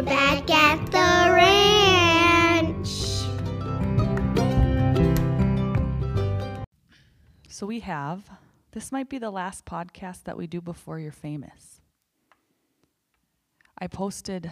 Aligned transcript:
We're 0.00 0.06
back 0.06 0.50
at 0.50 0.86
the 0.86 1.30
ranch. 1.34 2.88
So 7.48 7.66
we 7.66 7.80
have, 7.80 8.22
this 8.72 8.92
might 8.92 9.10
be 9.10 9.18
the 9.18 9.30
last 9.30 9.66
podcast 9.66 10.24
that 10.24 10.38
we 10.38 10.46
do 10.46 10.62
before 10.62 10.98
you're 10.98 11.12
famous. 11.12 11.82
I 13.76 13.88
posted 13.88 14.50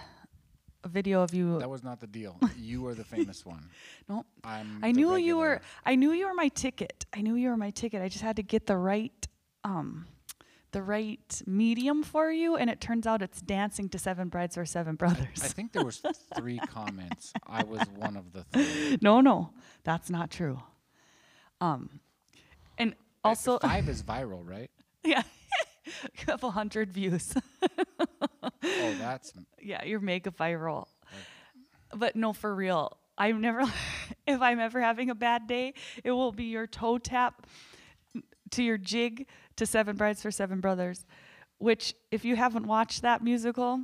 a 0.84 0.88
video 0.88 1.22
of 1.22 1.32
you. 1.32 1.58
That 1.60 1.70
was 1.70 1.82
not 1.82 2.00
the 2.00 2.06
deal. 2.06 2.38
You 2.58 2.82
were 2.82 2.94
the 2.94 3.04
famous 3.04 3.46
one. 3.46 3.70
no, 4.08 4.26
I'm. 4.44 4.80
I 4.82 4.92
the 4.92 4.98
knew 4.98 5.16
you 5.16 5.38
were. 5.38 5.62
I 5.86 5.94
knew 5.94 6.12
you 6.12 6.26
were 6.26 6.34
my 6.34 6.48
ticket. 6.48 7.06
I 7.14 7.22
knew 7.22 7.36
you 7.36 7.48
were 7.48 7.56
my 7.56 7.70
ticket. 7.70 8.02
I 8.02 8.10
just 8.10 8.22
had 8.22 8.36
to 8.36 8.42
get 8.42 8.66
the 8.66 8.76
right, 8.76 9.26
um, 9.64 10.08
the 10.72 10.82
right 10.82 11.42
medium 11.46 12.02
for 12.02 12.30
you, 12.30 12.56
and 12.56 12.68
it 12.68 12.80
turns 12.80 13.06
out 13.06 13.22
it's 13.22 13.40
dancing 13.40 13.88
to 13.90 13.98
Seven 13.98 14.28
Brides 14.28 14.58
or 14.58 14.66
Seven 14.66 14.96
Brothers. 14.96 15.42
I 15.42 15.48
think 15.48 15.72
there 15.72 15.84
was 15.84 16.02
three 16.36 16.58
comments. 16.58 17.32
I 17.46 17.64
was 17.64 17.80
one 17.96 18.16
of 18.16 18.32
the 18.32 18.44
three. 18.44 18.98
no, 19.00 19.20
no, 19.20 19.50
that's 19.84 20.10
not 20.10 20.30
true. 20.30 20.60
Um, 21.60 22.00
and 22.76 22.94
also, 23.24 23.58
five 23.58 23.88
is 23.88 24.02
viral, 24.02 24.48
right? 24.48 24.70
yeah, 25.04 25.22
a 26.28 26.50
hundred 26.50 26.92
views. 26.92 27.34
Oh, 28.62 28.94
that's 28.98 29.32
yeah, 29.60 29.84
you're 29.84 30.00
mega 30.00 30.30
viral. 30.30 30.86
But 31.94 32.16
no, 32.16 32.32
for 32.32 32.54
real. 32.54 32.98
I'm 33.16 33.40
never 33.40 33.62
if 34.26 34.40
I'm 34.40 34.60
ever 34.60 34.80
having 34.80 35.10
a 35.10 35.14
bad 35.14 35.46
day, 35.46 35.74
it 36.04 36.12
will 36.12 36.32
be 36.32 36.44
your 36.44 36.66
toe 36.66 36.98
tap 36.98 37.46
to 38.52 38.62
your 38.62 38.78
jig 38.78 39.26
to 39.56 39.66
Seven 39.66 39.96
Brides 39.96 40.22
for 40.22 40.30
Seven 40.30 40.60
Brothers, 40.60 41.06
which 41.58 41.94
if 42.10 42.24
you 42.24 42.36
haven't 42.36 42.66
watched 42.66 43.02
that 43.02 43.22
musical, 43.22 43.80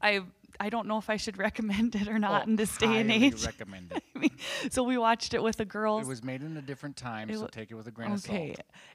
I 0.00 0.22
I 0.60 0.70
don't 0.70 0.88
know 0.88 0.98
if 0.98 1.08
I 1.10 1.16
should 1.16 1.38
recommend 1.48 1.94
it 1.94 2.08
or 2.08 2.18
not 2.18 2.42
oh, 2.42 2.50
in 2.50 2.56
this 2.56 2.76
day 2.76 3.00
and 3.00 3.10
age. 3.10 3.44
Recommend 3.44 3.92
it. 3.92 4.02
I 4.16 4.18
mean, 4.18 4.36
so 4.70 4.82
we 4.82 4.98
watched 4.98 5.34
it 5.34 5.42
with 5.42 5.56
the 5.56 5.64
girls. 5.64 6.06
It 6.06 6.08
was 6.08 6.24
made 6.24 6.42
in 6.42 6.56
a 6.56 6.62
different 6.62 6.96
time, 6.96 7.30
It 7.30 7.38
so 7.38 7.46
take 7.46 7.70
it 7.70 7.74
with 7.74 7.86
a 7.86 7.90
grain 7.90 8.12
of 8.12 8.20
salt. 8.20 8.36
Okay. 8.36 8.54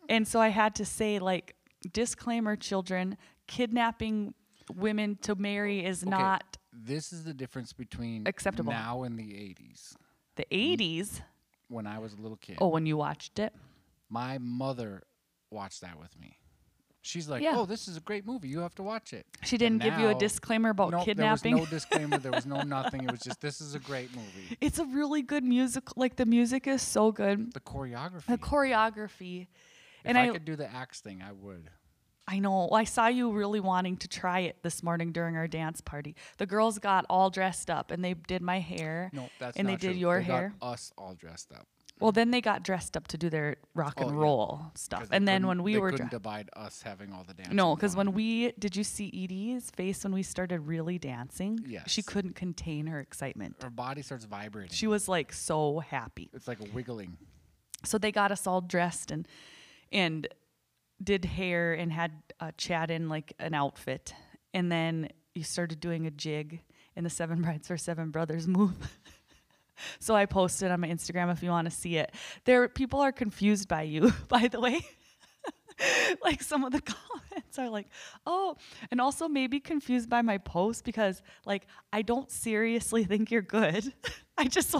And 0.10 0.28
so 0.28 0.40
I 0.40 0.50
had 0.50 0.76
to 0.76 0.86
say, 0.86 1.20
like, 1.20 1.56
disclaimer 1.94 2.56
children, 2.56 3.18
kidnapping 3.48 4.34
women 4.76 5.18
to 5.22 5.36
marry 5.36 5.86
is 5.86 6.04
Okay, 6.04 6.10
not 6.10 6.58
This 6.72 7.12
is 7.14 7.24
the 7.24 7.34
difference 7.34 7.74
between 7.74 8.28
Acceptable. 8.28 8.72
now 8.72 9.04
and 9.04 9.18
the 9.18 9.24
'80s. 9.34 9.96
the 10.36 10.46
80s. 10.52 11.22
When 11.70 11.88
I 11.88 12.00
was 12.00 12.14
a 12.14 12.18
little 12.18 12.38
kid, 12.38 12.58
Oh, 12.60 12.68
when 12.70 12.86
you 12.86 12.98
watched 12.98 13.40
it? 13.40 13.54
My 14.14 14.38
mother 14.38 15.02
watched 15.50 15.82
that 15.82 16.00
with 16.00 16.18
me. 16.20 16.38
She's 17.06 17.28
like, 17.28 17.42
Yeah. 17.44 17.56
"Oh, 17.58 17.66
this 17.66 17.88
is 17.90 17.98
a 17.98 18.00
great 18.00 18.26
movie. 18.26 18.48
You 18.48 18.60
have 18.60 18.76
to 18.76 18.84
watch 18.84 19.12
it." 19.12 19.26
She 19.44 19.58
didn't 19.58 19.82
give 19.82 19.98
you 20.00 20.08
a 20.08 20.16
disclaimer 20.16 20.70
about 20.70 20.92
no, 20.92 21.04
kidnapping. 21.04 21.56
There 21.56 21.62
was 21.62 21.70
no 21.72 21.78
disclaimer. 21.78 22.18
There 22.18 22.32
was 22.32 22.46
no 22.46 22.62
nothing. 22.78 23.04
It 23.04 23.12
was 23.12 23.20
just, 23.20 23.42
"This 23.42 23.60
is 23.60 23.76
a 23.76 23.80
great 23.80 24.16
movie." 24.16 24.58
it's 24.62 24.80
a 24.80 24.86
really 24.86 25.22
good 25.22 25.44
music. 25.44 25.98
Like, 25.98 26.16
the 26.16 26.26
music 26.26 26.66
is 26.66 26.82
so 26.82 27.12
good. 27.12 27.54
The 27.54 27.60
choreography. 27.60 28.28
The 28.28 28.38
choreography. 28.38 29.42
if 29.42 29.48
and 30.06 30.18
I, 30.18 30.28
I- 30.28 30.30
could 30.30 30.46
do 30.46 30.56
the 30.56 30.72
axe 30.72 31.02
thing, 31.02 31.22
I 31.22 31.32
would. 31.34 31.70
I 32.26 32.40
know. 32.40 32.70
I 32.72 32.86
saw 32.86 33.08
you 33.08 33.32
really 33.34 33.60
wanting 33.60 33.98
to 33.98 34.08
try 34.08 34.40
it 34.50 34.56
this 34.64 34.82
morning 34.82 35.12
during 35.12 35.36
our 35.36 35.46
dance 35.48 35.82
party. 35.82 36.16
The 36.38 36.46
girls 36.46 36.80
got 36.80 37.06
all 37.10 37.30
dressed 37.30 37.70
up 37.70 37.92
and 37.92 38.02
they 38.02 38.14
did 38.14 38.42
my 38.42 38.60
hair. 38.62 39.10
No, 39.12 39.30
that's 39.40 39.58
and 39.58 39.68
they 39.68 39.76
did 39.76 39.92
true. 39.92 40.00
your 40.00 40.22
They 40.22 40.28
got 40.28 40.40
hair. 40.40 40.54
us 40.62 40.94
all 40.98 41.16
dressed 41.16 41.52
up. 41.52 41.68
Well, 42.00 42.12
then 42.12 42.32
they 42.32 42.42
got 42.42 42.64
dressed 42.64 42.98
up 42.98 43.08
to 43.10 43.18
do 43.18 43.30
their 43.30 43.56
rock 43.76 43.94
Oh, 43.98 44.08
and 44.08 44.12
yeah. 44.12 44.22
roll 44.22 44.58
'Cause 44.74 44.82
stuff. 44.82 45.10
they 45.10 45.16
And 45.16 45.28
then 45.28 45.42
couldn't- 45.44 45.48
when 45.48 45.64
we 45.64 45.74
they 45.74 45.80
were 45.80 45.92
couldn't 45.92 46.12
divide 46.12 46.50
us 46.54 46.82
having 46.82 47.14
all 47.14 47.24
the 47.24 47.34
dancing. 47.34 47.56
No, 47.56 47.76
because 47.76 47.96
when 47.96 48.14
we 48.14 48.52
did 48.54 48.76
you 48.76 48.84
see 48.84 49.08
Edie's 49.14 49.70
face 49.72 50.04
when 50.04 50.12
we 50.14 50.24
started 50.24 50.62
really 50.62 50.98
dancing? 51.00 51.64
She 51.66 51.72
Yes. 51.72 52.00
couldn't 52.06 52.34
contain 52.36 52.88
her 52.88 53.00
excitement. 53.00 53.62
her 53.64 53.70
body 53.70 54.02
starts 54.02 54.26
vibrating. 54.26 54.72
She 54.74 54.88
was 54.88 55.08
like 55.08 55.32
so 55.32 55.80
happy. 55.80 56.30
it's 56.34 56.48
like 56.48 56.60
a 56.60 56.70
wiggling. 56.74 57.18
So 57.86 57.98
they 57.98 58.12
got 58.12 58.32
us 58.32 58.48
all 58.48 58.62
dressed 58.62 59.12
and 59.12 59.28
and 59.92 60.28
did 61.02 61.26
hair 61.26 61.74
and 61.74 61.92
had 61.94 62.12
uh, 62.40 62.52
Chad 62.58 62.90
in 62.92 63.08
like 63.08 63.34
an 63.40 63.54
outfit, 63.54 64.14
and 64.54 64.72
then 64.72 65.10
you 65.36 65.44
started 65.44 65.80
doing 65.80 66.08
a 66.08 66.12
jig 66.12 66.62
in 66.96 67.04
the 67.04 67.10
Seven 67.10 67.42
Brides 67.42 67.68
for 67.68 67.78
Seven 67.78 68.10
Brothers 68.12 68.48
move. 68.60 68.76
So 70.00 70.16
I 70.16 70.26
posted 70.26 70.72
on 70.72 70.80
my 70.80 70.88
Instagram 70.88 71.32
if 71.32 71.44
you 71.44 71.50
want 71.50 71.66
to 71.66 71.72
see 71.76 71.98
it. 71.98 72.14
There, 72.46 72.68
people 72.68 73.00
are 73.00 73.12
confused 73.12 73.68
by 73.68 73.84
you, 73.84 74.14
by 74.28 74.48
the 74.48 74.60
way. 74.60 74.86
like 76.24 76.42
some 76.42 76.64
of 76.64 76.72
the 76.72 76.82
comments 76.82 77.60
are 77.60 77.70
like, 77.70 77.88
oh, 78.26 78.56
and 78.92 79.02
also 79.02 79.28
maybe 79.28 79.60
confused 79.60 80.10
by 80.10 80.22
my 80.22 80.38
post 80.38 80.84
because 80.84 81.22
like 81.46 81.68
I 81.92 82.02
don't 82.02 82.30
seriously 82.32 83.04
think 83.04 83.32
you're 83.32 83.42
good. 83.42 83.94
I 84.38 84.46
just 84.46 84.76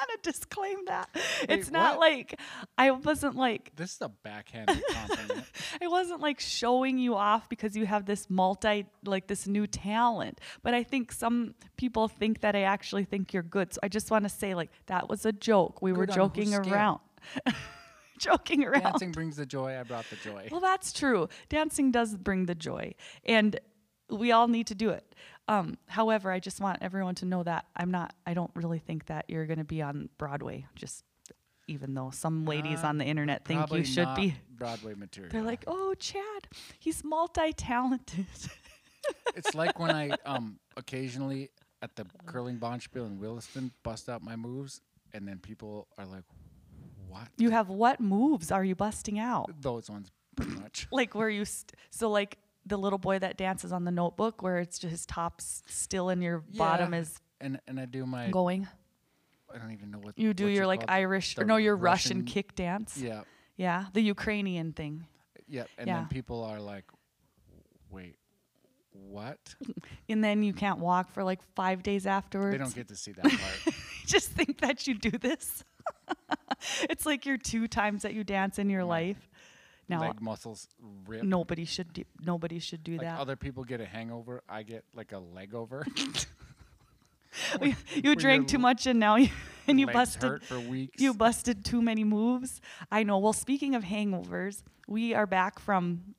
want 0.00 0.22
to 0.22 0.30
disclaim 0.32 0.84
that. 0.86 1.08
it's 1.48 1.70
not 1.70 1.98
what? 1.98 2.08
like 2.10 2.40
I 2.76 2.90
wasn't 2.90 3.36
like 3.36 3.72
This 3.76 3.94
is 3.94 4.00
a 4.00 4.08
backhanded 4.08 4.82
compliment. 4.92 5.46
I 5.80 5.86
wasn't 5.88 6.20
like 6.20 6.40
showing 6.40 6.98
you 6.98 7.14
off 7.14 7.48
because 7.48 7.76
you 7.76 7.86
have 7.86 8.06
this 8.06 8.28
multi 8.30 8.86
like 9.04 9.26
this 9.26 9.46
new 9.46 9.66
talent. 9.66 10.40
But 10.62 10.74
I 10.74 10.82
think 10.82 11.12
some 11.12 11.54
people 11.76 12.08
think 12.08 12.40
that 12.40 12.54
I 12.54 12.62
actually 12.62 13.04
think 13.04 13.32
you're 13.32 13.42
good. 13.42 13.74
So 13.74 13.80
I 13.82 13.88
just 13.88 14.10
want 14.10 14.24
to 14.24 14.28
say 14.28 14.54
like 14.54 14.70
that 14.86 15.08
was 15.08 15.26
a 15.26 15.32
joke. 15.32 15.82
We 15.82 15.92
were 15.92 16.06
Good 16.06 16.10
whose 16.10 16.16
joking 16.16 16.54
around. 16.54 17.00
joking 18.18 18.64
around. 18.64 18.82
Dancing 18.82 19.12
brings 19.12 19.36
the 19.36 19.46
joy. 19.46 19.78
I 19.78 19.82
brought 19.82 20.06
the 20.10 20.16
joy. 20.16 20.48
Well, 20.50 20.60
that's 20.60 20.92
true. 20.92 21.28
Dancing 21.48 21.90
does 21.90 22.16
bring 22.16 22.46
the 22.46 22.54
joy, 22.54 22.94
and 23.24 23.58
we 24.10 24.32
all 24.32 24.48
need 24.48 24.66
to 24.68 24.74
do 24.74 24.90
it. 24.90 25.14
Um, 25.48 25.78
however, 25.86 26.30
I 26.30 26.40
just 26.40 26.60
want 26.60 26.78
everyone 26.82 27.14
to 27.16 27.24
know 27.24 27.42
that 27.42 27.64
I'm 27.74 27.90
not. 27.90 28.14
I 28.26 28.34
don't 28.34 28.50
really 28.54 28.78
think 28.78 29.06
that 29.06 29.24
you're 29.28 29.46
going 29.46 29.58
to 29.58 29.64
be 29.64 29.80
on 29.82 30.10
Broadway. 30.18 30.66
Just 30.76 31.04
even 31.66 31.94
though 31.94 32.10
some 32.10 32.44
ladies 32.44 32.82
Uh, 32.84 32.88
on 32.88 32.98
the 32.98 33.04
internet 33.04 33.44
think 33.44 33.70
you 33.72 33.84
should 33.84 34.14
be. 34.14 34.34
Broadway 34.50 34.94
material. 34.94 35.32
They're 35.32 35.42
like, 35.42 35.64
"Oh, 35.66 35.94
Chad, 35.94 36.48
he's 36.78 37.02
multi-talented." 37.04 38.26
it's 39.34 39.54
like 39.54 39.78
when 39.78 39.90
I 39.90 40.10
um 40.26 40.58
occasionally 40.76 41.50
at 41.82 41.94
the 41.96 42.04
curling 42.26 42.58
bonspiel 42.58 43.06
in 43.06 43.18
Williston 43.18 43.70
bust 43.82 44.08
out 44.08 44.22
my 44.22 44.36
moves, 44.36 44.80
and 45.14 45.26
then 45.26 45.38
people 45.38 45.88
are 45.96 46.06
like, 46.06 46.24
"What?" 47.08 47.28
you 47.38 47.50
have 47.50 47.68
what 47.68 48.00
moves 48.00 48.50
are 48.52 48.64
you 48.64 48.74
busting 48.74 49.18
out? 49.18 49.50
Those 49.60 49.88
ones, 49.88 50.10
pretty 50.36 50.52
much. 50.60 50.86
Like 50.90 51.14
where 51.14 51.30
you 51.30 51.44
st- 51.44 51.72
so 51.90 52.10
like 52.10 52.38
the 52.68 52.76
little 52.78 52.98
boy 52.98 53.18
that 53.18 53.36
dances 53.36 53.72
on 53.72 53.84
the 53.84 53.90
Notebook, 53.90 54.42
where 54.42 54.58
it's 54.58 54.78
just 54.78 54.90
his 54.90 55.06
top's 55.06 55.62
still 55.66 56.08
and 56.10 56.22
your 56.22 56.38
bottom 56.56 56.94
is 56.94 57.18
And 57.40 57.60
and 57.66 57.78
I 57.80 57.86
do 57.86 58.06
my. 58.06 58.30
going. 58.30 58.68
I 59.52 59.58
don't 59.58 59.72
even 59.72 59.90
know 59.90 59.98
what 59.98 60.18
You 60.18 60.34
do 60.34 60.44
what's 60.44 60.54
your 60.54 60.64
it 60.64 60.66
like 60.66 60.80
called? 60.80 60.90
Irish 60.90 61.36
or 61.38 61.40
The 61.40 61.46
no, 61.46 61.56
your 61.56 61.74
Russian, 61.76 62.18
Russian- 62.18 62.24
kick 62.26 62.54
dance. 62.54 62.96
Yeah, 62.98 63.22
Yeah, 63.56 63.86
the 63.94 64.02
Ukrainian 64.02 64.72
thing. 64.74 65.06
yeah, 65.46 65.64
and 65.78 65.86
Yeah. 65.88 65.94
then 66.00 66.08
people 66.08 66.44
are 66.44 66.60
like, 66.60 66.84
"Wait, 67.90 68.18
what?" 68.92 69.54
And 70.10 70.22
then 70.22 70.42
you 70.42 70.52
can't 70.52 70.78
walk 70.80 71.10
for 71.12 71.22
like 71.24 71.40
five 71.54 71.82
days 71.82 72.06
afterwards. 72.06 72.52
They 72.52 72.58
don't 72.58 72.74
get 72.74 72.88
to 72.88 72.96
see 72.96 73.12
that 73.12 73.24
part. 73.24 73.74
just 74.06 74.28
think 74.30 74.60
that 74.60 74.86
you 74.86 74.94
do 74.94 75.10
this. 75.10 75.64
it's 76.90 77.06
like 77.06 77.24
your 77.26 77.36
two 77.38 77.68
times 77.68 78.02
that 78.02 78.14
you 78.14 78.24
dance 78.24 78.58
in 78.58 78.68
your 78.70 78.84
life. 78.84 79.27
Now 79.88 80.00
Leg 80.00 80.20
muscles 80.20 80.68
rip. 81.06 81.22
nobody 81.22 81.64
should 81.64 81.92
do, 81.92 82.04
nobody 82.20 82.58
should 82.58 82.84
do 82.84 82.92
Like 82.92 83.02
that. 83.02 83.18
other 83.18 83.36
people 83.36 83.64
get 83.64 83.80
a 83.80 83.86
hangover, 83.86 84.42
I 84.48 84.62
get 84.62 84.84
like 84.94 85.12
a 85.12 85.18
leg 85.18 85.54
over. 85.54 85.86
you 87.62 87.74
your 88.02 88.14
drank 88.14 88.48
too 88.48 88.58
much 88.58 88.86
and 88.86 88.98
now 88.98 89.16
you 89.16 89.28
and 89.68 89.78
you 89.78 89.86
busted 89.86 90.42
for 90.42 90.60
weeks. 90.60 91.00
you 91.00 91.14
busted 91.14 91.64
too 91.64 91.82
many 91.82 92.04
moves. 92.04 92.60
I 92.90 93.02
know. 93.02 93.18
Well, 93.18 93.32
speaking 93.32 93.74
of 93.74 93.84
hangovers, 93.84 94.62
we 94.86 95.14
are 95.14 95.26
back 95.26 95.58
from 95.58 96.14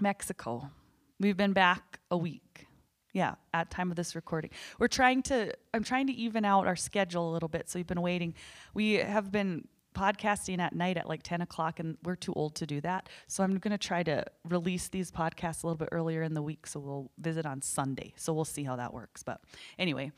Mexico. 0.00 0.70
We've 1.18 1.36
been 1.36 1.52
back 1.52 2.00
a 2.10 2.16
week. 2.16 2.66
Yeah, 3.12 3.36
at 3.54 3.70
time 3.70 3.90
of 3.90 3.96
this 3.96 4.14
recording. 4.14 4.50
We're 4.78 4.88
trying 4.88 5.22
to 5.24 5.52
I'm 5.72 5.82
trying 5.82 6.06
to 6.08 6.12
even 6.12 6.44
out 6.44 6.66
our 6.66 6.76
schedule 6.76 7.30
a 7.30 7.32
little 7.32 7.48
bit. 7.48 7.68
So 7.68 7.78
we've 7.78 7.86
been 7.86 8.02
waiting. 8.02 8.34
We 8.74 8.94
have 8.94 9.32
been 9.32 9.66
podcasting 9.96 10.60
at 10.60 10.74
night 10.74 10.96
at 10.96 11.08
like 11.08 11.22
10 11.22 11.40
o'clock 11.40 11.80
and 11.80 11.96
we're 12.04 12.14
too 12.14 12.32
old 12.34 12.54
to 12.56 12.66
do 12.66 12.80
that. 12.82 13.08
So 13.26 13.42
I'm 13.42 13.58
gonna 13.58 13.78
try 13.78 14.02
to 14.04 14.24
release 14.48 14.88
these 14.88 15.10
podcasts 15.10 15.64
a 15.64 15.66
little 15.66 15.78
bit 15.78 15.88
earlier 15.90 16.22
in 16.22 16.34
the 16.34 16.42
week. 16.42 16.66
So 16.66 16.78
we'll 16.80 17.10
visit 17.18 17.46
on 17.46 17.62
Sunday. 17.62 18.12
So 18.16 18.32
we'll 18.32 18.44
see 18.44 18.62
how 18.62 18.76
that 18.76 18.92
works. 18.92 19.22
But 19.22 19.40
anyway, 19.78 20.12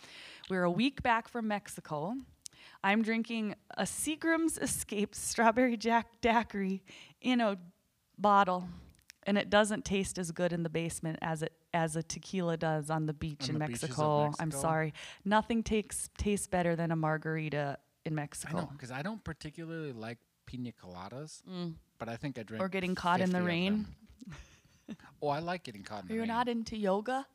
we're 0.51 0.65
a 0.65 0.71
week 0.71 1.03
back 1.03 1.29
from 1.29 1.49
Mexico. 1.49 2.15
I'm 2.83 3.03
drinking 3.03 3.55
a 3.77 3.85
Seagram's 3.85 4.59
Escape 4.59 5.15
Strawberry 5.15 5.77
Jack 5.77 6.21
Daiquiri 6.21 6.83
in 7.21 7.41
a 7.41 7.59
bottle, 8.19 8.69
and 9.25 9.39
it 9.39 9.51
doesn't 9.51 9.85
taste 9.85 10.19
as 10.19 10.31
good 10.33 10.53
in 10.53 10.63
the 10.63 10.69
basement 10.69 11.19
as 11.23 11.43
it 11.43 11.53
as 11.75 11.97
a 11.97 12.03
tequila 12.03 12.57
does 12.57 12.89
on 12.89 13.07
the 13.07 13.13
beach 13.13 13.45
On 13.45 13.51
in 13.51 13.59
the 13.59 13.65
of 13.65 13.71
Mexico. 13.71 14.33
I'm 14.41 14.51
sorry, 14.51 14.95
nothing 15.25 15.63
takes 15.63 16.09
tastes 16.17 16.47
better 16.47 16.75
than 16.75 16.91
a 16.91 16.97
margarita 16.97 17.79
in 18.05 18.15
Mexico. 18.15 18.57
I 18.57 18.61
know 18.61 18.69
because 18.73 18.91
I 18.91 19.03
don't 19.03 19.23
particularly 19.23 19.93
like 19.93 20.19
pina 20.47 20.73
coladas, 20.73 21.43
but 21.99 22.09
I 22.09 22.17
think 22.17 22.39
I 22.39 22.43
drink. 22.43 22.63
Mm. 22.63 22.67
Or 22.67 22.69
getting 22.69 22.95
caught 22.95 23.21
in 23.21 23.31
the 23.31 23.43
rain. 23.43 23.87
Oh, 25.21 25.29
I 25.29 25.41
like 25.41 25.65
getting 25.65 25.83
caught 25.83 26.05
in 26.05 26.09
the 26.09 26.15
You're 26.15 26.23
rain. 26.23 26.29
not 26.29 26.49
into 26.49 26.75
yoga. 26.75 27.27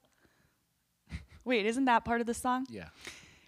Wait, 1.46 1.68
isn't 1.68 1.86
that 1.86 2.04
part 2.04 2.20
of 2.20 2.26
the 2.26 2.34
song? 2.34 2.66
Yeah. 2.68 2.88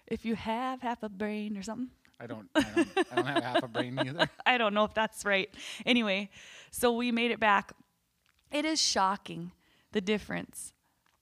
If 0.05 0.25
you 0.25 0.35
have 0.35 0.83
half 0.83 1.01
a 1.01 1.09
brain 1.09 1.57
or 1.57 1.63
something. 1.63 1.89
I 2.19 2.27
don't. 2.27 2.47
I 2.53 2.61
don't, 2.61 2.87
I 3.11 3.15
don't 3.15 3.25
have 3.25 3.43
half 3.43 3.63
a 3.63 3.67
brain 3.67 3.97
either. 3.97 4.29
I 4.45 4.59
don't 4.59 4.75
know 4.75 4.83
if 4.83 4.93
that's 4.93 5.25
right. 5.25 5.49
Anyway, 5.87 6.29
so 6.69 6.91
we 6.93 7.11
made 7.11 7.31
it 7.31 7.39
back. 7.39 7.73
It 8.51 8.63
is 8.63 8.79
shocking 8.79 9.51
the 9.91 10.01
difference. 10.01 10.73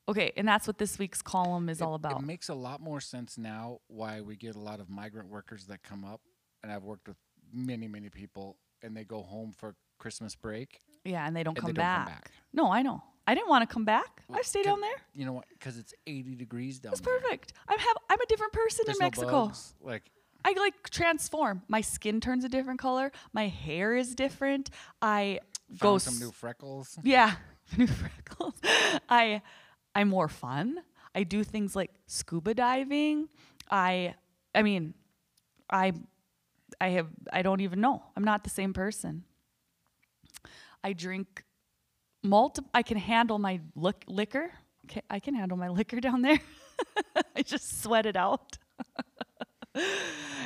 Okay, 0.09 0.33
and 0.35 0.45
that's 0.47 0.67
what 0.67 0.77
this 0.77 0.99
week's 0.99 1.21
column 1.21 1.69
is 1.69 1.81
all 1.81 1.95
about. 1.95 2.19
It 2.21 2.25
makes 2.25 2.49
a 2.49 2.53
lot 2.53 2.81
more 2.81 2.99
sense 2.99 3.37
now 3.37 3.79
why 3.87 4.19
we 4.21 4.35
get 4.35 4.55
a 4.55 4.59
lot 4.59 4.79
of 4.81 4.89
migrant 4.89 5.29
workers 5.29 5.65
that 5.67 5.81
come 5.83 6.03
up, 6.03 6.19
and 6.61 6.71
I've 6.71 6.83
worked 6.83 7.07
with 7.07 7.17
many, 7.53 7.87
many 7.87 8.09
people, 8.09 8.57
and 8.81 8.95
they 8.97 9.05
go 9.05 9.21
home 9.21 9.53
for 9.57 9.75
Christmas 9.99 10.35
break. 10.35 10.81
yeah, 11.05 11.25
and 11.25 11.33
they 11.35 11.43
don't, 11.43 11.57
and 11.57 11.61
come, 11.61 11.67
they 11.69 11.73
don't 11.73 11.83
back. 11.85 12.05
come 12.05 12.13
back. 12.15 12.31
No, 12.53 12.71
I 12.71 12.81
know. 12.81 13.01
I 13.25 13.35
didn't 13.35 13.47
want 13.47 13.67
to 13.67 13.73
come 13.73 13.85
back. 13.85 14.23
I 14.29 14.33
Well, 14.33 14.43
stayed 14.43 14.63
could- 14.63 14.71
down 14.71 14.81
there. 14.81 14.97
You 15.13 15.25
know 15.25 15.31
what? 15.33 15.45
Because 15.49 15.77
it's 15.77 15.93
80 16.05 16.35
degrees 16.35 16.79
down 16.79 16.89
there. 16.89 16.93
It's 16.97 17.01
there. 17.01 17.19
perfect. 17.21 17.53
I'm 17.69 17.79
have 17.79 17.97
I'm 18.09 18.19
a 18.19 18.25
different 18.25 18.51
person 18.51 18.83
There's 18.85 18.97
in 18.97 18.99
no 18.99 19.05
Mexico. 19.05 19.45
bugs, 19.45 19.73
Like 19.79 20.11
I 20.43 20.51
like 20.57 20.89
transform. 20.89 21.61
My 21.69 21.79
skin 21.79 22.19
turns 22.19 22.43
a 22.43 22.49
different 22.49 22.81
color. 22.81 23.13
My 23.31 23.47
hair 23.47 23.95
is 23.95 24.13
different. 24.13 24.69
I 25.01 25.39
go 25.79 25.97
some 25.99 26.15
s- 26.15 26.19
new 26.19 26.31
freckles. 26.33 26.99
Yeah, 27.03 27.35
new 27.77 27.87
freckles. 27.87 28.55
I 29.07 29.41
I'm 29.95 30.09
more 30.09 30.27
fun. 30.27 30.79
I 31.15 31.23
do 31.23 31.43
things 31.43 31.75
like 31.75 31.91
scuba 32.07 32.53
diving. 32.53 33.29
I 33.69 34.15
I 34.55 34.61
mean, 34.63 34.93
I 35.69 35.93
I 36.81 36.89
have 36.89 37.07
I 37.31 37.41
don't 37.41 37.61
even 37.61 37.81
know. 37.81 38.03
I'm 38.15 38.23
not 38.23 38.43
the 38.43 38.49
same 38.49 38.73
person. 38.73 39.23
I 40.83 40.93
drink 40.93 41.43
multi 42.23 42.61
I 42.73 42.83
can 42.83 42.97
handle 42.97 43.39
my 43.39 43.61
lic- 43.75 44.05
liquor. 44.07 44.51
Okay, 44.85 45.01
I 45.09 45.19
can 45.19 45.35
handle 45.35 45.57
my 45.57 45.69
liquor 45.69 45.99
down 46.01 46.21
there. 46.21 46.39
I 47.35 47.41
just 47.41 47.81
sweat 47.81 48.05
it 48.05 48.15
out. 48.15 48.57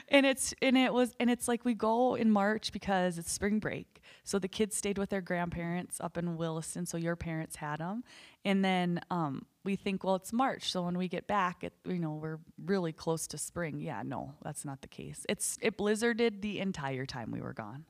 and 0.10 0.26
it's 0.26 0.54
and 0.62 0.78
it 0.78 0.94
was 0.94 1.16
and 1.20 1.30
it's 1.30 1.48
like 1.48 1.66
we 1.66 1.74
go 1.74 2.16
in 2.16 2.32
March 2.32 2.72
because 2.72 3.18
it's 3.18 3.32
spring 3.32 3.60
break. 3.60 4.02
So 4.24 4.40
the 4.40 4.48
kids 4.48 4.76
stayed 4.76 4.98
with 4.98 5.10
their 5.10 5.22
grandparents 5.22 6.00
up 6.00 6.18
in 6.18 6.38
Williston. 6.38 6.86
So 6.86 6.98
your 6.98 7.16
parents 7.16 7.58
had 7.58 7.80
them, 7.80 8.04
and 8.46 8.64
then 8.64 9.02
um, 9.10 9.46
we 9.64 9.76
think, 9.76 10.04
well, 10.04 10.16
it's 10.16 10.32
March. 10.32 10.72
So 10.72 10.84
when 10.84 10.98
we 10.98 11.08
get 11.08 11.28
back, 11.28 11.64
it 11.64 11.74
you 11.86 12.00
know 12.00 12.14
we're 12.14 12.40
really 12.66 12.94
close 12.94 13.28
to 13.28 13.38
spring. 13.38 13.80
Yeah, 13.80 14.02
no, 14.06 14.36
that's 14.44 14.64
not 14.64 14.82
the 14.82 14.88
case. 14.88 15.26
It's 15.28 15.58
it 15.62 15.78
blizzarded 15.78 16.42
the 16.42 16.60
entire 16.60 17.06
time 17.06 17.32
we 17.32 17.42
were 17.42 17.54
gone. 17.54 17.86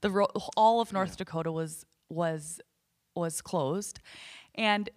The 0.00 0.10
ro- 0.10 0.32
all 0.56 0.80
of 0.80 0.92
North 0.92 1.16
Dakota 1.16 1.52
was 1.52 1.86
was 2.08 2.60
was 3.14 3.40
closed, 3.40 4.00
and 4.54 4.90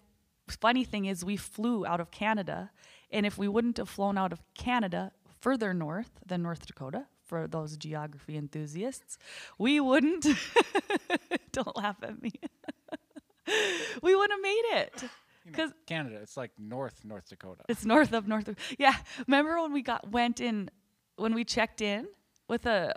funny 0.48 0.84
thing 0.84 1.04
is 1.04 1.24
we 1.24 1.36
flew 1.36 1.86
out 1.86 2.00
of 2.00 2.10
Canada, 2.10 2.70
and 3.10 3.24
if 3.24 3.38
we 3.38 3.48
wouldn't 3.48 3.76
have 3.76 3.88
flown 3.88 4.18
out 4.18 4.32
of 4.32 4.42
Canada 4.54 5.12
further 5.44 5.74
north 5.74 6.10
than 6.26 6.42
North 6.42 6.66
Dakota, 6.66 7.04
for 7.22 7.46
those 7.46 7.76
geography 7.76 8.34
enthusiasts, 8.34 9.18
we 9.58 9.78
wouldn't. 9.78 10.26
don't 11.52 11.76
laugh 11.76 11.96
at 12.02 12.22
me. 12.22 12.32
we 14.02 14.16
wouldn't 14.16 14.32
have 14.32 14.42
made 14.42 14.64
it 14.72 15.02
You 15.02 15.02
know, 15.02 15.08
because 15.44 15.70
Canada, 15.86 16.18
it's 16.22 16.38
like 16.38 16.52
North 16.58 17.04
North 17.04 17.28
Dakota. 17.28 17.62
it's 17.68 17.84
north 17.84 18.14
of 18.14 18.26
North. 18.26 18.48
Yeah, 18.78 18.94
remember 19.26 19.60
when 19.60 19.74
we 19.74 19.82
got 19.82 20.10
went 20.10 20.40
in 20.40 20.70
when 21.16 21.34
we 21.34 21.44
checked 21.44 21.82
in 21.82 22.08
with 22.48 22.64
a 22.64 22.94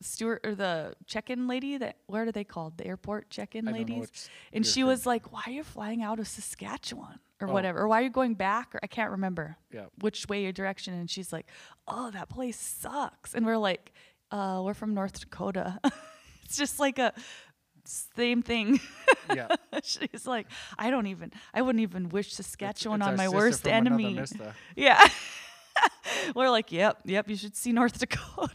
steward 0.00 0.40
or 0.42 0.54
the 0.54 0.94
check-in 1.06 1.46
lady 1.46 1.76
that 1.76 1.96
what 2.06 2.20
are 2.20 2.32
they 2.32 2.44
called 2.44 2.78
the 2.78 2.86
airport 2.86 3.30
check-in 3.30 3.68
I 3.68 3.72
ladies 3.72 4.28
and 4.52 4.66
she 4.66 4.84
was 4.84 5.06
like 5.06 5.32
why 5.32 5.42
are 5.46 5.52
you 5.52 5.64
flying 5.64 6.02
out 6.02 6.18
of 6.18 6.28
saskatchewan 6.28 7.20
or 7.40 7.48
Oh. 7.48 7.52
whatever 7.52 7.80
or 7.80 7.88
why 7.88 8.00
are 8.00 8.04
you 8.04 8.10
going 8.10 8.34
back 8.34 8.74
or 8.74 8.80
i 8.82 8.86
can't 8.86 9.10
remember 9.10 9.56
Yeah. 9.72 9.86
which 10.00 10.26
way 10.28 10.42
your 10.42 10.52
direction 10.52 10.94
and 10.94 11.10
she's 11.10 11.32
like 11.32 11.46
oh 11.88 12.10
that 12.12 12.28
place 12.28 12.58
sucks 12.58 13.34
and 13.34 13.44
we're 13.44 13.58
like 13.58 13.92
uh, 14.30 14.60
we're 14.64 14.74
from 14.74 14.94
north 14.94 15.18
dakota 15.20 15.78
it's 16.44 16.56
just 16.56 16.78
like 16.80 16.98
a 16.98 17.12
same 17.84 18.40
thing 18.42 18.80
yeah. 19.34 19.48
she's 19.82 20.26
like 20.26 20.46
i 20.78 20.90
don't 20.90 21.06
even 21.06 21.30
i 21.52 21.60
wouldn't 21.60 21.82
even 21.82 22.08
wish 22.08 22.26
It's- 22.28 22.36
saskatchewan 22.46 23.00
it's 23.02 23.08
on 23.08 23.16
my 23.16 23.28
worst 23.28 23.66
enemy 23.68 24.18
yeah. 24.76 25.06
We're 26.36 26.50
like, 26.50 26.70
yep, 26.70 26.98
yep, 27.04 27.28
you 27.28 27.34
should 27.36 27.56
see 27.56 27.72
North 27.72 27.98
Dakota. 27.98 28.54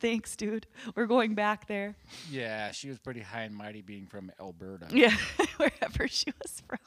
Thanks, 0.00 0.34
dude. 0.34 0.66
We're 0.96 1.06
going 1.06 1.34
back 1.34 1.68
there. 1.68 1.94
Yeah, 2.30 2.72
she 2.72 2.88
was 2.88 2.98
pretty 2.98 3.20
high 3.20 3.42
and 3.42 3.54
mighty 3.54 3.80
being 3.82 4.06
from 4.06 4.32
Alberta. 4.40 4.86
Yeah, 4.90 5.14
wherever 5.58 6.08
she 6.08 6.32
was 6.42 6.60
from. 6.66 6.78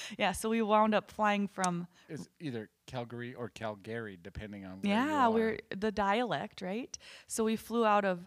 yeah, 0.18 0.32
so 0.32 0.48
we 0.48 0.62
wound 0.62 0.94
up 0.94 1.10
flying 1.10 1.48
from 1.48 1.86
It's 2.08 2.28
either 2.40 2.68
Calgary 2.86 3.34
or 3.34 3.48
Calgary, 3.48 4.18
depending 4.20 4.64
on 4.64 4.80
Yeah, 4.82 5.28
we're 5.28 5.58
the 5.76 5.92
dialect, 5.92 6.62
right? 6.62 6.96
So 7.26 7.44
we 7.44 7.56
flew 7.56 7.84
out 7.84 8.04
of 8.04 8.20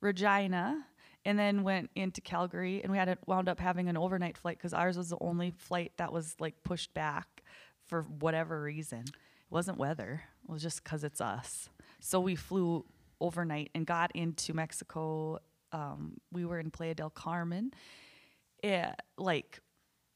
Regina 0.00 0.86
and 1.24 1.38
then 1.38 1.62
went 1.62 1.90
into 1.96 2.20
Calgary 2.20 2.82
and 2.82 2.92
we 2.92 2.98
had 2.98 3.18
wound 3.26 3.48
up 3.48 3.58
having 3.58 3.88
an 3.88 3.96
overnight 3.96 4.38
flight 4.38 4.58
because 4.58 4.72
ours 4.72 4.96
was 4.96 5.10
the 5.10 5.18
only 5.20 5.50
flight 5.50 5.92
that 5.96 6.12
was 6.12 6.36
like 6.38 6.54
pushed 6.62 6.94
back 6.94 7.42
for 7.86 8.02
whatever 8.02 8.62
reason. 8.62 9.00
It 9.00 9.50
wasn't 9.50 9.78
weather. 9.78 10.22
It 10.48 10.52
was 10.52 10.62
just 10.62 10.84
because 10.84 11.04
it's 11.04 11.20
us. 11.20 11.68
So 12.00 12.20
we 12.20 12.36
flew 12.36 12.84
overnight 13.20 13.70
and 13.74 13.86
got 13.86 14.12
into 14.14 14.54
Mexico. 14.54 15.38
Um, 15.72 16.18
we 16.32 16.44
were 16.44 16.60
in 16.60 16.70
Playa 16.70 16.94
del 16.94 17.10
Carmen, 17.10 17.72
eh, 18.62 18.92
like 19.18 19.60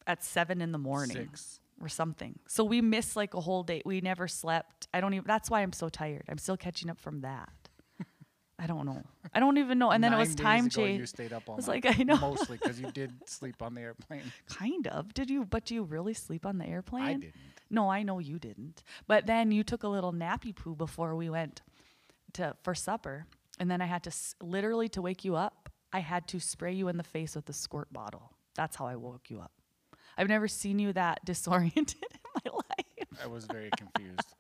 at 0.07 0.23
seven 0.25 0.61
in 0.61 0.73
the 0.73 0.79
morning 0.79 1.17
Six. 1.17 1.61
or 1.81 1.89
something. 1.89 2.39
So 2.49 2.65
we 2.65 2.81
missed 2.81 3.17
like 3.17 3.35
a 3.35 3.41
whole 3.41 3.63
day. 3.63 3.83
We 3.85 4.01
never 4.01 4.29
slept. 4.29 4.89
I 4.95 5.01
don't 5.01 5.15
even. 5.15 5.27
That's 5.27 5.51
why 5.51 5.63
I'm 5.63 5.73
so 5.73 5.89
tired. 5.89 6.25
I'm 6.29 6.39
still 6.39 6.57
catching 6.57 6.91
up 6.91 6.99
from 7.01 7.21
that. 7.23 7.49
I 8.63 8.67
don't 8.67 8.85
know. 8.85 9.03
I 9.33 9.41
don't 9.41 9.57
even 9.57 9.79
know. 9.79 9.91
And 9.91 10.05
then 10.05 10.13
it 10.13 10.19
was 10.19 10.35
time 10.35 10.67
ago, 10.67 10.83
You 10.85 10.97
change. 10.99 11.09
stayed 11.09 11.33
up 11.33 11.45
all 11.49 11.57
was 11.57 11.67
night. 11.67 11.83
like, 11.83 11.99
I 11.99 12.03
know. 12.03 12.19
Mostly 12.19 12.59
because 12.59 12.79
you 12.79 12.91
did 12.93 13.11
sleep 13.27 13.63
on 13.63 13.73
the 13.75 13.81
airplane. 13.81 14.21
Kind 14.51 14.87
of. 14.89 15.15
Did 15.15 15.31
you? 15.31 15.47
But 15.47 15.65
do 15.65 15.75
you 15.75 15.83
really 15.83 16.13
sleep 16.13 16.45
on 16.45 16.59
the 16.59 16.67
airplane? 16.67 17.05
I 17.05 17.15
didn't. 17.15 17.35
No, 17.71 17.89
I 17.91 18.03
know 18.03 18.19
you 18.19 18.39
didn't. 18.39 18.83
But 19.07 19.25
then 19.27 19.51
you 19.51 19.65
took 19.65 19.83
a 19.83 19.89
little 19.89 20.13
nappy 20.13 20.55
poo 20.55 20.75
before 20.75 21.17
we 21.17 21.31
went 21.31 21.63
to 22.35 22.55
for 22.63 22.75
supper, 22.75 23.25
and 23.59 23.71
then 23.71 23.81
I 23.81 23.87
had 23.87 24.03
to 24.03 24.11
s- 24.11 24.35
literally 24.43 24.91
to 24.91 25.01
wake 25.01 25.25
you 25.25 25.37
up. 25.37 25.71
I 25.91 26.01
had 26.01 26.29
to 26.29 26.39
spray 26.39 26.75
you 26.75 26.89
in 26.89 26.99
the 26.99 27.03
face 27.03 27.35
with 27.35 27.49
a 27.49 27.55
squirt 27.55 27.91
bottle. 27.91 28.31
That's 28.57 28.77
how 28.77 28.87
I 28.87 28.97
woke 28.97 29.31
you 29.31 29.41
up. 29.41 29.53
I've 30.21 30.29
never 30.29 30.49
seen 30.49 30.79
you 30.79 30.93
that 30.93 31.25
disoriented 31.25 31.97
in 32.03 32.21
my 32.45 32.53
life. 32.53 33.09
I 33.25 33.27
was 33.27 33.47
very 33.47 33.71
confused. 33.75 34.35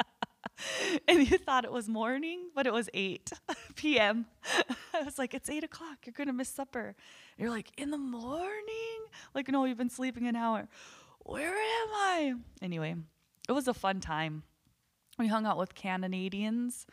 and 1.08 1.26
you 1.26 1.38
thought 1.38 1.64
it 1.64 1.72
was 1.72 1.88
morning, 1.88 2.50
but 2.54 2.66
it 2.66 2.72
was 2.72 2.90
8 2.92 3.32
p.m. 3.76 4.26
I 4.92 5.02
was 5.02 5.18
like, 5.18 5.32
it's 5.32 5.48
8 5.48 5.64
o'clock. 5.64 5.98
You're 6.04 6.12
going 6.12 6.26
to 6.26 6.34
miss 6.34 6.50
supper. 6.50 6.94
You're 7.38 7.48
like, 7.48 7.72
in 7.78 7.90
the 7.90 7.96
morning? 7.96 9.00
Like, 9.34 9.48
no, 9.48 9.64
you've 9.64 9.78
been 9.78 9.88
sleeping 9.88 10.26
an 10.26 10.36
hour. 10.36 10.68
Where 11.20 11.48
am 11.48 11.88
I? 11.94 12.34
Anyway, 12.60 12.94
it 13.48 13.52
was 13.52 13.66
a 13.66 13.74
fun 13.74 14.00
time. 14.00 14.42
We 15.18 15.28
hung 15.28 15.46
out 15.46 15.56
with 15.56 15.74
Canadians. 15.74 16.86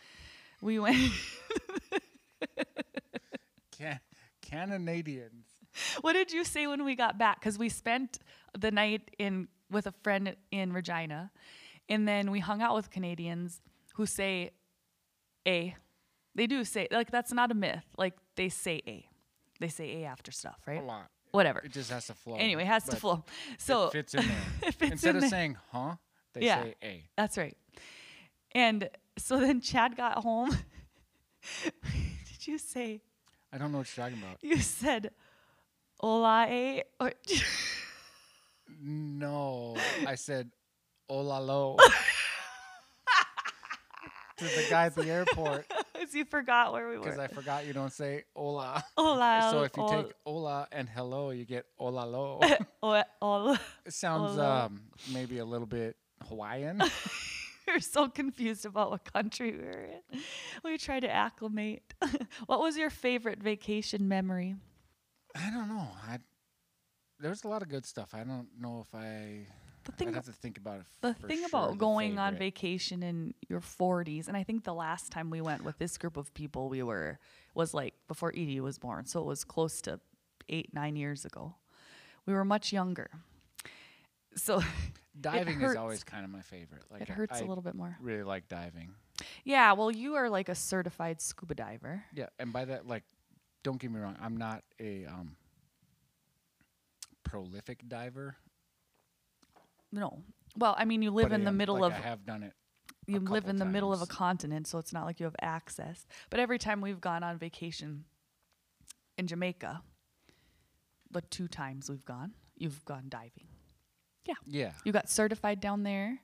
We 0.62 0.80
went, 0.80 1.12
Can- 3.78 4.00
Canadians. 4.42 5.46
what 6.02 6.14
did 6.14 6.32
you 6.32 6.46
say 6.46 6.68
when 6.68 6.86
we 6.86 6.96
got 6.96 7.18
back? 7.18 7.42
Because 7.42 7.58
we 7.60 7.68
spent 7.68 8.20
the 8.60 8.72
night 8.72 9.12
in 9.18 9.48
with 9.70 9.88
a 9.88 9.94
friend 10.04 10.36
in 10.52 10.74
Regina, 10.74 11.32
and 11.90 12.08
then 12.08 12.32
we 12.32 12.40
hung 12.40 12.62
out 12.62 12.76
with 12.76 12.90
Canadians 12.90 13.62
who 13.96 14.06
say 14.06 14.52
a. 15.48 15.76
They 16.36 16.48
do 16.48 16.64
say 16.64 16.88
like 16.92 17.10
that's 17.12 17.34
not 17.34 17.52
a 17.52 17.56
myth. 17.56 17.84
Like 17.98 18.14
they 18.36 18.50
say 18.50 18.82
a. 18.88 19.08
They 19.60 19.68
say 19.70 20.04
a 20.04 20.06
after 20.08 20.32
stuff, 20.32 20.60
right? 20.68 20.82
A 20.82 20.86
lot. 20.86 21.08
Whatever. 21.32 21.60
It 21.60 21.72
just 21.74 21.92
has 21.92 22.08
to 22.08 22.14
flow. 22.14 22.36
Anyway, 22.36 22.62
it 22.64 22.68
has 22.68 22.84
to 22.86 22.96
flow. 22.96 23.24
So 23.58 23.88
it 23.88 23.92
fits 23.94 24.14
in 24.16 24.22
there. 24.28 24.38
it 24.70 24.76
fits 24.76 24.92
Instead 24.94 25.10
in 25.12 25.16
of 25.18 25.22
there. 25.22 25.30
saying 25.30 25.58
huh, 25.72 25.96
they 26.34 26.46
Yeah. 26.46 26.64
say 26.64 26.76
a. 26.84 27.04
That's 27.18 27.38
right. 27.38 27.58
And 28.54 28.90
so 29.18 29.40
then 29.40 29.60
Chad 29.62 29.98
got 29.98 30.24
home. 30.24 30.52
Did 31.64 32.48
you 32.48 32.58
say 32.58 33.02
I 33.52 33.58
don't 33.58 33.72
know 33.72 33.80
what 33.80 33.96
you're 33.98 34.06
talking 34.06 34.22
about. 34.22 34.38
you 34.42 34.58
said 34.60 35.12
hola 36.00 36.46
a 36.50 36.84
or 37.00 37.14
No, 38.82 39.76
I 40.06 40.16
said 40.16 40.52
hola 41.10 41.40
lo 41.42 41.78
to 44.38 44.46
the 44.46 44.66
guy 44.70 44.86
at 44.86 44.96
the 44.96 45.06
airport 45.10 45.66
Because 45.94 46.14
you 46.14 46.26
forgot 46.26 46.74
where 46.74 46.88
we 46.90 46.98
were. 46.98 47.04
because? 47.06 47.18
I 47.20 47.28
forgot 47.28 47.66
you 47.66 47.74
don't 47.74 47.92
say 47.92 48.24
hola. 48.36 48.84
Hola. 48.98 49.48
so 49.52 49.64
if 49.64 49.76
you 49.76 49.84
hol- 49.84 50.04
take 50.04 50.14
hola 50.26 50.68
and 50.72 50.88
hello, 50.88 51.32
you 51.32 51.46
get 51.46 51.66
hola 51.78 52.06
lo. 52.06 52.40
hol- 52.84 53.04
hol- 53.22 53.58
It 53.86 53.94
sounds 53.94 54.38
um, 54.38 54.82
maybe 55.12 55.40
a 55.40 55.46
little 55.46 55.66
bit 55.68 55.96
Hawaiian. 56.28 56.82
we 57.68 57.74
were 57.74 57.80
so 57.80 58.08
confused 58.10 58.66
about 58.66 58.92
what 58.92 59.12
country 59.12 59.52
we 59.52 59.58
were 59.64 59.88
in. 60.12 60.20
We 60.64 60.78
tried 60.78 61.02
to 61.02 61.10
acclimate. 61.10 61.82
what 62.46 62.60
was 62.60 62.78
your 62.78 62.90
favorite 62.92 63.40
vacation 63.42 64.08
memory? 64.08 64.56
I 65.36 65.50
don't 65.52 65.68
know. 65.70 65.88
I 66.08 66.20
there's 67.20 67.44
a 67.44 67.48
lot 67.48 67.62
of 67.62 67.70
good 67.70 67.86
stuff. 67.86 68.14
I 68.14 68.24
don't 68.24 68.48
know 68.60 68.82
if 68.88 68.94
I 68.96 69.48
The 69.86 69.92
I'd 69.94 69.98
thing 69.98 70.14
have 70.14 70.26
to 70.26 70.34
think 70.34 70.58
about 70.58 70.80
it. 70.82 70.86
the 71.02 71.14
thing 71.14 71.40
sure, 71.40 71.48
about 71.48 71.72
the 71.72 71.78
going 71.78 72.20
on 72.20 72.36
vacation 72.36 73.04
in 73.04 73.34
your 73.50 73.62
40s 73.62 74.28
and 74.28 74.36
i 74.36 74.44
think 74.44 74.64
the 74.66 74.74
last 74.74 75.12
time 75.12 75.30
we 75.30 75.40
went 75.42 75.64
with 75.64 75.78
this 75.78 75.98
group 75.98 76.18
of 76.18 76.34
people 76.34 76.68
we 76.70 76.84
were 76.84 77.20
was 77.56 77.74
like 77.74 77.94
before 78.08 78.32
edie 78.36 78.60
was 78.60 78.78
born 78.78 79.06
so 79.06 79.22
it 79.22 79.26
was 79.26 79.44
close 79.46 79.82
to 79.82 80.00
eight 80.50 80.74
nine 80.74 80.96
years 80.98 81.24
ago 81.26 81.56
we 82.26 82.34
were 82.34 82.44
much 82.46 82.74
younger 82.74 83.10
so 84.36 84.62
diving 85.22 85.62
is 85.62 85.76
always 85.76 86.04
kind 86.04 86.24
of 86.26 86.30
my 86.32 86.42
favorite. 86.42 86.84
Like 86.92 87.02
it 87.02 87.10
hurts 87.10 87.38
I 87.38 87.44
a 87.44 87.46
little 87.46 87.64
bit 87.64 87.74
more 87.76 87.98
Really 88.02 88.24
like 88.24 88.48
diving. 88.50 88.92
yeah 89.46 89.72
well 89.74 89.90
you 89.90 90.16
are 90.16 90.30
like 90.30 90.50
a 90.50 90.56
certified 90.56 91.22
scuba 91.22 91.56
diver 91.56 92.04
Yeah, 92.14 92.28
and 92.40 92.52
by 92.54 92.66
that, 92.66 92.86
like, 92.88 93.04
don't 93.64 93.80
get 93.80 93.90
me 93.92 94.00
wrong, 94.00 94.16
I'm 94.22 94.38
not 94.38 94.64
a 94.80 95.06
um, 95.06 95.36
prolific 97.30 97.88
diver. 97.88 98.36
no 99.92 100.22
well 100.58 100.76
i 100.78 100.86
mean 100.86 101.02
you 101.02 101.12
live 101.12 101.30
but 101.30 101.32
I 101.34 101.36
in 101.36 101.44
the 101.44 101.50
am- 101.50 101.58
middle 101.58 101.80
like, 101.80 101.92
of 101.94 101.98
I 101.98 102.02
have 102.02 102.26
done 102.26 102.44
it. 102.44 102.54
you 103.08 103.20
live 103.20 103.44
couple 103.44 103.50
in 103.52 103.56
the 103.58 103.66
middle 103.66 103.94
of 103.94 104.02
a 104.02 104.06
continent, 104.06 104.68
so 104.68 104.78
it's 104.80 104.92
not 104.92 105.06
like 105.06 105.20
you 105.20 105.26
have 105.26 105.36
access. 105.42 106.06
But 106.30 106.40
every 106.42 106.58
time 106.60 106.82
we've 106.82 107.00
gone 107.00 107.24
on 107.24 107.38
vacation 107.38 108.04
in 109.18 109.28
Jamaica, 109.28 109.82
the 111.12 111.22
two 111.22 111.48
times 111.48 111.90
we've 111.90 112.04
gone, 112.04 112.34
you've 112.58 112.84
gone 112.86 113.06
diving. 113.08 113.48
Yeah. 114.26 114.34
Yeah, 114.46 114.72
You 114.84 114.92
got 114.92 115.10
certified 115.10 115.62
down 115.62 115.84
there, 115.84 116.20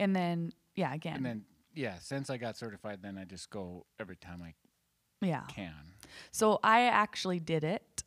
and 0.00 0.16
then 0.16 0.52
yeah, 0.76 0.94
again, 0.94 1.16
and 1.16 1.26
then 1.26 1.44
yeah, 1.74 1.96
since 2.00 2.30
I 2.30 2.38
got 2.38 2.56
certified, 2.56 3.00
then 3.02 3.18
I 3.18 3.24
just 3.24 3.50
go 3.50 3.84
every 4.00 4.16
time 4.16 4.40
I 4.42 4.54
yeah. 5.20 5.42
can. 5.48 5.74
So 6.30 6.58
I 6.62 6.82
actually 6.84 7.38
did 7.40 7.64
it, 7.64 8.03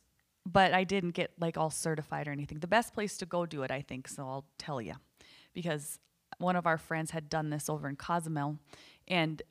but 0.50 0.72
I 0.72 0.84
didn't 0.84 1.10
get 1.10 1.32
like 1.38 1.56
all 1.56 1.70
certified 1.70 2.26
or 2.26 2.32
anything. 2.32 2.58
The 2.60 2.66
best 2.66 2.94
place 2.94 3.16
to 3.18 3.26
go 3.26 3.46
do 3.46 3.62
it, 3.62 3.70
I 3.70 3.82
think, 3.82 4.08
so 4.08 4.22
I'll 4.22 4.46
tell 4.56 4.80
you, 4.80 4.94
because 5.54 5.98
one 6.38 6.56
of 6.56 6.66
our 6.66 6.78
friends 6.78 7.10
had 7.10 7.28
done 7.28 7.50
this 7.50 7.68
over 7.68 7.88
in 7.88 7.96
Cozumel, 7.96 8.58
and 9.06 9.42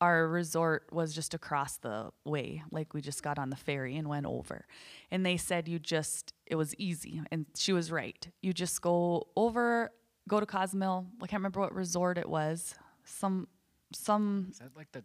our 0.00 0.28
resort 0.28 0.88
was 0.92 1.14
just 1.14 1.32
across 1.32 1.76
the 1.78 2.10
way. 2.24 2.62
Like 2.70 2.92
we 2.92 3.00
just 3.00 3.22
got 3.22 3.38
on 3.38 3.50
the 3.50 3.56
ferry 3.56 3.96
and 3.96 4.08
went 4.08 4.26
over, 4.26 4.66
and 5.10 5.24
they 5.24 5.36
said 5.36 5.66
you 5.68 5.78
just 5.78 6.34
it 6.46 6.56
was 6.56 6.74
easy, 6.76 7.22
and 7.30 7.46
she 7.56 7.72
was 7.72 7.90
right. 7.90 8.28
You 8.42 8.52
just 8.52 8.82
go 8.82 9.28
over, 9.36 9.92
go 10.28 10.40
to 10.40 10.46
Cozumel. 10.46 11.06
I 11.22 11.26
can't 11.26 11.40
remember 11.40 11.60
what 11.60 11.74
resort 11.74 12.18
it 12.18 12.28
was. 12.28 12.74
Some 13.04 13.48
some 13.92 14.48
Is 14.50 14.58
that 14.58 14.76
like 14.76 14.92
the 14.92 15.04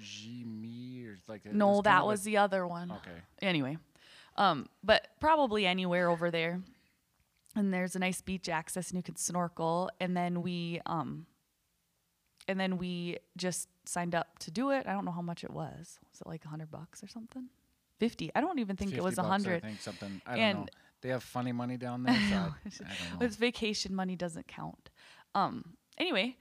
Jimmy 0.00 1.04
or 1.04 1.18
like? 1.28 1.44
no, 1.52 1.82
that 1.82 2.06
was 2.06 2.22
the 2.22 2.38
other 2.38 2.66
one. 2.66 2.90
Okay. 2.90 3.18
Anyway, 3.42 3.76
um, 4.40 4.68
but 4.82 5.06
probably 5.20 5.66
anywhere 5.66 6.08
over 6.08 6.30
there. 6.30 6.60
And 7.54 7.74
there's 7.74 7.94
a 7.94 7.98
nice 7.98 8.20
beach 8.22 8.48
access, 8.48 8.88
and 8.88 8.96
you 8.96 9.02
can 9.02 9.16
snorkel. 9.16 9.90
And 10.00 10.16
then 10.16 10.40
we, 10.40 10.80
um, 10.86 11.26
and 12.48 12.58
then 12.58 12.78
we 12.78 13.18
just 13.36 13.68
signed 13.84 14.14
up 14.14 14.38
to 14.40 14.50
do 14.50 14.70
it. 14.70 14.86
I 14.86 14.92
don't 14.92 15.04
know 15.04 15.10
how 15.10 15.20
much 15.20 15.44
it 15.44 15.50
was. 15.50 15.98
Was 16.10 16.20
it 16.20 16.26
like 16.26 16.44
a 16.44 16.48
hundred 16.48 16.70
bucks 16.70 17.02
or 17.02 17.08
something? 17.08 17.48
Fifty. 17.98 18.30
I 18.34 18.40
don't 18.40 18.60
even 18.60 18.76
think 18.76 18.94
it 18.94 19.02
was 19.02 19.18
a 19.18 19.22
hundred. 19.22 19.62
I 19.62 19.68
think 19.68 19.80
something. 19.80 20.22
I 20.26 20.36
don't 20.36 20.60
know. 20.60 20.66
They 21.02 21.10
have 21.10 21.22
funny 21.22 21.52
money 21.52 21.76
down 21.76 22.02
there. 22.04 22.14
So 22.70 22.84
I, 22.84 22.88
I 22.88 22.94
don't 23.10 23.20
know. 23.20 23.26
It's 23.26 23.36
vacation 23.36 23.94
money 23.94 24.16
doesn't 24.16 24.46
count. 24.48 24.90
Um, 25.34 25.74
anyway, 25.98 26.36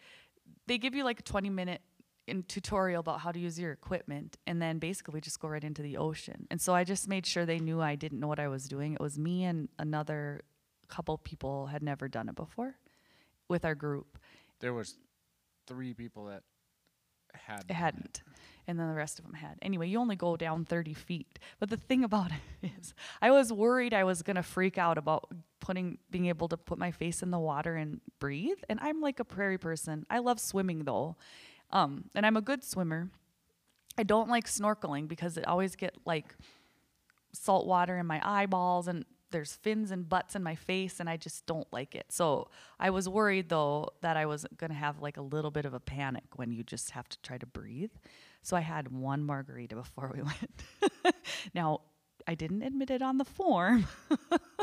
they 0.67 0.77
give 0.77 0.95
you 0.95 1.03
like 1.03 1.19
a 1.19 1.23
20 1.23 1.49
minute 1.49 1.81
in 2.29 2.43
tutorial 2.43 2.99
about 2.99 3.21
how 3.21 3.31
to 3.31 3.39
use 3.39 3.59
your 3.59 3.71
equipment 3.71 4.37
and 4.47 4.61
then 4.61 4.79
basically 4.79 5.13
we 5.13 5.21
just 5.21 5.39
go 5.39 5.47
right 5.47 5.63
into 5.63 5.81
the 5.81 5.97
ocean. 5.97 6.47
And 6.49 6.61
so 6.61 6.73
I 6.73 6.83
just 6.83 7.07
made 7.07 7.25
sure 7.25 7.45
they 7.45 7.59
knew 7.59 7.81
I 7.81 7.95
didn't 7.95 8.19
know 8.19 8.27
what 8.27 8.39
I 8.39 8.47
was 8.47 8.67
doing. 8.67 8.93
It 8.93 9.01
was 9.01 9.17
me 9.17 9.43
and 9.43 9.69
another 9.77 10.41
couple 10.87 11.17
people 11.17 11.67
had 11.67 11.83
never 11.83 12.07
done 12.07 12.29
it 12.29 12.35
before 12.35 12.75
with 13.47 13.65
our 13.65 13.75
group. 13.75 14.17
There 14.59 14.73
was 14.73 14.95
three 15.67 15.93
people 15.93 16.25
that 16.25 16.43
had. 17.33 17.69
Hadn't. 17.69 18.23
And 18.67 18.79
then 18.79 18.87
the 18.87 18.95
rest 18.95 19.17
of 19.17 19.25
them 19.25 19.33
had. 19.33 19.57
Anyway, 19.61 19.87
you 19.87 19.99
only 19.99 20.15
go 20.15 20.37
down 20.37 20.65
30 20.65 20.93
feet. 20.93 21.39
But 21.59 21.69
the 21.69 21.77
thing 21.77 22.03
about 22.03 22.31
it 22.61 22.71
is, 22.79 22.93
I 23.21 23.31
was 23.31 23.51
worried 23.51 23.93
I 23.93 24.03
was 24.03 24.21
going 24.21 24.35
to 24.35 24.43
freak 24.43 24.77
out 24.77 24.97
about 24.97 25.31
putting, 25.59 25.97
being 26.11 26.27
able 26.27 26.47
to 26.49 26.57
put 26.57 26.77
my 26.77 26.91
face 26.91 27.23
in 27.23 27.31
the 27.31 27.39
water 27.39 27.75
and 27.75 28.01
breathe. 28.19 28.59
And 28.69 28.79
I'm 28.81 29.01
like 29.01 29.19
a 29.19 29.25
prairie 29.25 29.57
person. 29.57 30.05
I 30.09 30.19
love 30.19 30.39
swimming 30.39 30.83
though. 30.83 31.17
Um, 31.71 32.05
and 32.15 32.25
I'm 32.25 32.37
a 32.37 32.41
good 32.41 32.63
swimmer. 32.63 33.09
I 33.97 34.03
don't 34.03 34.29
like 34.29 34.47
snorkeling 34.47 35.07
because 35.07 35.37
it 35.37 35.47
always 35.47 35.75
get 35.75 35.95
like 36.05 36.35
salt 37.33 37.67
water 37.67 37.97
in 37.97 38.05
my 38.05 38.21
eyeballs 38.23 38.87
and 38.87 39.05
there's 39.31 39.53
fins 39.53 39.91
and 39.91 40.09
butts 40.09 40.35
in 40.35 40.41
my 40.41 40.55
face 40.55 40.99
and 40.99 41.09
I 41.09 41.17
just 41.17 41.45
don't 41.45 41.67
like 41.71 41.95
it. 41.95 42.07
So 42.09 42.49
I 42.79 42.89
was 42.89 43.07
worried 43.07 43.49
though 43.49 43.89
that 44.01 44.17
I 44.17 44.25
was 44.25 44.45
going 44.57 44.71
to 44.71 44.77
have 44.77 45.01
like 45.01 45.17
a 45.17 45.21
little 45.21 45.51
bit 45.51 45.65
of 45.65 45.73
a 45.73 45.79
panic 45.79 46.23
when 46.35 46.51
you 46.51 46.63
just 46.63 46.91
have 46.91 47.07
to 47.09 47.21
try 47.21 47.37
to 47.37 47.45
breathe. 47.45 47.91
So 48.41 48.57
I 48.57 48.61
had 48.61 48.91
one 48.91 49.23
margarita 49.23 49.75
before 49.75 50.11
we 50.15 50.21
went. 51.03 51.15
now, 51.53 51.81
I 52.27 52.35
didn't 52.35 52.63
admit 52.63 52.91
it 52.91 53.01
on 53.01 53.17
the 53.17 53.25
form. 53.25 53.87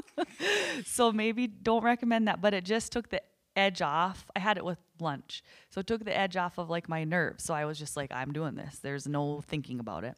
so 0.85 1.13
maybe 1.13 1.47
don't 1.47 1.83
recommend 1.83 2.29
that, 2.29 2.41
but 2.41 2.55
it 2.55 2.65
just 2.65 2.93
took 2.93 3.09
the 3.11 3.21
edge 3.57 3.83
off. 3.83 4.27
I 4.37 4.39
had 4.39 4.57
it 4.57 4.65
with 4.65 4.79
lunch. 5.01 5.43
So 5.71 5.81
it 5.81 5.87
took 5.87 6.05
the 6.05 6.17
edge 6.17 6.37
off 6.37 6.59
of 6.59 6.71
like 6.71 6.89
my 6.89 7.05
nerves. 7.05 7.45
So 7.45 7.55
I 7.55 7.65
was 7.65 7.79
just 7.79 7.97
like 7.97 8.13
I'm 8.13 8.33
doing 8.33 8.55
this. 8.55 8.79
There's 8.79 9.07
no 9.07 9.41
thinking 9.41 9.81
about 9.81 10.05
it. 10.05 10.15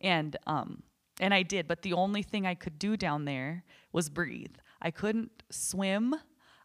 And 0.00 0.36
um 0.46 0.82
and 1.18 1.32
I 1.32 1.42
did, 1.42 1.66
but 1.66 1.82
the 1.82 1.94
only 1.94 2.22
thing 2.22 2.46
I 2.46 2.54
could 2.54 2.78
do 2.78 2.96
down 2.96 3.24
there 3.24 3.64
was 3.92 4.10
breathe. 4.10 4.56
I 4.82 4.90
couldn't 4.90 5.42
swim. 5.50 6.14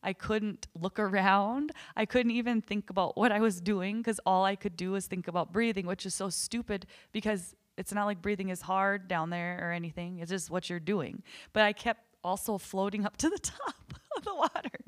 I 0.03 0.13
couldn't 0.13 0.67
look 0.79 0.99
around. 0.99 1.71
I 1.95 2.05
couldn't 2.05 2.31
even 2.31 2.61
think 2.61 2.89
about 2.89 3.15
what 3.15 3.31
I 3.31 3.39
was 3.39 3.61
doing 3.61 3.97
because 3.97 4.19
all 4.25 4.43
I 4.43 4.55
could 4.55 4.75
do 4.75 4.91
was 4.91 5.05
think 5.05 5.27
about 5.27 5.53
breathing, 5.53 5.85
which 5.85 6.05
is 6.05 6.13
so 6.13 6.29
stupid 6.29 6.85
because 7.11 7.55
it's 7.77 7.93
not 7.93 8.05
like 8.05 8.21
breathing 8.21 8.49
is 8.49 8.61
hard 8.61 9.07
down 9.07 9.29
there 9.29 9.59
or 9.61 9.71
anything. 9.71 10.19
It's 10.19 10.31
just 10.31 10.49
what 10.49 10.69
you're 10.69 10.79
doing. 10.79 11.23
But 11.53 11.63
I 11.63 11.73
kept 11.73 12.01
also 12.23 12.57
floating 12.57 13.05
up 13.05 13.17
to 13.17 13.29
the 13.29 13.39
top 13.39 13.93
of 14.17 14.25
the 14.25 14.35
water. 14.35 14.79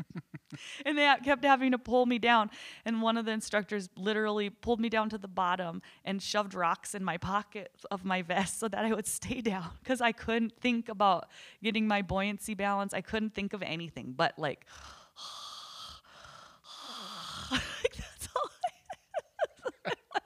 and 0.86 0.98
they 0.98 1.14
kept 1.24 1.44
having 1.44 1.72
to 1.72 1.78
pull 1.78 2.06
me 2.06 2.20
down. 2.20 2.50
And 2.86 3.02
one 3.02 3.18
of 3.18 3.26
the 3.26 3.32
instructors 3.32 3.90
literally 3.96 4.50
pulled 4.50 4.80
me 4.80 4.90
down 4.90 5.10
to 5.10 5.18
the 5.18 5.28
bottom 5.28 5.82
and 6.06 6.22
shoved 6.22 6.54
rocks 6.54 6.96
in 6.96 7.04
my 7.04 7.18
pocket 7.18 7.72
of 7.92 8.06
my 8.06 8.22
vest 8.22 8.60
so 8.60 8.68
that 8.68 8.86
I 8.86 8.94
would 8.94 9.08
stay 9.08 9.42
down 9.42 9.70
because 9.84 10.02
I 10.02 10.12
couldn't 10.12 10.54
think 10.60 10.90
about 10.90 11.28
getting 11.64 11.88
my 11.88 12.02
buoyancy 12.02 12.54
balance. 12.54 12.94
I 12.94 13.02
couldn't 13.02 13.34
think 13.34 13.54
of 13.54 13.62
anything 13.62 14.14
but 14.16 14.38
like, 14.38 14.66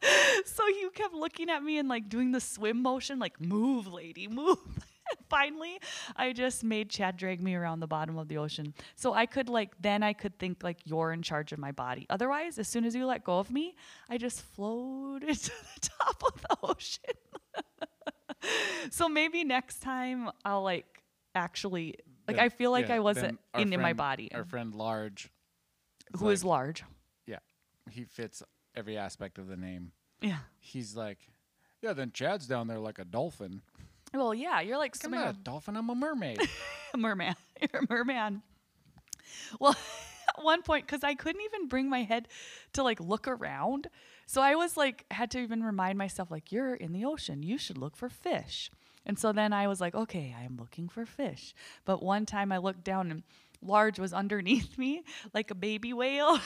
so 0.46 0.63
he 0.67 0.88
kept 0.93 1.13
looking 1.13 1.50
at 1.50 1.63
me 1.63 1.77
and 1.77 1.89
like 1.89 2.10
doing 2.10 2.31
the 2.31 2.41
swim 2.41 2.81
motion, 2.81 3.19
like, 3.19 3.39
move, 3.41 3.88
lady, 3.88 4.27
move. 4.27 4.57
Finally, 5.29 5.79
I 6.15 6.33
just 6.33 6.63
made 6.63 6.89
Chad 6.89 7.17
drag 7.17 7.41
me 7.41 7.55
around 7.55 7.79
the 7.79 7.87
bottom 7.87 8.17
of 8.17 8.27
the 8.27 8.37
ocean. 8.37 8.73
So 8.95 9.13
I 9.13 9.25
could, 9.25 9.49
like, 9.49 9.73
then 9.81 10.03
I 10.03 10.13
could 10.13 10.37
think, 10.39 10.63
like, 10.63 10.77
you're 10.85 11.11
in 11.11 11.21
charge 11.21 11.51
of 11.51 11.59
my 11.59 11.71
body. 11.71 12.05
Otherwise, 12.09 12.57
as 12.57 12.67
soon 12.67 12.85
as 12.85 12.95
you 12.95 13.05
let 13.05 13.23
go 13.23 13.39
of 13.39 13.51
me, 13.51 13.75
I 14.09 14.17
just 14.17 14.41
floated 14.41 15.35
to 15.43 15.51
the 15.51 15.89
top 15.89 16.23
of 16.25 16.41
the 16.41 16.57
ocean. 16.63 17.03
so 18.91 19.09
maybe 19.09 19.43
next 19.43 19.79
time 19.81 20.29
I'll, 20.45 20.63
like, 20.63 21.01
actually, 21.35 21.95
like, 22.27 22.37
Then- 22.37 22.45
I 22.45 22.49
feel 22.49 22.71
like 22.71 22.89
yeah, 22.89 22.95
I 22.95 22.99
wasn't 22.99 23.25
then 23.27 23.37
our 23.53 23.61
in, 23.61 23.73
in 23.73 23.81
my 23.81 23.93
body. 23.93 24.31
Our 24.33 24.43
friend 24.43 24.73
Large. 24.73 25.29
is 26.13 26.19
Who 26.19 26.29
is 26.29 26.43
like- 26.43 26.49
large. 26.49 26.83
Yeah, 27.25 27.39
he 27.89 28.03
fits 28.05 28.41
every 28.75 28.97
aspect 28.97 29.37
of 29.37 29.47
the 29.47 29.57
name. 29.57 29.91
Yeah. 30.21 30.37
He's 30.59 30.95
like, 30.95 31.19
yeah. 31.81 31.93
Then 31.93 32.11
Chad's 32.11 32.47
down 32.47 32.67
there 32.67 32.79
like 32.79 32.97
a 32.99 33.05
dolphin. 33.05 33.61
Well, 34.17 34.33
yeah, 34.33 34.62
you're 34.62 34.77
like 34.77 34.95
I'm 34.95 35.00
swimming 35.00 35.19
not 35.19 35.36
a 35.36 35.38
dolphin. 35.38 35.77
I'm 35.77 35.89
a 35.89 35.95
mermaid. 35.95 36.39
a 36.93 36.97
merman. 36.97 37.36
You're 37.62 37.81
a 37.83 37.88
merman. 37.89 38.41
Well, 39.59 39.75
at 40.38 40.43
one 40.43 40.62
point, 40.62 40.86
because 40.86 41.03
I 41.03 41.15
couldn't 41.15 41.41
even 41.41 41.67
bring 41.67 41.89
my 41.89 42.03
head 42.03 42.27
to 42.74 42.83
like 42.83 43.00
look 43.00 43.27
around. 43.27 43.88
So 44.25 44.41
I 44.41 44.55
was 44.55 44.75
like, 44.75 45.05
had 45.12 45.31
to 45.31 45.39
even 45.39 45.63
remind 45.63 45.97
myself, 45.97 46.29
like, 46.29 46.51
you're 46.51 46.75
in 46.75 46.91
the 46.91 47.05
ocean. 47.05 47.43
You 47.43 47.57
should 47.57 47.77
look 47.77 47.95
for 47.95 48.09
fish. 48.09 48.69
And 49.05 49.17
so 49.17 49.31
then 49.31 49.53
I 49.53 49.67
was 49.67 49.79
like, 49.79 49.95
okay, 49.95 50.36
I'm 50.38 50.57
looking 50.57 50.89
for 50.89 51.05
fish. 51.05 51.53
But 51.86 52.03
one 52.03 52.25
time 52.25 52.51
I 52.51 52.57
looked 52.57 52.83
down 52.83 53.09
and 53.09 53.24
Large 53.62 54.00
was 54.00 54.13
underneath 54.13 54.77
me 54.77 55.03
like 55.33 55.50
a 55.50 55.55
baby 55.55 55.93
whale. 55.93 56.39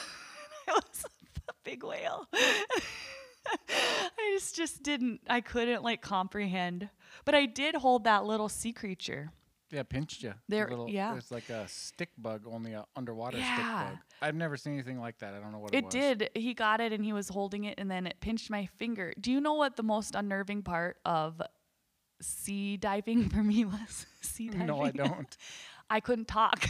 I 0.68 0.72
was 0.72 1.04
a 1.48 1.52
big 1.64 1.82
whale. 1.82 2.28
I 2.32 4.30
just, 4.34 4.54
just 4.54 4.82
didn't, 4.84 5.22
I 5.28 5.40
couldn't 5.40 5.82
like 5.82 6.02
comprehend. 6.02 6.88
But 7.24 7.34
I 7.34 7.46
did 7.46 7.74
hold 7.76 8.04
that 8.04 8.24
little 8.24 8.48
sea 8.48 8.72
creature. 8.72 9.30
yeah, 9.70 9.82
pinched 9.82 10.22
you. 10.22 10.34
There- 10.48 10.68
little, 10.68 10.88
yeah. 10.88 11.16
It's 11.16 11.30
like 11.30 11.48
a 11.48 11.66
stick 11.68 12.10
bug, 12.18 12.42
only 12.46 12.72
a 12.74 12.84
underwater 12.94 13.38
Yeah. 13.38 13.54
stick 13.54 13.66
bug. 13.66 13.98
I've 14.20 14.34
never 14.34 14.56
seen 14.56 14.74
anything 14.74 15.00
like 15.00 15.18
that. 15.18 15.34
I 15.34 15.40
don't 15.40 15.50
know 15.52 15.58
what 15.60 15.74
it, 15.74 15.84
was. 15.84 15.94
It 15.94 16.18
did. 16.18 16.30
He 16.34 16.52
got 16.54 16.80
it 16.80 16.92
and 16.92 17.04
he 17.04 17.12
was 17.12 17.28
holding 17.28 17.64
it 17.64 17.74
and 17.78 17.90
then 17.90 18.06
it 18.06 18.16
pinched 18.20 18.50
my 18.50 18.66
finger. 18.78 19.12
Do 19.20 19.32
you 19.32 19.40
know 19.40 19.54
what 19.54 19.76
the 19.76 19.82
most 19.82 20.14
unnerving 20.14 20.62
part 20.62 20.98
of 21.04 21.40
sea 22.20 22.76
diving 22.76 23.28
for 23.30 23.42
me 23.42 23.64
was? 23.64 24.06
sea 24.20 24.48
diving. 24.48 24.66
No, 24.66 24.82
I 24.82 24.90
don't. 25.04 25.36
I 25.90 26.00
couldn't 26.00 26.28
talk. 26.28 26.64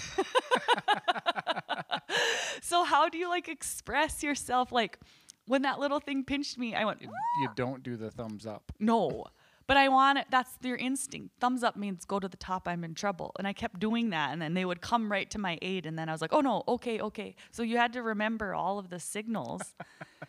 so 2.61 2.84
how 2.84 3.08
do 3.08 3.18
you 3.18 3.28
like 3.28 3.49
express 3.49 4.22
yourself? 4.22 4.72
Like 4.72 4.99
when 5.46 5.62
that 5.62 5.78
little 5.78 6.00
thing 6.00 6.25
pinched 6.25 6.58
me, 6.58 6.75
I 6.75 6.84
went, 6.84 7.02
You, 7.02 7.08
you 7.42 7.49
don't 7.54 7.82
do 7.82 7.96
the 7.96 8.11
thumbs 8.11 8.46
up. 8.46 8.72
no. 8.78 9.26
But 9.66 9.76
I 9.76 9.88
want 9.88 10.19
it. 10.19 10.26
That's 10.31 10.50
your 10.62 10.76
instinct. 10.76 11.31
Thumbs 11.40 11.62
up 11.62 11.76
means 11.76 12.04
go 12.04 12.19
to 12.19 12.28
the 12.28 12.37
top. 12.37 12.66
I'm 12.66 12.85
in 12.85 12.95
trouble. 12.95 13.33
And 13.38 13.47
I 13.47 13.52
kept 13.52 13.78
doing 13.78 14.11
that. 14.11 14.33
And 14.33 14.42
then 14.42 14.54
they 14.54 14.64
would 14.64 14.81
come 14.81 15.11
right 15.11 15.31
to 15.31 15.38
my 15.38 15.59
aid. 15.62 15.87
And 15.87 15.99
then 15.99 16.09
I 16.09 16.12
was 16.12 16.21
like, 16.21 16.33
oh 16.33 16.40
no, 16.40 16.64
okay, 16.69 17.00
okay. 17.00 17.35
So 17.50 17.62
you 17.62 17.76
had 17.76 17.92
to 17.95 18.02
remember 18.02 18.54
all 18.54 18.78
of 18.78 18.90
the 18.90 18.99
signals. 19.00 19.62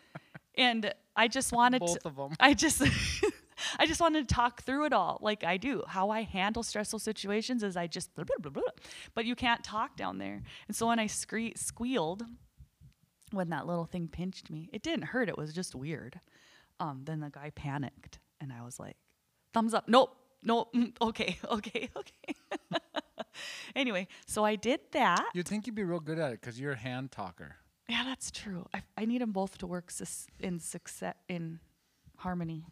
and 0.56 0.92
I 1.16 1.28
just 1.28 1.52
wanted 1.52 1.80
Both 1.80 2.00
to. 2.00 2.08
of 2.08 2.18
'em. 2.18 2.36
I 2.40 2.54
just. 2.54 2.82
I 3.78 3.86
just 3.86 4.00
wanted 4.00 4.28
to 4.28 4.34
talk 4.34 4.62
through 4.62 4.86
it 4.86 4.92
all 4.92 5.18
like 5.22 5.44
I 5.44 5.58
do. 5.58 5.84
How 5.86 6.10
I 6.10 6.22
handle 6.22 6.64
stressful 6.64 6.98
situations 6.98 7.62
is 7.62 7.76
I 7.76 7.86
just 7.86 8.12
blah, 8.16 8.24
blah, 8.24 8.36
blah, 8.40 8.50
blah. 8.50 8.72
but 9.14 9.26
you 9.26 9.36
can't 9.36 9.62
talk 9.62 9.96
down 9.96 10.18
there. 10.18 10.42
And 10.66 10.76
so 10.76 10.88
when 10.88 10.98
I 10.98 11.06
scree- 11.06 11.54
squealed 11.56 12.24
when 13.30 13.50
that 13.50 13.64
little 13.66 13.84
thing 13.86 14.08
pinched 14.08 14.50
me, 14.50 14.68
it 14.72 14.82
didn't 14.82 15.06
hurt. 15.06 15.28
It 15.28 15.38
was 15.38 15.52
just 15.52 15.74
weird. 15.74 16.18
Um, 16.80 17.02
then 17.04 17.20
the 17.20 17.30
guy 17.30 17.50
panicked, 17.54 18.18
and 18.40 18.52
I 18.52 18.62
was 18.64 18.80
like, 18.80 18.96
"Thumbs 19.54 19.72
up! 19.72 19.88
Nope, 19.88 20.14
nope. 20.42 20.74
mm, 20.74 20.92
Okay, 21.00 21.38
okay, 21.50 21.88
okay." 21.96 22.34
anyway, 23.74 24.06
so 24.26 24.44
I 24.44 24.56
did 24.56 24.80
that. 24.92 25.24
You'd 25.34 25.48
think 25.48 25.66
you'd 25.66 25.74
be 25.74 25.84
real 25.84 26.00
good 26.00 26.18
at 26.18 26.32
it 26.32 26.40
because 26.40 26.60
you're 26.60 26.72
a 26.72 26.76
hand 26.76 27.10
talker. 27.12 27.56
Yeah, 27.88 28.04
that's 28.04 28.30
true. 28.30 28.66
I, 28.74 28.82
I 28.96 29.04
need 29.04 29.20
them 29.20 29.32
both 29.32 29.58
to 29.58 29.66
work 29.66 29.90
sus- 29.90 30.26
in 30.40 30.58
success 30.60 31.14
in 31.28 31.60
harmony. 32.16 32.66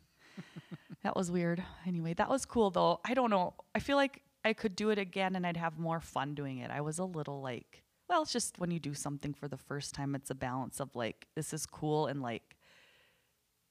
that 1.02 1.14
was 1.16 1.30
weird. 1.30 1.62
Anyway, 1.86 2.14
that 2.14 2.28
was 2.28 2.44
cool 2.46 2.70
though. 2.70 3.00
I 3.04 3.14
don't 3.14 3.30
know. 3.30 3.54
I 3.74 3.78
feel 3.80 3.96
like 3.96 4.22
I 4.44 4.54
could 4.54 4.74
do 4.74 4.90
it 4.90 4.98
again 4.98 5.36
and 5.36 5.46
I'd 5.46 5.56
have 5.58 5.78
more 5.78 6.00
fun 6.00 6.34
doing 6.34 6.58
it. 6.58 6.70
I 6.70 6.80
was 6.80 6.98
a 6.98 7.04
little 7.04 7.40
like, 7.42 7.82
well, 8.08 8.22
it's 8.22 8.32
just 8.32 8.58
when 8.58 8.70
you 8.70 8.78
do 8.80 8.94
something 8.94 9.34
for 9.34 9.48
the 9.48 9.56
first 9.58 9.94
time, 9.94 10.14
it's 10.14 10.30
a 10.30 10.34
balance 10.34 10.80
of 10.80 10.94
like, 10.96 11.26
this 11.36 11.52
is 11.52 11.66
cool 11.66 12.06
and 12.06 12.22
like, 12.22 12.56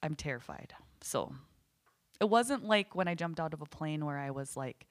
I'm 0.04 0.16
terrified. 0.16 0.74
So 1.02 1.34
it 2.22 2.30
wasn't 2.30 2.64
like 2.64 2.94
when 2.94 3.08
I 3.08 3.16
jumped 3.16 3.40
out 3.40 3.54
of 3.54 3.62
a 3.62 3.66
plane 3.66 4.06
where 4.06 4.20
I 4.20 4.30
was 4.30 4.56
like, 4.56 4.86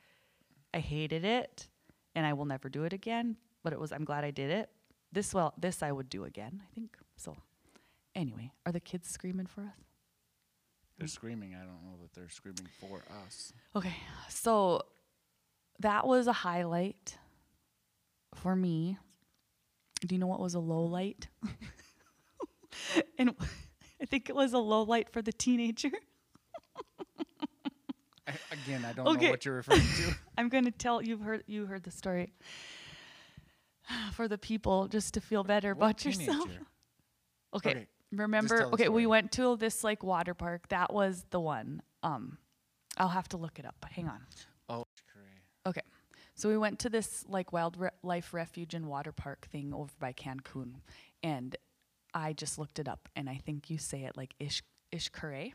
I 0.75 0.80
hated 0.80 1.25
it 1.25 1.68
and 2.16 2.26
I 2.26 2.32
will 2.32 2.44
never 2.44 2.68
do 2.68 2.82
it 2.82 2.92
again. 2.92 3.37
But 3.62 3.72
it 3.72 3.78
was, 3.78 3.92
I'm 3.92 4.04
glad 4.04 4.25
I 4.25 4.32
did 4.32 4.50
it. 4.50 4.68
This, 5.12 5.32
well, 5.32 5.54
this 5.56 5.80
I 5.82 5.92
would 5.92 6.08
do 6.10 6.25
again, 6.25 6.60
I 6.60 6.75
think. 6.75 6.96
So 7.16 7.37
anyway, 8.16 8.50
are 8.66 8.72
the 8.72 8.80
kids 8.80 9.08
screaming 9.08 9.46
for 9.46 9.60
us? 9.60 9.75
They're 10.99 11.06
screaming. 11.06 11.54
I 11.54 11.60
don't 11.60 11.84
know 11.84 11.96
that 12.02 12.12
they're 12.14 12.28
screaming 12.28 12.66
for 12.80 13.02
us. 13.25 13.52
Okay, 13.76 13.94
so 14.28 14.82
that 15.78 16.06
was 16.06 16.26
a 16.26 16.32
highlight 16.32 17.16
for 18.34 18.56
me. 18.56 18.99
Do 20.00 20.14
you 20.14 20.18
know 20.18 20.26
what 20.26 20.40
was 20.40 20.54
a 20.54 20.60
low 20.60 20.84
light? 20.84 21.28
and 23.18 23.34
I 24.02 24.04
think 24.04 24.28
it 24.28 24.34
was 24.34 24.52
a 24.52 24.58
low 24.58 24.82
light 24.82 25.10
for 25.10 25.22
the 25.22 25.32
teenager. 25.32 25.92
I, 28.32 28.54
again, 28.54 28.84
I 28.84 28.92
don't 28.92 29.06
Okay. 29.08 29.26
know 29.26 29.30
what 29.30 29.44
you're 29.44 29.56
referring 29.56 29.80
to. 29.80 30.14
I'm 30.38 30.49
going 30.49 30.64
to 30.64 30.70
tell 30.70 31.02
you've 31.02 31.20
heard 31.20 31.44
you 31.46 31.66
heard 31.66 31.82
the 31.82 31.90
story 31.90 32.32
for 34.12 34.28
the 34.28 34.38
people 34.38 34.88
just 34.88 35.14
to 35.14 35.20
feel 35.20 35.44
better 35.44 35.75
What 35.75 35.90
about 35.90 36.04
yourself. 36.04 36.49
Okay. 37.52 37.70
Okay, 37.72 37.87
Remember 38.12 38.68
okay, 38.75 38.88
we 38.88 39.06
went 39.06 39.32
to 39.32 39.56
this 39.56 39.82
like 39.82 40.04
water 40.04 40.34
park. 40.34 40.68
That 40.68 40.92
was 40.92 41.25
the 41.30 41.40
one. 41.40 41.82
Um 42.04 42.38
I'll 42.96 43.08
have 43.08 43.28
to 43.30 43.37
look 43.37 43.58
it 43.58 43.64
up. 43.66 43.75
Hang 43.90 44.06
on. 44.08 44.20
Oh. 44.68 44.84
Okay. 45.66 45.81
So 46.37 46.48
we 46.48 46.57
went 46.57 46.78
to 46.81 46.88
this 46.88 47.24
like 47.28 47.52
wildlife 47.52 48.33
refuge 48.33 48.72
and 48.74 48.87
water 48.87 49.11
park 49.12 49.48
thing 49.50 49.74
over 49.74 49.90
by 49.98 50.12
Cancun, 50.12 50.76
and 51.24 51.57
I 52.14 52.33
just 52.35 52.57
looked 52.59 52.78
it 52.78 52.88
up, 52.88 53.09
and 53.16 53.28
I 53.28 53.37
think 53.44 53.68
you 53.68 53.78
say 53.78 54.05
it 54.05 54.16
like 54.16 54.35
ish 54.38 54.62
ish 54.92 55.11
ishkare. 55.11 55.52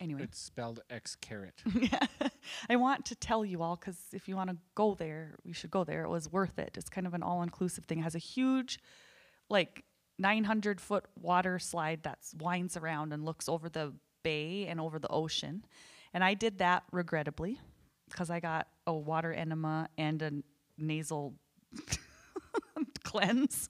Anyway, 0.00 0.22
It's 0.22 0.38
spelled 0.40 0.80
X 0.88 1.14
carrot. 1.20 1.62
yeah. 1.74 2.06
I 2.70 2.76
want 2.76 3.04
to 3.06 3.14
tell 3.14 3.44
you 3.44 3.60
all 3.62 3.76
because 3.76 3.98
if 4.12 4.28
you 4.28 4.34
want 4.36 4.48
to 4.50 4.56
go 4.74 4.94
there, 4.94 5.36
you 5.44 5.52
should 5.52 5.70
go 5.70 5.84
there. 5.84 6.04
It 6.04 6.08
was 6.08 6.30
worth 6.32 6.58
it. 6.58 6.76
It's 6.78 6.88
kind 6.88 7.06
of 7.06 7.12
an 7.12 7.22
all-inclusive 7.22 7.84
thing. 7.84 7.98
It 7.98 8.02
has 8.02 8.14
a 8.14 8.18
huge, 8.18 8.78
like 9.50 9.84
900 10.18 10.80
foot 10.80 11.04
water 11.20 11.58
slide 11.58 12.02
that 12.04 12.18
winds 12.38 12.76
around 12.78 13.12
and 13.12 13.24
looks 13.26 13.46
over 13.48 13.68
the 13.68 13.92
bay 14.22 14.66
and 14.66 14.80
over 14.80 14.98
the 14.98 15.08
ocean. 15.08 15.64
And 16.14 16.24
I 16.24 16.32
did 16.34 16.58
that 16.58 16.84
regrettably 16.92 17.58
because 18.08 18.30
I 18.30 18.40
got 18.40 18.68
a 18.86 18.92
water 18.94 19.32
enema 19.32 19.88
and 19.98 20.22
a 20.22 20.32
nasal 20.78 21.34
cleanse. 23.04 23.68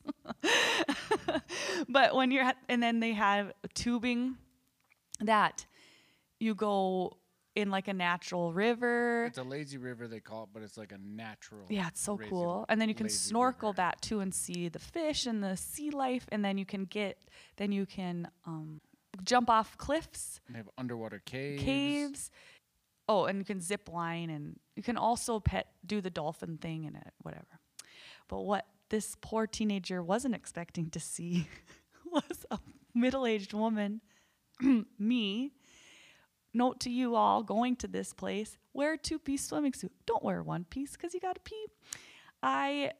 but 1.89 2.15
when 2.15 2.31
you're 2.31 2.45
at, 2.45 2.57
and 2.69 2.83
then 2.83 3.01
they 3.01 3.13
have 3.13 3.53
tubing 3.75 4.37
that 5.21 5.67
you 6.41 6.55
go 6.55 7.19
in 7.55 7.71
like 7.71 7.89
a 7.89 7.93
natural 7.93 8.53
river. 8.53 9.27
It's 9.27 9.39
a 9.39 9.43
lazy 9.43 9.79
river, 9.79 10.09
they 10.09 10.21
call 10.21 10.45
it, 10.45 10.49
but 10.53 10.63
it's 10.63 10.77
like 10.77 10.93
a 10.93 10.99
natural. 10.99 11.67
Yeah, 11.69 11.89
it's 11.89 12.01
so 12.01 12.17
cool. 12.17 12.65
And 12.69 12.81
then 12.81 12.89
you 12.89 12.95
can 12.95 13.09
snorkel 13.09 13.71
river. 13.71 13.77
that 13.77 14.03
too 14.03 14.21
and 14.21 14.35
see 14.35 14.69
the 14.69 14.79
fish 14.79 15.27
and 15.27 15.43
the 15.43 15.57
sea 15.57 15.91
life. 15.91 16.27
And 16.33 16.45
then 16.45 16.59
you 16.59 16.65
can 16.65 16.85
get, 16.85 17.19
then 17.57 17.73
you 17.73 17.87
can 17.87 18.29
um, 18.47 18.81
jump 19.25 19.51
off 19.51 19.77
cliffs, 19.77 20.41
They 20.49 20.59
have 20.59 20.71
underwater 20.79 21.21
caves. 21.25 21.63
caves. 21.63 22.31
Oh, 23.09 23.25
and 23.25 23.39
you 23.39 23.45
can 23.45 23.61
zip 23.61 23.89
line 23.93 24.31
and 24.31 24.59
you 24.77 24.83
can 24.85 24.97
also 24.97 25.41
pet, 25.41 25.67
do 25.85 26.01
the 26.01 26.11
dolphin 26.11 26.59
thing 26.59 26.87
and 26.87 26.97
it, 26.97 27.13
whatever. 27.23 27.59
But 28.29 28.43
what 28.43 28.67
this 28.91 29.17
poor 29.21 29.49
teenager 29.49 30.03
wasn't 30.03 30.37
expecting 30.37 30.91
to 30.91 31.01
see 31.01 31.49
was 32.07 32.47
a 32.53 32.61
middle 32.95 33.27
aged 33.27 33.53
woman, 33.53 34.01
me. 34.99 35.53
Note 36.53 36.81
to 36.81 36.91
you 36.91 37.15
all 37.15 37.43
going 37.43 37.77
to 37.77 37.89
this 37.89 38.13
place 38.13 38.59
wear 38.73 38.95
a 38.95 38.99
two 38.99 39.19
piece 39.19 39.47
swimming 39.47 39.73
suit. 39.73 39.93
Don't 40.07 40.23
wear 40.23 40.43
one 40.43 40.65
piece 40.65 40.93
because 40.93 41.15
you 41.15 41.21
got 41.21 41.35
to 41.37 41.41
pee. 41.41 41.67
I 42.43 42.93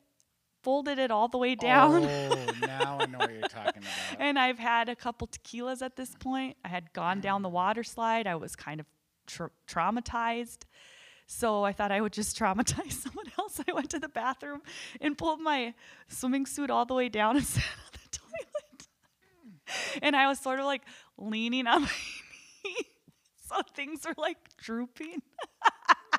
folded 0.63 0.99
it 0.99 1.11
all 1.11 1.29
the 1.29 1.39
way 1.39 1.55
down. 1.55 2.05
Oh, 2.05 2.47
now 2.61 2.99
I 3.01 3.07
know 3.07 3.19
what 3.19 3.33
you're 3.33 3.43
talking 3.43 3.83
about. 4.11 4.21
And 4.21 4.39
I've 4.39 4.59
had 4.59 4.89
a 4.89 4.97
couple 4.97 5.29
tequilas 5.29 5.83
at 5.83 5.97
this 5.97 6.15
point. 6.15 6.57
I 6.65 6.69
had 6.69 6.93
gone 6.93 7.21
down 7.21 7.43
the 7.43 7.49
water 7.49 7.83
slide. 7.83 8.27
I 8.27 8.35
was 8.35 8.57
kind 8.57 8.81
of 8.81 8.87
tra- 9.27 9.51
traumatized. 9.67 10.65
So 11.27 11.63
I 11.65 11.73
thought 11.73 11.93
I 11.93 12.01
would 12.01 12.13
just 12.13 12.37
traumatize 12.39 12.93
someone 12.93 13.27
else. 13.39 13.61
I 13.67 13.73
went 13.73 13.91
to 13.91 13.99
the 13.99 14.09
bathroom 14.09 14.63
and 15.01 15.17
pulled 15.17 15.41
my 15.41 15.75
swimming 16.09 16.45
suit 16.47 16.71
all 16.71 16.85
the 16.85 16.95
way 16.95 17.09
down 17.09 17.37
and 17.37 17.47
sat 17.47 17.63
on 17.63 17.93
the 17.93 18.19
toilet. 18.19 18.89
And 20.03 20.17
I 20.17 20.27
was 20.27 20.39
sort 20.41 20.59
of 20.59 20.67
like 20.67 20.83
leaning 21.17 21.67
on 21.67 21.83
my 21.83 21.91
knee. 22.65 22.77
So 23.51 23.63
things 23.75 24.07
were 24.07 24.15
like 24.17 24.39
drooping. 24.59 25.23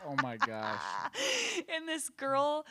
Oh 0.05 0.15
my 0.21 0.35
gosh. 0.35 0.81
and 1.73 1.87
this 1.87 2.09
girl 2.09 2.65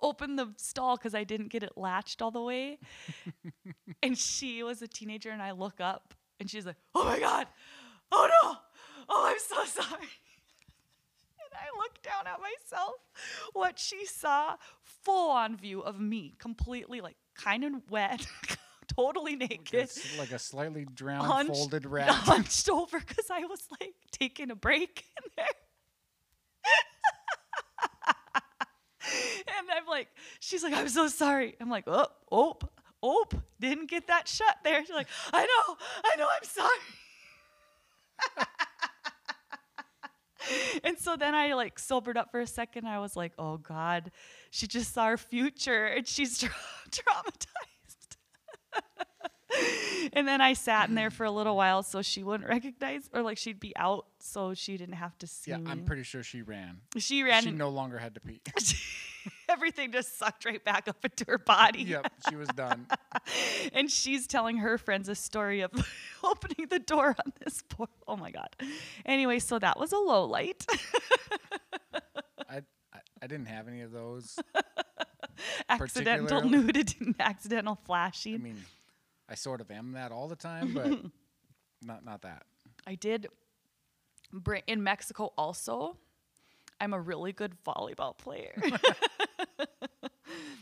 opened 0.00 0.36
the 0.36 0.52
stall 0.56 0.96
because 0.96 1.14
I 1.14 1.22
didn't 1.22 1.48
get 1.48 1.62
it 1.62 1.72
latched 1.76 2.20
all 2.20 2.32
the 2.32 2.42
way. 2.42 2.78
and 4.02 4.18
she 4.18 4.64
was 4.64 4.82
a 4.82 4.88
teenager, 4.88 5.30
and 5.30 5.40
I 5.40 5.52
look 5.52 5.80
up, 5.80 6.14
and 6.40 6.50
she's 6.50 6.66
like, 6.66 6.76
"Oh 6.94 7.04
my 7.04 7.20
god, 7.20 7.46
oh 8.10 8.28
no, 8.42 8.56
oh 9.08 9.26
I'm 9.28 9.38
so 9.38 9.64
sorry." 9.82 10.08
and 11.38 11.54
I 11.54 11.78
look 11.78 12.02
down 12.02 12.26
at 12.26 12.40
myself. 12.40 12.94
What 13.52 13.78
she 13.78 14.06
saw, 14.06 14.56
full 14.82 15.30
on 15.30 15.56
view 15.56 15.82
of 15.82 16.00
me, 16.00 16.34
completely 16.38 17.00
like 17.00 17.16
kind 17.36 17.62
of 17.62 17.72
wet, 17.88 18.26
totally 18.96 19.36
naked. 19.36 19.74
It's 19.80 20.18
like 20.18 20.32
a 20.32 20.38
slightly 20.38 20.84
drowned, 20.94 21.26
hunched- 21.26 21.52
folded 21.54 21.86
rat. 21.90 22.08
hunched 22.10 22.68
over 22.68 22.98
because 23.00 23.30
I 23.30 23.44
was 23.46 23.60
like 23.80 23.94
taking 24.12 24.50
a 24.50 24.54
break 24.56 25.04
in 25.24 25.30
there. 25.36 25.46
and 29.58 29.66
I'm 29.76 29.86
like, 29.86 30.08
she's 30.40 30.62
like, 30.62 30.74
I'm 30.74 30.88
so 30.88 31.08
sorry. 31.08 31.56
I'm 31.60 31.70
like, 31.70 31.84
oh, 31.86 32.06
oh, 32.30 32.58
oh, 33.02 33.24
didn't 33.60 33.88
get 33.90 34.06
that 34.08 34.28
shut 34.28 34.56
there. 34.64 34.84
She's 34.84 34.94
like, 34.94 35.08
I 35.32 35.42
know, 35.42 35.76
I 36.04 36.16
know, 36.16 36.26
I'm 36.30 36.44
sorry. 36.44 36.78
and 40.84 40.98
so 40.98 41.16
then 41.16 41.34
I 41.34 41.54
like 41.54 41.78
sobered 41.78 42.16
up 42.16 42.30
for 42.30 42.40
a 42.40 42.46
second. 42.46 42.86
I 42.86 42.98
was 42.98 43.16
like, 43.16 43.32
oh 43.38 43.56
God, 43.58 44.10
she 44.50 44.66
just 44.66 44.92
saw 44.94 45.06
her 45.06 45.16
future 45.16 45.86
and 45.86 46.06
she's 46.06 46.38
tra- 46.38 46.50
traumatized. 46.90 47.46
and 50.12 50.26
then 50.26 50.40
I 50.40 50.52
sat 50.52 50.88
in 50.88 50.94
there 50.94 51.10
for 51.10 51.24
a 51.24 51.30
little 51.30 51.56
while 51.56 51.82
so 51.82 52.02
she 52.02 52.22
wouldn't 52.22 52.48
recognize, 52.48 53.08
or 53.12 53.22
like 53.22 53.38
she'd 53.38 53.60
be 53.60 53.76
out 53.76 54.06
so 54.18 54.54
she 54.54 54.76
didn't 54.76 54.94
have 54.94 55.16
to 55.18 55.26
see 55.26 55.50
yeah, 55.50 55.58
me. 55.58 55.70
I'm 55.70 55.84
pretty 55.84 56.02
sure 56.02 56.22
she 56.22 56.42
ran. 56.42 56.78
she 56.98 57.22
ran. 57.22 57.42
She 57.42 57.50
no 57.50 57.68
longer 57.68 57.98
had 57.98 58.14
to 58.14 58.20
pee. 58.20 58.40
everything 59.48 59.92
just 59.92 60.18
sucked 60.18 60.44
right 60.44 60.64
back 60.64 60.88
up 60.88 61.04
into 61.04 61.24
her 61.28 61.38
body. 61.38 61.82
yep, 61.82 62.12
she 62.28 62.36
was 62.36 62.48
done. 62.48 62.86
and 63.72 63.90
she's 63.90 64.26
telling 64.26 64.58
her 64.58 64.78
friends 64.78 65.08
a 65.08 65.14
story 65.14 65.60
of 65.60 65.70
opening 66.24 66.68
the 66.68 66.78
door 66.78 67.08
on 67.08 67.32
this 67.42 67.62
poor. 67.68 67.88
Oh 68.06 68.16
my 68.16 68.30
god. 68.30 68.48
Anyway, 69.04 69.38
so 69.38 69.58
that 69.58 69.78
was 69.78 69.92
a 69.92 69.98
low 69.98 70.24
light. 70.24 70.64
I, 72.48 72.56
I 72.92 72.98
I 73.22 73.26
didn't 73.26 73.46
have 73.46 73.68
any 73.68 73.82
of 73.82 73.92
those. 73.92 74.38
accidental 75.68 76.42
nudity, 76.42 77.14
accidental 77.18 77.78
flashing. 77.84 78.34
I 78.34 78.38
mean, 78.38 78.64
I 79.30 79.34
sort 79.34 79.60
of 79.60 79.70
am 79.70 79.92
that 79.92 80.12
all 80.12 80.28
the 80.28 80.36
time, 80.36 80.74
but 80.74 80.90
not 81.82 82.04
not 82.04 82.22
that. 82.22 82.42
I 82.86 82.94
did 82.96 83.28
bring 84.32 84.62
in 84.66 84.82
Mexico 84.82 85.32
also. 85.38 85.96
I'm 86.80 86.94
a 86.94 87.00
really 87.00 87.32
good 87.32 87.52
volleyball 87.66 88.16
player. 88.16 88.54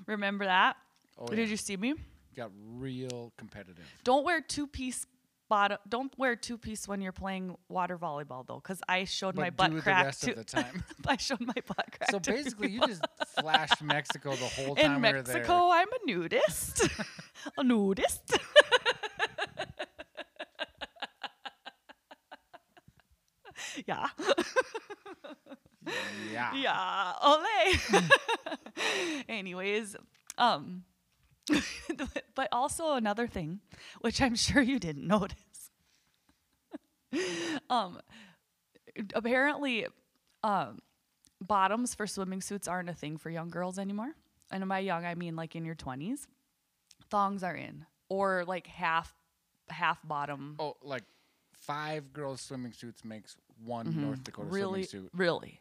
Remember 0.07 0.47
that? 0.47 0.77
Oh, 1.17 1.27
Did 1.27 1.39
yeah. 1.39 1.45
you 1.45 1.57
see 1.57 1.77
me? 1.77 1.95
Got 2.37 2.51
real 2.77 3.33
competitive. 3.39 3.85
Don't 4.05 4.25
wear 4.25 4.41
two 4.41 4.67
piece 4.67 5.07
bottom. 5.49 5.79
Don't 5.89 6.13
wear 6.19 6.35
two 6.37 6.59
piece 6.59 6.87
when 6.89 7.01
you're 7.01 7.13
playing 7.13 7.57
water 7.69 7.97
volleyball 7.99 8.47
though, 8.47 8.61
because 8.63 8.81
I 8.89 9.05
showed 9.05 9.37
my 9.37 9.51
butt 9.51 9.75
the 9.75 9.81
crack 9.81 10.05
rest 10.07 10.23
to. 10.25 10.35
the 10.35 10.45
time. 10.45 10.83
I 11.07 11.17
showed 11.17 11.41
my 11.41 11.55
butt 11.67 11.87
crack. 11.97 12.11
So 12.11 12.19
basically, 12.19 12.71
you 12.71 12.81
just 12.87 13.05
flashed 13.41 13.83
Mexico 13.83 14.31
the 14.31 14.37
whole 14.47 14.75
time 14.77 14.97
in 14.97 15.03
we 15.03 15.13
were 15.13 15.23
there. 15.23 15.35
Mexico, 15.37 15.71
I'm 15.71 15.89
a 15.89 16.07
nudist. 16.07 16.89
a 17.59 17.63
nudist. 17.63 18.39
Yeah. 23.89 24.09
Yeah. 26.31 26.55
Yeah. 26.55 27.13
Ole. 27.23 28.03
Anyways, 29.29 29.97
um 30.37 30.85
but 32.35 32.49
also 32.53 32.93
another 32.93 33.27
thing, 33.27 33.61
which 34.03 34.21
I'm 34.21 34.35
sure 34.37 34.61
you 34.61 34.79
didn't 34.79 35.07
notice. 35.07 35.71
um 37.71 38.01
apparently 39.15 39.87
um 40.45 40.81
bottoms 41.41 41.95
for 41.95 42.07
swimming 42.07 42.43
suits 42.43 42.69
aren't 42.69 42.91
a 42.91 42.95
thing 42.95 43.17
for 43.17 43.31
young 43.31 43.49
girls 43.49 43.79
anymore. 43.79 44.13
And 44.51 44.69
by 44.69 44.81
young 44.81 45.07
I 45.07 45.15
mean 45.15 45.37
like 45.37 45.57
in 45.57 45.65
your 45.65 45.75
20s. 45.75 46.27
Thongs 47.11 47.43
are 47.43 47.57
in 47.57 47.87
or 48.11 48.45
like 48.47 48.67
half 48.67 49.15
half 49.71 50.07
bottom. 50.07 50.57
Oh, 50.59 50.77
like 50.83 51.05
five 51.55 52.13
girls' 52.13 52.43
swimming 52.43 52.73
suits 52.73 53.05
makes 53.05 53.37
one 53.65 54.01
North 54.01 54.23
Dakota 54.25 54.47
Mm-hmm. 54.47 54.55
really 54.55 54.83
swimming 54.85 55.09
suit. 55.09 55.11
really 55.15 55.61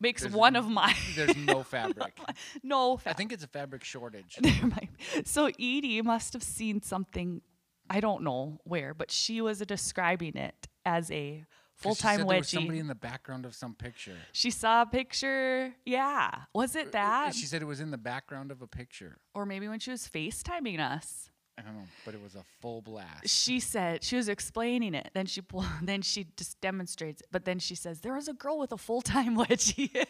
makes 0.00 0.22
There's 0.22 0.34
one 0.34 0.56
of 0.56 0.68
mine. 0.68 0.94
There's 1.14 1.36
no 1.36 1.62
fabric. 1.74 2.18
no 2.62 2.96
fabric. 2.96 3.14
I 3.14 3.16
think 3.16 3.32
it's 3.32 3.44
a 3.44 3.48
fabric 3.48 3.84
shortage. 3.84 4.36
There 4.42 4.52
might 4.66 4.88
be. 5.14 5.22
So 5.24 5.46
Edie 5.46 6.02
must 6.02 6.32
have 6.32 6.42
seen 6.42 6.82
something, 6.82 7.40
I 7.88 8.00
don't 8.00 8.22
know 8.22 8.58
where, 8.64 8.94
but 8.94 9.10
she 9.10 9.40
was 9.40 9.58
describing 9.60 10.36
it 10.36 10.68
as 10.84 11.10
a 11.10 11.44
full 11.76 11.94
time 11.94 12.18
said 12.20 12.28
there 12.28 12.38
was 12.38 12.48
somebody 12.48 12.78
in 12.78 12.86
the 12.88 12.94
background 12.94 13.44
of 13.44 13.54
some 13.54 13.74
picture. 13.74 14.16
She 14.32 14.50
saw 14.50 14.82
a 14.82 14.86
picture. 14.86 15.72
Yeah. 15.84 16.30
Was 16.54 16.74
it 16.76 16.92
that? 16.92 17.34
She 17.34 17.46
said 17.46 17.60
it 17.62 17.66
was 17.66 17.80
in 17.80 17.90
the 17.90 17.98
background 17.98 18.50
of 18.50 18.62
a 18.62 18.66
picture. 18.68 19.18
or 19.34 19.46
maybe 19.46 19.66
when 19.68 19.78
she 19.80 19.90
was 19.90 20.08
FaceTiming 20.08 20.78
us. 20.80 21.30
Know, 21.64 21.84
but 22.04 22.14
it 22.14 22.22
was 22.22 22.34
a 22.34 22.44
full 22.60 22.82
blast. 22.82 23.28
She 23.28 23.60
said 23.60 24.02
she 24.02 24.16
was 24.16 24.28
explaining 24.28 24.94
it. 24.94 25.10
Then 25.14 25.26
she 25.26 25.40
pull, 25.40 25.64
then 25.82 26.02
she 26.02 26.26
just 26.36 26.60
demonstrates 26.60 27.20
it. 27.22 27.28
But 27.30 27.44
then 27.44 27.58
she 27.58 27.74
says 27.74 28.00
there 28.00 28.14
was 28.14 28.28
a 28.28 28.32
girl 28.32 28.58
with 28.58 28.72
a 28.72 28.78
full 28.78 29.02
time 29.02 29.36
wedgie. 29.42 30.04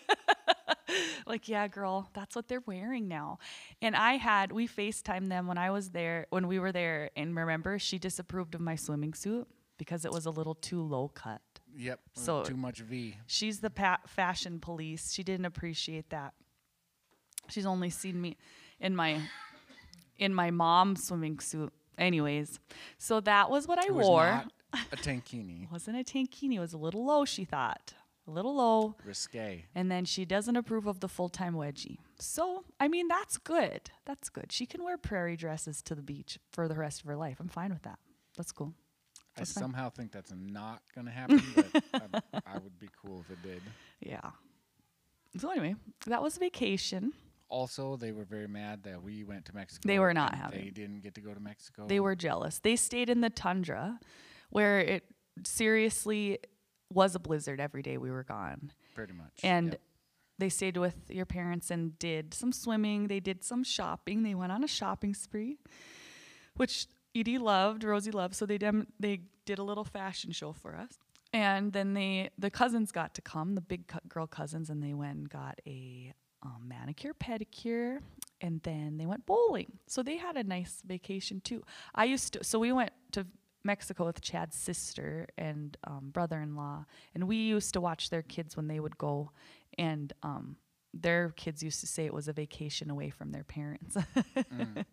like 1.27 1.49
yeah, 1.49 1.69
girl, 1.69 2.11
that's 2.15 2.35
what 2.37 2.49
they're 2.49 2.63
wearing 2.67 3.09
now. 3.09 3.39
And 3.81 3.95
I 3.97 4.15
had 4.17 4.53
we 4.53 4.67
FaceTimed 4.69 5.29
them 5.29 5.47
when 5.47 5.59
I 5.59 5.71
was 5.71 5.91
there 5.91 6.27
when 6.31 6.49
we 6.49 6.59
were 6.59 6.73
there. 6.73 7.11
And 7.17 7.37
remember, 7.37 7.79
she 7.79 7.99
disapproved 7.99 8.55
of 8.55 8.61
my 8.61 8.77
swimming 8.77 9.15
suit 9.15 9.47
because 9.79 10.05
it 10.05 10.13
was 10.13 10.27
a 10.27 10.31
little 10.31 10.55
too 10.55 10.83
low 10.83 11.09
cut. 11.09 11.41
Yep. 11.77 12.01
So- 12.15 12.43
too 12.45 12.57
much 12.57 12.81
V. 12.81 13.17
She's 13.27 13.61
the 13.61 13.71
pa- 13.71 14.01
fashion 14.07 14.61
police. 14.61 15.13
She 15.13 15.23
didn't 15.23 15.47
appreciate 15.47 16.11
that. 16.11 16.35
She's 17.49 17.67
only 17.67 17.91
seen 17.91 18.21
me 18.21 18.37
in 18.79 18.95
my 18.95 19.21
in 20.23 20.35
my 20.35 20.51
mom's 20.51 21.05
swimming 21.07 21.39
suit. 21.41 21.73
Anyways, 21.99 22.59
so 22.99 23.21
that 23.21 23.51
was 23.51 23.67
what 23.69 23.79
I 23.79 23.87
It 23.87 23.95
was 23.95 24.07
wore. 24.07 24.45
a 24.93 24.97
tankini. 24.97 25.71
wasn't 25.71 25.99
a 25.99 26.05
tankini. 26.05 26.55
It 26.55 26.61
was 26.61 26.73
a 26.73 26.79
little 26.79 27.05
low, 27.05 27.25
she 27.25 27.45
thought. 27.45 27.93
A 28.27 28.31
little 28.31 28.55
low. 28.55 28.95
Risque. 29.05 29.65
And 29.75 29.91
then 29.91 30.05
she 30.05 30.25
doesn't 30.25 30.57
approve 30.57 30.87
of 30.87 31.01
the 31.01 31.09
full 31.09 31.29
time 31.29 31.55
wedgie. 31.55 31.99
So, 32.19 32.65
I 32.79 32.87
mean, 32.89 33.09
that's 33.09 33.37
good. 33.37 33.91
That's 34.07 34.29
good. 34.29 34.53
She 34.53 34.65
can 34.65 34.85
wear 34.85 34.97
prairie 34.97 35.37
dresses 35.37 35.83
to 35.83 35.95
the 35.95 36.03
beach 36.03 36.39
for 36.53 36.69
the 36.69 36.77
rest 36.77 37.01
of 37.01 37.07
her 37.09 37.17
life. 37.17 37.39
I'm 37.41 37.49
fine 37.49 37.71
with 37.73 37.83
that. 37.83 37.99
That's 38.37 38.53
cool. 38.53 38.73
I 39.37 39.41
fine. 39.41 39.47
somehow 39.47 39.91
think 39.91 40.13
that's 40.13 40.33
not 40.35 40.83
going 40.95 41.07
to 41.07 41.11
happen, 41.13 41.43
but 41.55 42.23
I, 42.33 42.41
I 42.55 42.59
would 42.59 42.79
be 42.79 42.89
cool 43.05 43.25
if 43.27 43.31
it 43.33 43.43
did. 43.43 43.63
Yeah. 44.01 44.31
So, 45.39 45.51
anyway, 45.51 45.75
that 46.07 46.23
was 46.23 46.37
vacation. 46.39 47.13
Also, 47.53 47.97
they 47.97 48.13
were 48.13 48.25
very 48.25 48.49
mad 48.49 48.83
that 48.85 49.03
we 49.03 49.25
went 49.25 49.45
to 49.45 49.55
Mexico. 49.55 49.87
They 49.87 49.99
were 49.99 50.15
not 50.15 50.35
happy. 50.35 50.59
They 50.65 50.71
didn't 50.71 51.01
get 51.03 51.15
to 51.17 51.21
go 51.21 51.35
to 51.35 51.41
Mexico. 51.41 51.87
They 51.87 52.01
were 52.01 52.17
jealous. 52.17 52.59
They 52.61 52.77
stayed 52.77 53.11
in 53.11 53.21
the 53.21 53.29
tundra 53.29 54.01
where 54.49 54.81
it 54.81 55.05
seriously 55.45 56.39
was 56.91 57.15
a 57.15 57.19
blizzard 57.19 57.61
every 57.61 57.83
day 57.83 57.99
we 57.99 58.11
were 58.11 58.25
gone. 58.25 58.73
pretty 58.95 59.13
much. 59.13 59.41
And 59.43 59.73
Yep. 59.73 59.81
they 60.39 60.49
stayed 60.49 60.77
with 60.77 61.11
your 61.11 61.25
parents 61.27 61.71
and 61.71 61.99
did 61.99 62.35
some 62.35 62.53
swimming. 62.53 63.09
They 63.09 63.21
did 63.21 63.43
some 63.45 63.65
shopping. 63.65 64.23
They 64.23 64.35
went 64.35 64.53
on 64.53 64.63
a 64.65 64.69
shopping 64.69 65.15
spree, 65.15 65.59
which 66.57 66.87
Edie 67.15 67.39
loved, 67.39 67.85
Rosie 67.85 68.11
loved. 68.11 68.35
So 68.35 68.45
they 68.47 68.59
dem- 68.59 68.89
they 69.01 69.23
did 69.47 69.59
a 69.59 69.63
little 69.63 69.85
fashion 69.85 70.33
show 70.33 70.53
for 70.53 70.75
us. 70.77 70.99
And 71.35 71.73
then 71.73 71.95
they 71.95 72.31
the 72.39 72.51
cousins 72.51 72.93
got 72.93 73.15
to 73.15 73.23
come, 73.23 73.55
the 73.55 73.61
big 73.63 73.89
co- 73.89 74.01
girl 74.09 74.27
cousins, 74.27 74.69
and 74.71 74.83
they 74.83 74.93
went 74.95 75.17
and 75.19 75.29
got 75.31 75.59
a 75.67 76.13
um, 76.43 76.63
manicure, 76.67 77.15
pedicure, 77.15 77.99
and 78.41 78.61
then 78.63 78.99
they 78.99 79.07
went 79.07 79.27
bowling. 79.27 79.79
So 79.87 80.03
they 80.03 80.17
had 80.17 80.37
a 80.37 80.43
nice 80.43 80.83
vacation 80.85 81.41
too. 81.41 81.63
I 81.95 82.05
used 82.05 82.33
to, 82.35 82.45
so 82.45 82.59
we 82.59 82.73
went 82.73 82.91
to 83.13 83.27
Mexico 83.65 84.05
with 84.05 84.21
Chad's 84.21 84.57
sister 84.57 85.29
and 85.39 85.77
um, 85.85 86.11
brother-in-law, 86.13 86.85
and 87.15 87.29
we 87.29 87.37
used 87.37 87.73
to 87.75 87.81
watch 87.81 88.11
their 88.11 88.23
kids 88.23 88.57
when 88.57 88.67
they 88.67 88.81
would 88.81 88.99
go, 88.99 89.31
and 89.79 90.13
um, 90.23 90.57
their 90.93 91.31
kids 91.37 91.63
used 91.63 91.81
to 91.81 91.87
say 91.87 92.05
it 92.05 92.13
was 92.13 92.29
a 92.29 92.33
vacation 92.33 92.91
away 92.91 93.11
from 93.11 93.31
their 93.31 93.45
parents. 93.45 93.97
I 94.37 94.85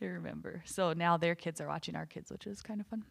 remember. 0.00 0.62
So 0.64 0.92
now 0.92 1.16
their 1.16 1.34
kids 1.34 1.60
are 1.60 1.68
watching 1.68 1.94
our 1.94 2.06
kids, 2.06 2.32
which 2.32 2.46
is 2.46 2.62
kind 2.62 2.80
of 2.80 2.86
fun. 2.86 3.04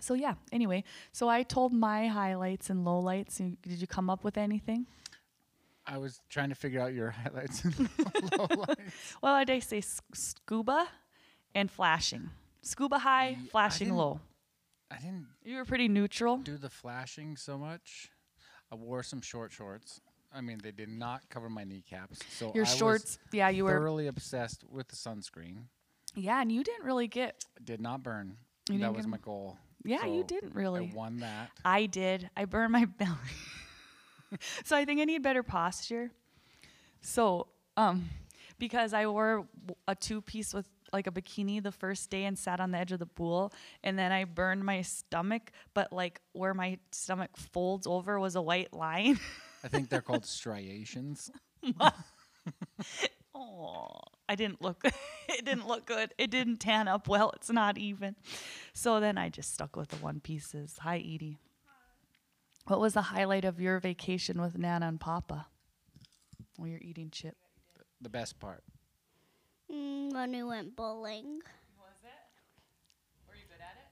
So 0.00 0.14
yeah. 0.14 0.34
Anyway, 0.50 0.84
so 1.12 1.28
I 1.28 1.42
told 1.42 1.72
my 1.72 2.08
highlights 2.08 2.70
and 2.70 2.86
lowlights. 2.86 3.36
Did 3.36 3.80
you 3.80 3.86
come 3.86 4.08
up 4.08 4.24
with 4.24 4.38
anything? 4.38 4.86
I 5.92 5.98
was 5.98 6.20
trying 6.30 6.50
to 6.50 6.54
figure 6.54 6.80
out 6.80 6.92
your 6.94 7.10
highlights 7.22 7.64
and 7.64 7.74
lowlights. 8.34 9.14
Well, 9.22 9.34
I 9.34 9.44
did 9.44 9.62
say 9.64 9.78
s- 9.78 10.00
scuba 10.14 10.86
and 11.54 11.70
flashing. 11.70 12.30
Scuba 12.62 12.98
high, 12.98 13.36
I 13.42 13.48
flashing 13.50 13.88
didn't- 13.88 13.98
low. 13.98 14.20
I 14.92 14.96
didn't 14.98 15.26
You 15.44 15.56
were 15.56 15.64
pretty 15.64 15.88
neutral. 15.88 16.38
do 16.38 16.56
the 16.56 16.68
flashing 16.70 17.36
so 17.36 17.56
much. 17.58 18.10
I 18.72 18.74
wore 18.76 19.02
some 19.02 19.20
short 19.20 19.52
shorts. 19.52 20.00
I 20.32 20.40
mean, 20.40 20.58
they 20.62 20.70
did 20.72 20.88
not 20.88 21.22
cover 21.28 21.48
my 21.50 21.64
kneecaps. 21.64 22.20
So 22.30 22.52
Your 22.54 22.64
I 22.64 22.68
was 22.68 22.76
shorts, 22.76 23.18
yeah, 23.32 23.48
you 23.48 23.64
were. 23.64 23.70
thoroughly 23.70 24.06
obsessed 24.08 24.62
with 24.70 24.86
the 24.88 24.96
sunscreen. 24.96 25.64
Yeah, 26.14 26.40
and 26.40 26.50
you 26.52 26.62
didn't 26.64 26.84
really 26.84 27.06
get. 27.08 27.44
Did 27.64 27.80
not 27.80 28.02
burn. 28.02 28.36
You 28.68 28.78
that 28.78 28.92
was 28.94 29.06
get 29.06 29.10
my 29.10 29.16
goal. 29.18 29.58
Yeah, 29.84 30.06
you 30.06 30.20
So 30.22 30.26
didn't 30.26 30.54
really. 30.54 30.90
I 30.92 30.96
won 30.96 31.18
that. 31.20 31.50
I 31.64 31.86
did. 31.86 32.28
I 32.36 32.44
burned 32.44 32.72
my 32.72 32.84
belly. 32.98 33.10
so 34.64 34.76
I 34.76 34.84
think 34.84 35.00
I 35.00 35.04
need 35.04 35.22
better 35.22 35.42
posture. 35.42 36.10
So, 37.00 37.48
um, 37.76 38.10
because 38.58 38.92
I 38.92 39.06
wore 39.06 39.46
a 39.88 39.94
two 39.94 40.20
piece 40.20 40.52
with 40.52 40.68
like 40.92 41.06
a 41.06 41.10
bikini 41.10 41.62
the 41.62 41.72
first 41.72 42.10
day 42.10 42.24
and 42.24 42.38
sat 42.38 42.60
on 42.60 42.72
the 42.72 42.78
edge 42.78 42.92
of 42.92 42.98
the 42.98 43.06
pool, 43.06 43.52
and 43.82 43.98
then 43.98 44.12
I 44.12 44.24
burned 44.24 44.64
my 44.64 44.82
stomach, 44.82 45.52
but 45.72 45.92
like 45.92 46.20
where 46.32 46.54
my 46.54 46.78
stomach 46.90 47.36
folds 47.36 47.86
over 47.86 48.18
was 48.18 48.34
a 48.36 48.42
white 48.42 48.72
line. 48.72 49.18
I 49.64 49.68
think 49.68 49.88
they're 49.88 50.02
called 50.02 50.26
striations. 50.26 51.30
Oh, 53.34 54.00
I 54.28 54.34
didn't 54.34 54.60
look. 54.60 54.82
it 55.28 55.44
didn't 55.44 55.66
look 55.66 55.86
good. 55.86 56.12
It 56.18 56.30
didn't 56.30 56.58
tan 56.58 56.88
up 56.88 57.08
well. 57.08 57.32
It's 57.36 57.50
not 57.50 57.78
even. 57.78 58.16
So 58.74 59.00
then 59.00 59.16
I 59.16 59.28
just 59.28 59.54
stuck 59.54 59.76
with 59.76 59.88
the 59.88 59.96
one 59.96 60.20
pieces. 60.20 60.76
Hi, 60.80 60.96
Edie. 60.96 61.38
What 62.66 62.80
was 62.80 62.94
the 62.94 63.02
highlight 63.02 63.44
of 63.44 63.60
your 63.60 63.80
vacation 63.80 64.40
with 64.40 64.56
Nana 64.58 64.86
and 64.86 65.00
Papa? 65.00 65.46
While 66.56 66.68
you're 66.68 66.78
eating 66.82 67.10
chip. 67.10 67.36
The 68.00 68.08
best 68.08 68.38
part. 68.38 68.62
Mm, 69.72 70.12
when 70.12 70.32
we 70.32 70.42
went 70.42 70.76
bowling. 70.76 71.40
Was 71.78 72.02
it? 72.04 73.28
Were 73.28 73.34
you 73.34 73.42
good 73.48 73.60
at 73.60 73.76
it? 73.76 73.90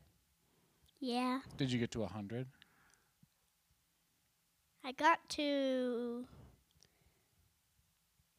Yeah. 1.01 1.41
Did 1.57 1.73
you 1.73 1.79
get 1.79 1.91
to 1.93 2.01
100? 2.01 2.47
I 4.85 4.93
got 4.93 5.19
to 5.31 6.25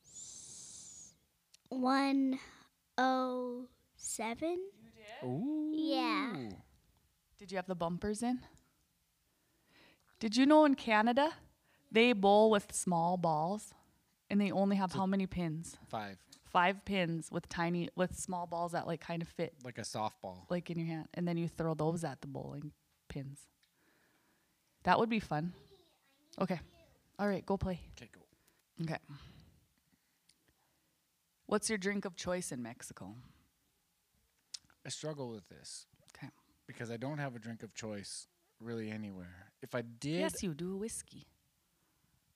s- 0.03 1.13
one 1.69 2.39
oh 2.97 3.67
seven. 3.97 4.59
Ooh. 5.23 5.71
Yeah. 5.75 6.33
Did 7.37 7.51
you 7.51 7.57
have 7.57 7.67
the 7.67 7.75
bumpers 7.75 8.23
in? 8.23 8.39
Did 10.19 10.35
you 10.35 10.45
know 10.45 10.65
in 10.65 10.75
Canada 10.75 11.31
they 11.91 12.13
bowl 12.13 12.51
with 12.51 12.71
small 12.73 13.17
balls, 13.17 13.73
and 14.29 14.39
they 14.39 14.51
only 14.51 14.75
have 14.75 14.91
how 14.93 15.05
many 15.05 15.25
pins? 15.25 15.77
Five. 15.87 16.17
five 16.45 16.83
pins 16.85 17.29
with 17.31 17.47
tiny 17.49 17.89
with 17.95 18.15
small 18.19 18.45
balls 18.47 18.71
that 18.73 18.85
like 18.87 18.99
kind 19.01 19.21
of 19.21 19.27
fit 19.27 19.53
Like 19.63 19.77
a 19.77 19.81
softball. 19.81 20.45
like 20.49 20.69
in 20.69 20.77
your 20.77 20.87
hand, 20.87 21.07
and 21.13 21.27
then 21.27 21.37
you 21.37 21.47
throw 21.47 21.73
those 21.73 22.03
at 22.03 22.21
the 22.21 22.27
bowling 22.27 22.71
pins. 23.07 23.39
That 24.83 24.99
would 24.99 25.09
be 25.09 25.19
fun. 25.19 25.53
Okay. 26.39 26.59
All 27.17 27.27
right, 27.27 27.45
go 27.45 27.57
play. 27.57 27.79
Okay, 27.97 28.09
go. 28.13 28.21
Okay. 28.83 28.97
What's 31.47 31.67
your 31.69 31.77
drink 31.77 32.05
of 32.05 32.15
choice 32.15 32.51
in 32.51 32.61
Mexico? 32.61 33.15
I 34.85 34.89
struggle 34.89 35.29
with 35.31 35.47
this 35.49 35.85
Okay. 36.15 36.29
because 36.67 36.89
I 36.91 36.97
don't 36.97 37.17
have 37.17 37.35
a 37.35 37.39
drink 37.39 37.61
of 37.63 37.73
choice 37.73 38.27
really 38.59 38.89
anywhere. 38.91 39.51
If 39.61 39.75
I 39.75 39.81
did, 39.81 40.19
Yes, 40.19 40.43
you 40.43 40.53
do 40.53 40.73
a 40.73 40.77
whiskey. 40.77 41.25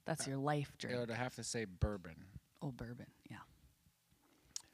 That's 0.06 0.28
your 0.28 0.38
life 0.38 0.74
drink. 0.78 0.96
I 0.96 1.00
would 1.00 1.10
have 1.10 1.36
to 1.36 1.44
say 1.44 1.66
bourbon. 1.66 2.16
Oh, 2.62 2.72
bourbon. 2.72 3.08
Yeah. 3.30 3.38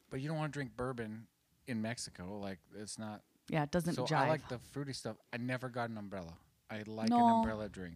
But 0.10 0.22
you 0.22 0.28
don't 0.28 0.38
want 0.38 0.52
to 0.52 0.58
drink 0.58 0.72
bourbon 0.76 1.28
in 1.68 1.82
Mexico. 1.82 2.40
Like 2.42 2.58
it's 2.76 2.98
not. 2.98 3.22
Yeah, 3.48 3.64
it 3.64 3.72
doesn't 3.72 3.94
so 3.94 4.06
jive. 4.06 4.18
I 4.18 4.30
like 4.30 4.48
the 4.50 4.58
fruity 4.72 4.94
stuff. 4.94 5.18
I 5.34 5.38
never 5.38 5.70
got 5.70 5.90
an 5.90 5.98
umbrella. 5.98 6.34
I 6.72 6.84
like 6.88 7.10
an 7.10 7.20
umbrella 7.20 7.70
drink. 7.70 7.96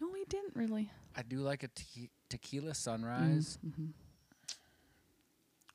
no, 0.00 0.08
we 0.12 0.24
didn't 0.26 0.54
really. 0.54 0.90
I 1.16 1.22
do 1.22 1.38
like 1.38 1.62
a 1.62 1.68
te- 1.68 2.10
tequila 2.28 2.74
sunrise 2.74 3.58
Mm-hmm. 3.66 3.86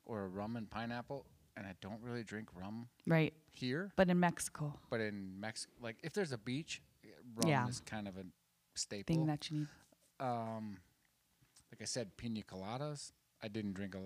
or 0.04 0.22
a 0.24 0.28
rum 0.28 0.56
and 0.56 0.68
pineapple, 0.70 1.26
and 1.56 1.66
I 1.66 1.74
don't 1.80 2.00
really 2.02 2.22
drink 2.24 2.48
rum 2.54 2.88
Right. 3.06 3.34
here. 3.50 3.92
But 3.96 4.08
in 4.10 4.18
Mexico, 4.20 4.78
But 4.90 5.00
in 5.00 5.38
Mexico, 5.40 5.72
like 5.80 5.96
if 6.02 6.12
there's 6.12 6.32
a 6.32 6.38
beach, 6.38 6.82
rum 7.36 7.48
Yeah. 7.48 7.68
is 7.68 7.80
kind 7.80 8.08
of 8.08 8.16
a 8.16 8.24
staple. 8.74 9.14
thing 9.14 9.26
that 9.26 9.50
you 9.50 9.58
need. 9.60 9.68
um, 10.20 10.78
like 11.70 11.82
I 11.82 11.84
said, 11.84 12.16
pina 12.16 12.42
coladas. 12.42 13.12
I 13.42 13.48
didn't 13.48 13.74
drink 13.74 13.94
a. 13.94 14.00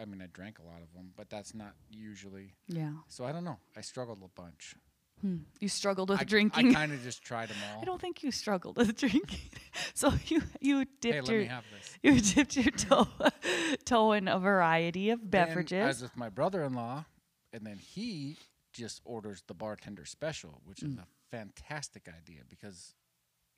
I 0.00 0.04
mean, 0.04 0.22
I 0.22 0.26
drank 0.26 0.58
a 0.60 0.62
lot 0.62 0.80
of 0.82 0.92
them, 0.94 1.12
but 1.16 1.28
that's 1.28 1.54
not 1.54 1.74
usually. 1.90 2.54
Yeah. 2.68 2.92
So 3.08 3.24
I 3.24 3.32
don't 3.32 3.44
know. 3.44 3.58
I 3.76 3.80
struggled 3.80 4.22
a 4.22 4.28
bunch. 4.40 4.74
Hmm. 5.20 5.38
You 5.58 5.68
struggled 5.68 6.10
with 6.10 6.20
I, 6.20 6.24
drinking. 6.24 6.70
I 6.70 6.72
kind 6.72 6.92
of 6.92 7.02
just 7.02 7.22
tried 7.24 7.48
them 7.48 7.56
all. 7.74 7.82
I 7.82 7.84
don't 7.84 8.00
think 8.00 8.22
you 8.22 8.30
struggled 8.30 8.76
with 8.76 8.96
drinking. 8.96 9.50
so 9.94 10.12
you 10.26 10.42
you 10.60 10.78
hey, 10.78 10.86
dipped 11.00 11.26
let 11.26 11.32
your 11.32 11.40
me 11.42 11.46
have 11.48 11.64
this. 11.76 11.98
you 12.02 12.20
dipped 12.20 12.56
your 12.56 12.70
toe 12.70 13.08
toe 13.84 14.12
in 14.12 14.28
a 14.28 14.38
variety 14.38 15.10
of 15.10 15.20
I 15.34 15.86
was 15.86 16.00
with 16.02 16.16
my 16.16 16.28
brother-in-law, 16.28 17.04
and 17.52 17.66
then 17.66 17.78
he 17.78 18.36
just 18.72 19.00
orders 19.04 19.42
the 19.48 19.54
bartender 19.54 20.04
special, 20.04 20.60
which 20.64 20.82
is 20.84 20.94
Mm. 20.94 21.02
a 21.02 21.06
fantastic 21.30 22.08
idea 22.08 22.40
because 22.48 22.94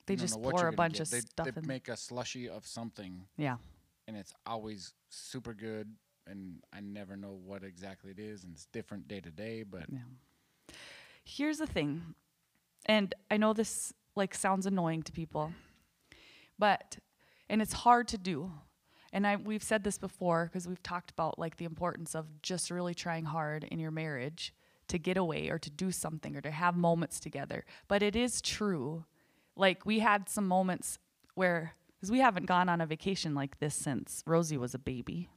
They 0.05 0.15
just 0.15 0.41
pour 0.41 0.67
a 0.67 0.73
bunch 0.73 0.93
get. 0.93 1.01
of 1.01 1.09
they, 1.11 1.19
stuff 1.21 1.47
They 1.53 1.61
make 1.61 1.87
a 1.87 1.97
slushy 1.97 2.49
of 2.49 2.65
something, 2.65 3.25
yeah. 3.37 3.57
and 4.07 4.17
it's 4.17 4.33
always 4.45 4.93
super 5.09 5.53
good. 5.53 5.95
And 6.27 6.61
I 6.71 6.79
never 6.81 7.17
know 7.17 7.31
what 7.43 7.63
exactly 7.63 8.11
it 8.11 8.19
is, 8.19 8.43
and 8.43 8.53
it's 8.53 8.65
different 8.67 9.07
day 9.07 9.19
to 9.21 9.31
day. 9.31 9.63
But 9.63 9.85
Yeah. 9.91 10.75
Here's 11.23 11.57
the 11.59 11.67
thing, 11.67 12.15
and 12.85 13.13
I 13.29 13.37
know 13.37 13.53
this 13.53 13.93
like 14.15 14.33
sounds 14.35 14.65
annoying 14.65 15.03
to 15.03 15.11
people, 15.11 15.53
but 16.57 16.97
and 17.49 17.61
it's 17.61 17.73
hard 17.73 18.07
to 18.09 18.17
do. 18.17 18.51
And 19.13 19.27
I 19.27 19.35
we've 19.35 19.63
said 19.63 19.83
this 19.83 19.97
before 19.97 20.45
because 20.45 20.67
we've 20.67 20.81
talked 20.83 21.11
about 21.11 21.37
like 21.37 21.57
the 21.57 21.65
importance 21.65 22.15
of 22.15 22.41
just 22.41 22.71
really 22.71 22.93
trying 22.95 23.25
hard 23.25 23.63
in 23.65 23.77
your 23.79 23.91
marriage 23.91 24.53
to 24.91 24.99
get 24.99 25.17
away 25.17 25.49
or 25.49 25.59
to 25.59 25.69
do 25.69 25.91
something 25.91 26.35
or 26.35 26.41
to 26.41 26.51
have 26.51 26.75
moments 26.77 27.19
together. 27.19 27.65
But 27.87 28.03
it 28.03 28.15
is 28.15 28.41
true. 28.41 29.05
Like 29.55 29.85
we 29.85 29.99
had 29.99 30.29
some 30.29 30.47
moments 30.47 30.99
where 31.35 31.73
because 31.95 32.11
we 32.11 32.19
haven't 32.19 32.45
gone 32.45 32.69
on 32.69 32.81
a 32.81 32.85
vacation 32.85 33.35
like 33.35 33.59
this 33.59 33.75
since 33.75 34.23
Rosie 34.25 34.57
was 34.57 34.73
a 34.73 34.79
baby, 34.79 35.29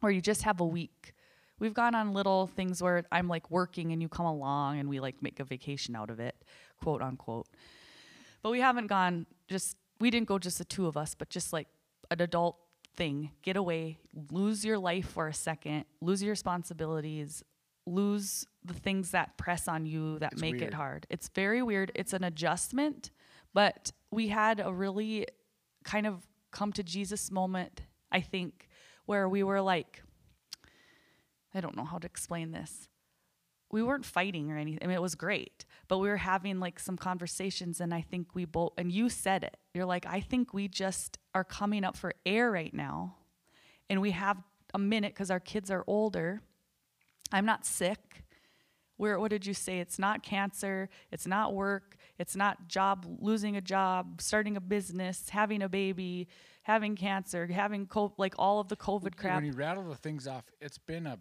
where 0.00 0.12
you 0.12 0.20
just 0.20 0.42
have 0.42 0.60
a 0.60 0.66
week 0.66 1.14
we've 1.58 1.74
gone 1.74 1.94
on 1.94 2.12
little 2.12 2.46
things 2.46 2.82
where 2.82 3.04
I'm 3.10 3.28
like 3.28 3.50
working 3.50 3.92
and 3.92 4.02
you 4.02 4.08
come 4.08 4.26
along 4.26 4.78
and 4.78 4.88
we 4.88 5.00
like 5.00 5.22
make 5.22 5.40
a 5.40 5.44
vacation 5.44 5.96
out 5.96 6.10
of 6.10 6.20
it, 6.20 6.36
quote 6.82 7.02
unquote. 7.02 7.48
But 8.42 8.50
we 8.50 8.60
haven't 8.60 8.88
gone 8.88 9.26
just 9.48 9.76
we 9.98 10.10
didn't 10.10 10.28
go 10.28 10.38
just 10.38 10.58
the 10.58 10.64
two 10.64 10.86
of 10.86 10.96
us, 10.96 11.14
but 11.14 11.30
just 11.30 11.52
like 11.52 11.68
an 12.10 12.20
adult 12.20 12.56
thing. 12.96 13.30
Get 13.42 13.56
away, 13.56 13.98
lose 14.30 14.64
your 14.64 14.78
life 14.78 15.08
for 15.08 15.28
a 15.28 15.34
second, 15.34 15.84
lose 16.00 16.22
your 16.22 16.30
responsibilities, 16.30 17.42
lose 17.86 18.46
the 18.64 18.74
things 18.74 19.12
that 19.12 19.38
press 19.38 19.68
on 19.68 19.86
you 19.86 20.18
that 20.18 20.32
It's 20.32 20.42
make 20.42 20.60
it 20.60 20.74
hard. 20.74 21.06
It's 21.08 21.28
very 21.28 21.62
weird. 21.62 21.92
It's 21.94 22.12
an 22.12 22.24
adjustment, 22.24 23.10
but 23.54 23.92
we 24.10 24.28
had 24.28 24.60
a 24.60 24.72
really 24.72 25.26
kind 25.84 26.06
of 26.06 26.26
come 26.50 26.72
to 26.72 26.82
Jesus 26.82 27.30
moment, 27.30 27.82
I 28.10 28.20
think, 28.20 28.68
where 29.06 29.28
we 29.28 29.42
were 29.42 29.60
like 29.60 30.02
I 31.56 31.60
don't 31.60 31.76
know 31.76 31.84
how 31.84 31.96
to 31.98 32.06
explain 32.06 32.52
this. 32.52 32.88
We 33.72 33.82
weren't 33.82 34.04
fighting 34.04 34.52
or 34.52 34.58
anything. 34.58 34.80
I 34.82 34.86
mean, 34.86 34.96
it 34.96 35.02
was 35.02 35.14
great, 35.14 35.64
but 35.88 35.98
we 35.98 36.08
were 36.08 36.18
having 36.18 36.60
like 36.60 36.78
some 36.78 36.96
conversations, 36.98 37.80
and 37.80 37.94
I 37.94 38.02
think 38.02 38.34
we 38.34 38.44
both, 38.44 38.72
and 38.76 38.92
you 38.92 39.08
said 39.08 39.42
it. 39.42 39.56
You're 39.72 39.86
like, 39.86 40.06
I 40.06 40.20
think 40.20 40.52
we 40.52 40.68
just 40.68 41.18
are 41.34 41.44
coming 41.44 41.82
up 41.82 41.96
for 41.96 42.12
air 42.26 42.50
right 42.50 42.72
now, 42.72 43.16
and 43.88 44.00
we 44.02 44.10
have 44.10 44.36
a 44.74 44.78
minute 44.78 45.14
because 45.14 45.30
our 45.30 45.40
kids 45.40 45.70
are 45.70 45.82
older. 45.86 46.42
I'm 47.32 47.46
not 47.46 47.64
sick. 47.66 48.24
Where, 48.96 49.18
what 49.20 49.30
did 49.30 49.44
you 49.44 49.52
say? 49.52 49.80
It's 49.80 49.98
not 49.98 50.22
cancer. 50.22 50.88
It's 51.12 51.26
not 51.26 51.52
work. 51.54 51.96
It's 52.18 52.34
not 52.34 52.68
job, 52.68 53.04
losing 53.20 53.56
a 53.56 53.60
job, 53.60 54.22
starting 54.22 54.56
a 54.56 54.60
business, 54.60 55.28
having 55.28 55.62
a 55.62 55.68
baby, 55.68 56.28
having 56.62 56.96
cancer, 56.96 57.46
having 57.46 57.86
co- 57.86 58.14
like 58.16 58.34
all 58.38 58.58
of 58.58 58.68
the 58.68 58.76
COVID 58.76 59.16
crap. 59.16 59.36
when 59.36 59.44
you 59.44 59.52
rattle 59.52 59.84
the 59.88 59.96
things 59.96 60.26
off, 60.26 60.44
it's 60.60 60.78
been 60.78 61.06
a 61.06 61.18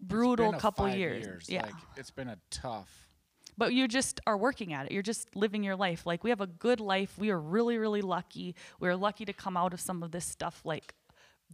Brutal 0.00 0.46
been 0.50 0.54
a 0.56 0.60
couple 0.60 0.84
five 0.86 0.98
years. 0.98 1.46
Yeah. 1.48 1.62
Like 1.62 1.74
it's 1.96 2.10
been 2.10 2.28
a 2.28 2.36
tough. 2.50 3.08
but 3.56 3.72
you 3.72 3.88
just 3.88 4.20
are 4.26 4.36
working 4.36 4.74
at 4.74 4.86
it. 4.86 4.92
You're 4.92 5.02
just 5.02 5.34
living 5.34 5.64
your 5.64 5.76
life. 5.76 6.04
Like 6.04 6.24
we 6.24 6.28
have 6.30 6.42
a 6.42 6.46
good 6.46 6.78
life. 6.80 7.16
We 7.16 7.30
are 7.30 7.40
really, 7.40 7.78
really 7.78 8.02
lucky. 8.02 8.54
We're 8.80 8.96
lucky 8.96 9.24
to 9.24 9.32
come 9.32 9.56
out 9.56 9.72
of 9.72 9.80
some 9.80 10.02
of 10.02 10.10
this 10.10 10.26
stuff 10.26 10.60
like 10.64 10.92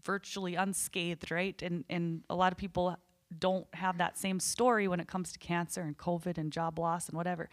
virtually 0.04 0.56
unscathed, 0.56 1.30
right? 1.30 1.60
And 1.62 1.84
and 1.88 2.22
a 2.28 2.34
lot 2.34 2.50
of 2.50 2.58
people 2.58 2.96
don't 3.38 3.66
have 3.74 3.98
that 3.98 4.18
same 4.18 4.40
story 4.40 4.88
when 4.88 5.00
it 5.00 5.06
comes 5.08 5.32
to 5.32 5.38
cancer 5.38 5.82
and 5.82 5.96
COVID 5.96 6.38
and 6.38 6.52
job 6.52 6.78
loss 6.78 7.08
and 7.08 7.16
whatever. 7.16 7.48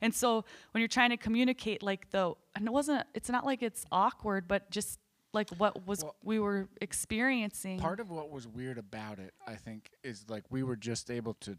And 0.00 0.14
so 0.14 0.44
when 0.72 0.80
you're 0.80 0.88
trying 0.88 1.10
to 1.10 1.16
communicate 1.16 1.82
like 1.82 2.10
the 2.10 2.34
and 2.54 2.66
it 2.66 2.72
wasn't 2.72 3.06
it's 3.14 3.30
not 3.30 3.46
like 3.46 3.62
it's 3.62 3.84
awkward, 3.90 4.46
but 4.46 4.70
just 4.70 4.98
like 5.32 5.48
what 5.58 5.86
was 5.86 6.02
Well, 6.02 6.16
we 6.22 6.38
were 6.38 6.68
experiencing. 6.80 7.78
Part 7.80 8.00
of 8.00 8.10
what 8.10 8.30
was 8.30 8.46
weird 8.46 8.78
about 8.78 9.18
it, 9.18 9.32
I 9.46 9.54
think, 9.54 9.90
is 10.04 10.24
like 10.28 10.44
we 10.50 10.62
were 10.62 10.76
just 10.76 11.10
able 11.10 11.34
to 11.40 11.58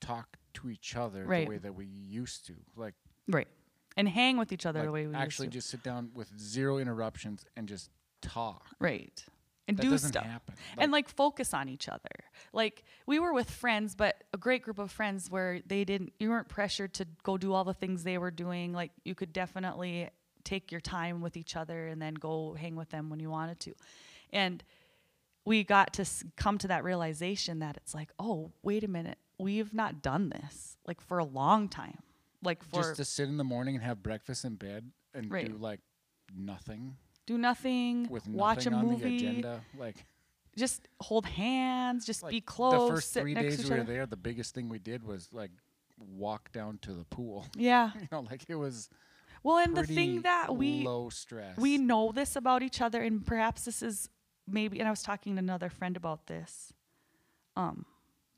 talk 0.00 0.36
to 0.54 0.70
each 0.70 0.96
other 0.96 1.24
Right. 1.24 1.44
the 1.46 1.50
way 1.50 1.58
that 1.58 1.74
we 1.74 1.86
used 1.86 2.46
to. 2.46 2.54
Like, 2.76 2.94
right. 3.28 3.48
And 3.96 4.08
hang 4.08 4.36
with 4.38 4.52
each 4.52 4.64
other 4.66 4.80
like 4.80 4.86
the 4.88 4.92
way 4.92 5.06
we 5.06 5.14
actually 5.14 5.46
used 5.46 5.52
to. 5.54 5.58
just 5.58 5.70
sit 5.70 5.82
down 5.82 6.10
with 6.14 6.30
zero 6.38 6.78
interruptions 6.78 7.44
and 7.56 7.66
just 7.68 7.90
talk. 8.22 8.66
right. 8.78 9.24
And 9.68 9.76
That 9.76 9.82
do 9.82 9.98
stuff. 9.98 10.24
happen. 10.24 10.54
and 10.78 10.90
like 10.90 11.08
focus 11.08 11.52
on 11.54 11.68
each 11.68 11.88
other. 11.88 12.10
Like 12.52 12.84
we 13.06 13.18
were 13.20 13.32
with 13.34 13.50
friends, 13.50 13.94
but 13.94 14.24
a 14.32 14.38
great 14.38 14.62
group 14.62 14.78
of 14.78 14.90
friends 14.90 15.30
where 15.30 15.60
they 15.66 15.84
didn't 15.84 16.14
you 16.18 16.30
weren't 16.30 16.48
pressured 16.48 16.94
to 16.94 17.06
go 17.22 17.36
do 17.36 17.52
all 17.52 17.64
the 17.64 17.74
things 17.74 18.02
they 18.02 18.16
were 18.18 18.30
doing. 18.30 18.72
Like 18.72 18.92
you 19.04 19.14
could 19.14 19.32
definitely 19.32 20.08
take 20.44 20.72
your 20.72 20.80
time 20.80 21.20
with 21.20 21.36
each 21.36 21.54
other 21.54 21.86
and 21.86 22.00
then 22.00 22.14
go 22.14 22.54
hang 22.54 22.74
with 22.76 22.88
them 22.88 23.10
when 23.10 23.20
you 23.20 23.28
wanted 23.30 23.60
to. 23.60 23.74
And 24.32 24.64
we 25.44 25.64
got 25.64 25.92
to 25.94 26.02
s- 26.02 26.24
come 26.36 26.56
to 26.58 26.68
that 26.68 26.82
realization 26.84 27.58
that 27.58 27.76
it's 27.76 27.94
like, 27.94 28.10
"Oh, 28.18 28.52
wait 28.62 28.84
a 28.84 28.88
minute. 28.88 29.18
We've 29.38 29.72
not 29.74 30.00
done 30.02 30.30
this 30.30 30.78
like 30.86 31.00
for 31.02 31.18
a 31.18 31.24
long 31.24 31.68
time." 31.68 31.98
Like 32.42 32.62
for 32.62 32.82
just 32.82 32.96
to 32.96 33.04
sit 33.04 33.28
in 33.28 33.36
the 33.36 33.44
morning 33.44 33.74
and 33.74 33.84
have 33.84 34.02
breakfast 34.02 34.44
in 34.46 34.54
bed 34.56 34.90
and 35.12 35.30
Right. 35.30 35.46
do 35.50 35.56
like 35.58 35.80
nothing 36.34 36.96
do 37.28 37.36
nothing, 37.38 38.08
with 38.08 38.26
watch 38.28 38.66
a 38.66 38.70
nothing 38.70 38.88
on 38.88 38.94
the 38.94 39.04
movie, 39.04 39.16
agenda. 39.16 39.60
Like, 39.78 40.04
just 40.56 40.88
hold 41.00 41.26
hands, 41.26 42.04
just 42.04 42.22
like 42.22 42.32
be 42.32 42.40
close, 42.40 42.88
the 42.88 42.94
first 42.94 43.14
three 43.14 43.34
days 43.34 43.68
we 43.70 43.76
were 43.78 43.84
there, 43.84 44.06
the 44.06 44.16
biggest 44.16 44.54
thing 44.54 44.68
we 44.68 44.78
did 44.78 45.04
was 45.04 45.28
like 45.32 45.50
walk 46.16 46.50
down 46.52 46.78
to 46.82 46.92
the 46.92 47.04
pool. 47.04 47.46
Yeah. 47.56 47.90
you 48.00 48.08
know, 48.10 48.22
like 48.30 48.42
it 48.48 48.54
was 48.56 48.88
Well, 49.42 49.58
and 49.58 49.76
the 49.76 49.84
thing 49.84 50.22
that 50.22 50.56
we 50.56 50.82
low 50.84 51.10
stress. 51.10 51.56
we 51.56 51.78
know 51.78 52.12
this 52.12 52.34
about 52.36 52.62
each 52.62 52.80
other, 52.80 53.00
and 53.02 53.24
perhaps 53.24 53.64
this 53.66 53.82
is 53.82 54.08
maybe. 54.46 54.78
And 54.80 54.88
I 54.88 54.90
was 54.90 55.02
talking 55.02 55.34
to 55.36 55.38
another 55.38 55.68
friend 55.68 55.96
about 55.96 56.26
this. 56.26 56.72
Um, 57.56 57.84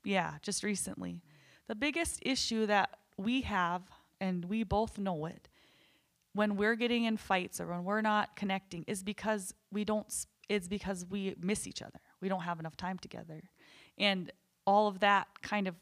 yeah, 0.03 0.35
just 0.41 0.63
recently, 0.63 1.21
the 1.67 1.75
biggest 1.75 2.19
issue 2.33 2.65
that 2.65 2.89
we 3.17 3.41
have, 3.41 3.83
and 4.19 4.45
we 4.45 4.63
both 4.63 4.97
know 4.97 5.25
it, 5.25 5.47
when 6.33 6.55
we're 6.55 6.75
getting 6.75 7.05
in 7.05 7.17
fights 7.17 7.59
or 7.59 7.67
when 7.67 7.83
we're 7.83 8.01
not 8.01 8.35
connecting, 8.35 8.83
is 8.87 9.03
because 9.03 9.53
we 9.71 9.85
don't. 9.85 10.07
It's 10.49 10.67
because 10.67 11.05
we 11.09 11.35
miss 11.39 11.67
each 11.67 11.81
other. 11.81 11.99
We 12.21 12.27
don't 12.29 12.41
have 12.41 12.59
enough 12.59 12.75
time 12.75 12.97
together, 12.97 13.41
and 13.97 14.31
all 14.65 14.87
of 14.87 14.99
that 14.99 15.27
kind 15.41 15.67
of 15.67 15.75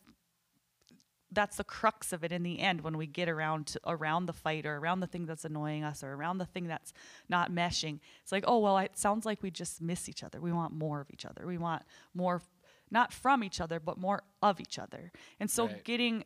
that's 1.32 1.58
the 1.58 1.64
crux 1.64 2.12
of 2.12 2.24
it 2.24 2.32
in 2.32 2.42
the 2.42 2.60
end 2.60 2.82
when 2.82 2.98
we 2.98 3.06
get 3.06 3.30
around 3.30 3.68
to 3.68 3.80
around 3.86 4.26
the 4.26 4.34
fight 4.34 4.66
or 4.66 4.78
around 4.78 5.00
the 5.00 5.06
thing 5.06 5.28
that's 5.28 5.46
annoying 5.46 5.84
us 5.84 6.04
or 6.04 6.14
around 6.14 6.40
the 6.40 6.46
thing 6.46 6.68
that's 6.68 6.92
not 7.28 7.52
meshing 7.52 8.00
it's 8.24 8.32
like 8.32 8.44
oh 8.48 8.58
well 8.58 8.80
it 8.80 8.98
sounds 8.98 9.28
like 9.28 9.44
we 9.44 9.52
just 9.52 9.80
miss 9.80 10.10
each 10.10 10.24
other 10.24 10.42
we 10.42 10.52
want 10.52 10.74
more 10.74 11.00
of 11.00 11.08
each 11.12 11.28
other 11.28 11.46
we 11.46 11.56
want 11.56 11.84
more 12.16 12.42
not 12.92 13.14
from 13.14 13.44
each 13.44 13.62
other, 13.62 13.80
but 13.80 13.98
more 13.98 14.24
of 14.42 14.60
each 14.60 14.80
other. 14.80 15.12
And 15.40 15.50
so 15.50 15.68
Right. 15.68 15.84
getting 15.84 16.24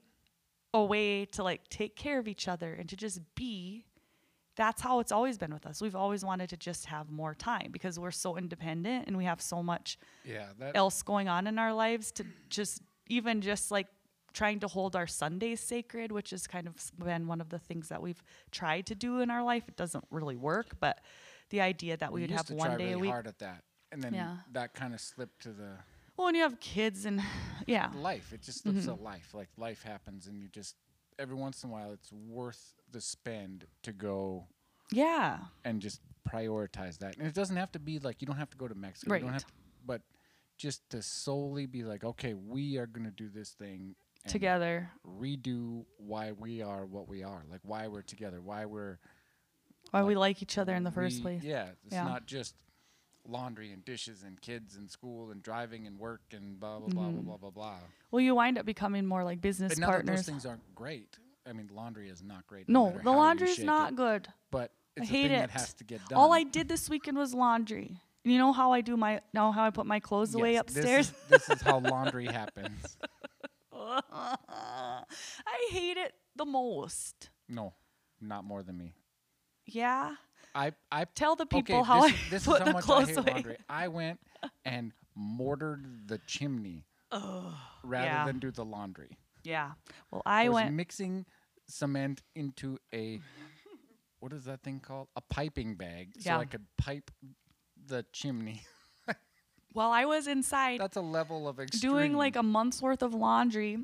a 0.73 0.83
way 0.83 1.25
to 1.25 1.43
like 1.43 1.67
take 1.69 1.95
care 1.95 2.19
of 2.19 2.27
each 2.27 2.47
other 2.47 2.73
and 2.73 2.89
to 2.89 2.95
just 2.95 3.19
be 3.35 3.85
that's 4.55 4.81
how 4.81 4.99
it's 4.99 5.11
always 5.11 5.37
been 5.37 5.53
with 5.53 5.65
us. 5.65 5.81
We've 5.81 5.95
always 5.95 6.23
wanted 6.23 6.49
to 6.49 6.57
just 6.57 6.85
have 6.87 7.09
more 7.09 7.33
time 7.33 7.69
because 7.71 7.99
we're 7.99 8.11
so 8.11 8.37
independent 8.37 9.07
and 9.07 9.17
we 9.17 9.25
have 9.25 9.41
so 9.41 9.63
much 9.63 9.97
Yeah, 10.23 10.47
that 10.59 10.75
else 10.75 11.01
going 11.01 11.27
on 11.27 11.47
in 11.47 11.57
our 11.57 11.73
lives 11.73 12.11
to 12.13 12.25
just 12.49 12.81
even 13.07 13.41
just 13.41 13.71
like 13.71 13.87
trying 14.33 14.59
to 14.59 14.67
hold 14.67 14.95
our 14.95 15.07
Sundays 15.07 15.59
sacred, 15.59 16.11
which 16.11 16.31
has 16.31 16.47
kind 16.47 16.67
of 16.67 16.75
been 17.03 17.27
one 17.27 17.41
of 17.41 17.49
the 17.49 17.59
things 17.59 17.89
that 17.89 18.01
we've 18.01 18.21
tried 18.51 18.85
to 18.87 18.95
do 18.95 19.19
in 19.21 19.29
our 19.29 19.43
life. 19.43 19.63
It 19.67 19.75
doesn't 19.75 20.05
really 20.11 20.35
work, 20.35 20.77
but 20.79 21.01
the 21.49 21.61
idea 21.61 21.97
that 21.97 22.11
we, 22.11 22.21
would 22.21 22.31
have 22.31 22.49
one 22.49 22.77
day 22.77 22.85
really 22.85 22.93
a 22.93 22.99
week. 22.99 23.09
hard 23.11 23.27
at 23.27 23.39
that, 23.39 23.63
and 23.91 24.01
then 24.01 24.13
Yeah. 24.13 24.37
that 24.51 24.73
kind 24.73 24.93
of 24.93 25.01
slipped 25.01 25.41
to 25.43 25.49
the 25.49 25.77
Well, 26.17 26.25
when 26.25 26.35
you 26.35 26.41
have 26.41 26.59
kids 26.59 27.05
and 27.05 27.21
yeah, 27.67 27.89
life. 27.95 28.33
It 28.33 28.41
just 28.41 28.63
slips 28.63 28.79
Mm-hmm. 28.79 28.95
to 28.97 29.01
life. 29.03 29.29
Like 29.33 29.49
life 29.57 29.83
happens, 29.83 30.25
and 30.27 30.39
you 30.41 30.47
just 30.47 30.75
every 31.19 31.35
once 31.35 31.63
in 31.63 31.69
a 31.69 31.73
while, 31.73 31.91
it's 31.91 32.11
worth 32.11 32.73
the 32.93 33.01
spend 33.01 33.65
to 33.83 33.91
go 33.91 34.47
yeah, 34.91 35.39
and 35.65 35.81
just 35.81 35.99
prioritize 36.31 36.99
that. 36.99 37.17
And 37.17 37.27
it 37.27 37.33
doesn't 37.33 37.57
have 37.57 37.71
to 37.73 37.79
be 37.79 37.99
like 37.99 38.21
you 38.21 38.27
don't 38.27 38.37
have 38.37 38.49
to 38.51 38.57
go 38.57 38.67
to 38.67 38.75
Mexico. 38.75 39.13
You 39.15 39.21
don't 39.21 39.33
have 39.33 39.45
to, 39.45 39.53
but 39.85 40.01
just 40.57 40.89
to 40.91 41.01
solely 41.01 41.65
be 41.65 41.83
like, 41.83 42.03
okay, 42.05 42.33
we 42.35 42.77
are 42.77 42.85
gonna 42.87 43.11
do 43.11 43.27
this 43.29 43.49
thing 43.49 43.95
together. 44.27 44.89
redo 45.19 45.83
why 45.97 46.31
we 46.31 46.61
are 46.61 46.85
what 46.85 47.09
we 47.09 47.23
are, 47.23 47.43
like 47.51 47.59
why 47.63 47.87
we're 47.87 48.01
together, 48.03 48.39
why 48.41 48.65
we're 48.65 48.99
Why 49.91 50.03
we 50.03 50.15
like, 50.15 50.37
like 50.37 50.41
each 50.43 50.57
other 50.57 50.73
in 50.73 50.83
the 50.83 50.91
first 50.91 51.17
we- 51.17 51.21
place. 51.23 51.43
Yeah, 51.43 51.67
it's 51.85 51.93
Yeah. 51.95 52.05
not 52.05 52.25
just 52.25 52.55
laundry 53.25 53.71
and 53.71 53.83
dishes 53.85 54.23
and 54.23 54.39
kids 54.41 54.75
and 54.75 54.89
school 54.91 55.31
and 55.31 55.41
driving 55.41 55.87
and 55.87 55.97
work 55.97 56.21
and 56.33 56.59
blah 56.59 56.79
blah 56.79 56.87
blah 56.89 57.03
Mm-hmm. 57.05 57.21
blah 57.21 57.37
blah 57.37 57.49
blah 57.49 57.49
blah. 57.49 57.79
Well, 58.11 58.21
you 58.21 58.35
wind 58.35 58.57
up 58.57 58.65
becoming 58.65 59.05
more 59.05 59.23
like 59.23 59.41
business 59.41 59.73
But 59.73 59.79
not 59.79 60.05
those 60.05 60.25
things 60.25 60.45
aren't 60.45 60.75
great. 60.75 61.17
I 61.47 61.53
mean, 61.53 61.69
laundry 61.73 62.09
is 62.09 62.23
not 62.23 62.47
great. 62.47 62.69
No, 62.69 62.87
matter 62.87 63.03
the 63.03 63.11
laundry 63.11 63.49
is 63.49 63.59
not 63.59 63.91
it, 63.91 63.95
good. 63.95 64.27
But 64.51 64.71
it's 64.95 65.09
a 65.09 65.11
hate 65.11 65.21
thing 65.23 65.31
that 65.37 65.49
it. 65.49 65.51
has 65.51 65.73
to 65.75 65.83
get 65.83 65.99
done. 66.07 66.17
All 66.17 66.33
I 66.33 66.43
did 66.43 66.67
this 66.67 66.89
weekend 66.89 67.17
was 67.17 67.33
laundry. 67.33 67.97
You 68.23 68.37
know 68.37 68.53
how 68.53 68.71
I 68.71 68.81
do 68.81 68.95
my 68.95 69.19
know 69.33 69.51
how 69.51 69.65
I 69.65 69.69
put 69.69 69.85
my 69.85 69.99
clothes 69.99 70.33
away 70.33 70.55
upstairs? 70.55 71.11
This 71.29 71.41
is, 71.41 71.47
this 71.47 71.57
is 71.57 71.61
how 71.61 71.79
laundry 71.89 72.25
happens. 72.25 72.97
I 73.73 75.03
hate 75.71 75.97
it 75.97 76.13
the 76.35 76.45
most. 76.45 77.29
No, 77.49 77.73
not 78.21 78.45
more 78.45 78.63
than 78.63 78.77
me. 78.77 78.93
Yeah. 79.65 80.15
I 80.55 80.71
I 80.91 81.05
Tell 81.05 81.35
the 81.35 81.45
people 81.45 81.79
okay, 81.79 81.85
how 81.85 82.03
this, 82.03 82.11
I 82.11 82.15
is- 82.15 82.29
this 82.29 82.45
put 82.45 82.53
is 82.53 82.59
how 82.59 82.65
the 82.65 82.73
much 82.73 82.83
I 82.83 82.85
clothes 82.85 83.07
hate 83.09 83.17
away. 83.17 83.31
laundry. 83.33 83.57
I 83.67 83.87
went 83.89 84.19
and 84.63 84.93
mortared 85.15 86.07
the 86.07 86.19
chimney 86.25 86.85
rather 87.11 88.05
yeah. 88.05 88.25
than 88.25 88.39
do 88.39 88.51
the 88.51 88.63
laundry. 88.63 89.17
Yeah. 89.43 89.71
Well, 90.11 90.21
I, 90.25 90.47
was 90.47 90.55
went. 90.55 90.75
mixing 90.75 91.25
cement 91.67 92.21
into 92.35 92.77
a 92.93 93.19
what 94.19 94.31
is 94.31 94.45
that 94.45 94.63
thing 94.63 94.79
called? 94.79 95.09
A 95.17 95.21
piping 95.21 95.75
bag, 95.75 96.13
so 96.19 96.31
I 96.31 96.45
could 96.45 96.65
pipe 96.77 97.11
the 97.87 98.05
chimney. 98.13 98.61
While 99.73 99.91
I 99.91 100.05
was 100.05 100.27
inside 100.27 100.79
That's 100.79 100.95
a 100.95 101.01
level 101.01 101.47
of 101.47 101.59
extreme. 101.59 101.91
doing 101.91 102.13
like 102.13 102.37
a 102.37 102.43
month's 102.43 102.81
worth 102.81 103.01
of 103.01 103.13
laundry, 103.13 103.79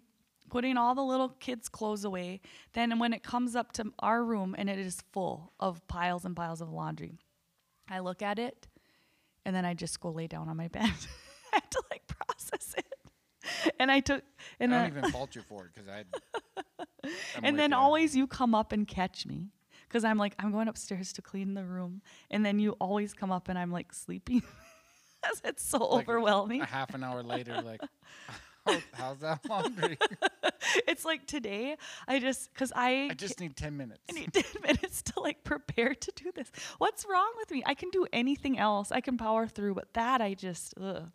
putting 0.49 0.77
all 0.77 0.95
the 0.95 1.03
little 1.03 1.29
kids' 1.29 1.67
clothes 1.67 2.05
away. 2.05 2.39
Then 2.71 2.99
when 2.99 3.11
it 3.11 3.21
comes 3.21 3.55
up 3.55 3.73
to 3.73 3.91
our 3.99 4.23
room 4.23 4.55
and 4.57 4.69
it 4.69 4.79
is 4.79 5.03
full 5.11 5.51
of 5.59 5.85
piles 5.87 6.23
and 6.23 6.35
piles 6.35 6.61
of 6.61 6.71
laundry, 6.71 7.19
I 7.89 7.99
look 7.99 8.21
at 8.21 8.39
it 8.39 8.67
and 9.45 9.55
then 9.55 9.65
I 9.65 9.73
just 9.73 9.99
go 9.99 10.09
lay 10.09 10.27
down 10.27 10.47
on 10.47 10.55
my 10.55 10.67
bed. 10.69 10.83
I 11.53 11.55
had 11.55 11.71
to 11.71 11.83
like 11.91 12.07
process 12.07 12.75
it. 12.77 12.93
And 13.79 13.91
I 13.91 13.99
took 13.99 14.23
and 14.59 14.73
I 14.73 14.87
don't 14.87 14.97
even 14.97 15.11
fault 15.11 15.35
you 15.35 15.41
for 15.41 15.65
it 15.65 15.71
because 15.73 15.89
I. 15.89 16.03
I'm 17.37 17.43
and 17.43 17.59
then 17.59 17.73
always 17.73 18.15
you 18.15 18.27
come 18.27 18.53
up 18.53 18.71
and 18.71 18.87
catch 18.87 19.25
me 19.25 19.49
because 19.87 20.03
I'm 20.03 20.17
like 20.17 20.35
I'm 20.39 20.51
going 20.51 20.67
upstairs 20.67 21.13
to 21.13 21.21
clean 21.21 21.53
the 21.53 21.63
room, 21.63 22.01
and 22.29 22.45
then 22.45 22.59
you 22.59 22.71
always 22.79 23.13
come 23.13 23.31
up 23.31 23.49
and 23.49 23.57
I'm 23.57 23.71
like 23.71 23.93
sleeping. 23.93 24.43
it's 25.43 25.63
so 25.63 25.79
Like, 25.79 26.03
overwhelming. 26.09 26.61
A 26.61 26.65
half 26.65 26.93
an 26.93 27.03
hour 27.03 27.23
later, 27.23 27.61
like, 27.61 27.81
oh, 28.67 28.81
how's 28.93 29.19
that 29.19 29.39
laundry? 29.49 29.97
it's 30.87 31.05
like 31.05 31.25
today 31.25 31.77
I 32.07 32.19
just 32.19 32.53
because 32.53 32.71
I 32.75 33.07
I 33.11 33.13
just 33.13 33.39
need 33.39 33.55
ten 33.55 33.77
minutes. 33.77 34.01
I 34.09 34.13
need 34.13 34.33
10 34.33 34.61
minutes 34.61 35.01
to 35.03 35.19
like 35.19 35.43
prepare 35.43 35.95
to 35.95 36.11
do 36.15 36.31
this. 36.35 36.51
What's 36.77 37.05
wrong 37.09 37.31
with 37.37 37.51
me? 37.51 37.63
I 37.65 37.73
can 37.73 37.89
do 37.89 38.05
anything 38.13 38.57
else. 38.59 38.91
I 38.91 39.01
can 39.01 39.17
power 39.17 39.47
through, 39.47 39.75
but 39.75 39.93
that 39.93 40.21
I 40.21 40.33
just 40.33 40.73
ugh. 40.79 41.11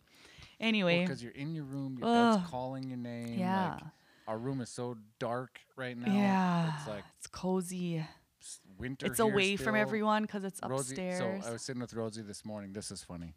Anyway, 0.59 1.01
because 1.01 1.21
you're 1.21 1.31
in 1.33 1.53
your 1.55 1.65
room, 1.65 1.97
your 1.99 2.07
Ugh. 2.07 2.37
bed's 2.39 2.49
calling 2.49 2.87
your 2.89 2.97
name. 2.97 3.37
Yeah. 3.39 3.73
Like, 3.75 3.83
our 4.27 4.37
room 4.37 4.61
is 4.61 4.69
so 4.69 4.95
dark 5.19 5.59
right 5.75 5.97
now. 5.97 6.11
yeah, 6.11 6.77
It's 6.79 6.87
like 6.87 7.03
it's 7.17 7.27
cozy. 7.27 8.03
winter. 8.79 9.05
It's 9.05 9.19
away 9.19 9.55
from 9.55 9.75
everyone 9.75 10.23
because 10.23 10.43
it's 10.43 10.59
Rosie, 10.67 10.93
upstairs. 10.93 11.43
so 11.43 11.49
I 11.49 11.51
was 11.51 11.61
sitting 11.61 11.81
with 11.81 11.93
Rosie 11.93 12.21
this 12.23 12.43
morning. 12.43 12.73
This 12.73 12.89
is 12.91 13.03
funny. 13.03 13.35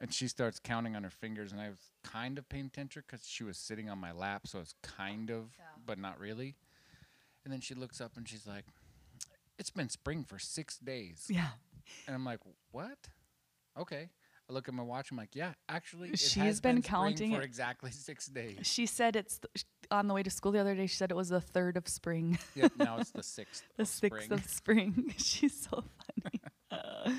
And 0.00 0.12
she 0.12 0.26
starts 0.28 0.58
counting 0.58 0.96
on 0.96 1.04
her 1.04 1.10
fingers, 1.10 1.52
and 1.52 1.60
I 1.60 1.68
was 1.68 1.78
kind 2.02 2.36
of 2.36 2.48
paying 2.48 2.66
attention 2.66 3.02
because 3.06 3.26
she 3.28 3.44
was 3.44 3.56
sitting 3.56 3.88
on 3.88 3.98
my 3.98 4.10
lap, 4.12 4.46
so 4.46 4.58
it's 4.60 4.74
kind 4.82 5.30
of, 5.30 5.50
but 5.86 5.98
not 5.98 6.18
really. 6.18 6.56
And 7.44 7.52
then 7.52 7.60
she 7.60 7.74
looks 7.74 8.00
up 8.00 8.16
and 8.16 8.28
she's 8.28 8.46
like, 8.46 8.64
"It's 9.58 9.70
been 9.70 9.88
spring 9.88 10.24
for 10.24 10.38
six 10.38 10.78
days," 10.78 11.26
yeah, 11.28 11.50
and 12.06 12.14
I'm 12.16 12.24
like, 12.24 12.40
"What?" 12.72 13.08
Okay. 13.78 14.08
I 14.48 14.52
look 14.52 14.68
at 14.68 14.74
my 14.74 14.82
watch. 14.82 15.10
I'm 15.10 15.16
like, 15.16 15.34
"Yeah, 15.34 15.52
actually, 15.68 16.10
it 16.10 16.18
She's 16.18 16.34
has 16.34 16.60
been 16.60 16.76
been, 16.76 16.82
counting 16.82 17.34
for 17.34 17.40
exactly 17.40 17.90
six 17.92 18.26
days." 18.26 18.58
she 18.62 18.86
said 18.86 19.16
it's 19.16 19.38
th- 19.38 19.64
on 19.90 20.06
the 20.08 20.14
way 20.14 20.22
to 20.22 20.30
school 20.30 20.52
the 20.52 20.58
other 20.58 20.74
day. 20.74 20.86
She 20.86 20.96
said 20.96 21.10
it 21.10 21.16
was 21.16 21.28
the 21.30 21.40
third 21.40 21.76
of 21.76 21.88
spring. 21.88 22.38
yep. 22.54 22.72
Now 22.76 22.98
it's 22.98 23.10
the 23.12 23.22
sixth. 23.22 23.64
the 23.76 23.82
of 23.82 23.88
sixth 23.88 24.24
spring. 24.24 24.32
of 24.32 24.48
spring. 24.48 25.14
She's 25.16 25.68
so 25.70 25.84
funny. 26.22 27.18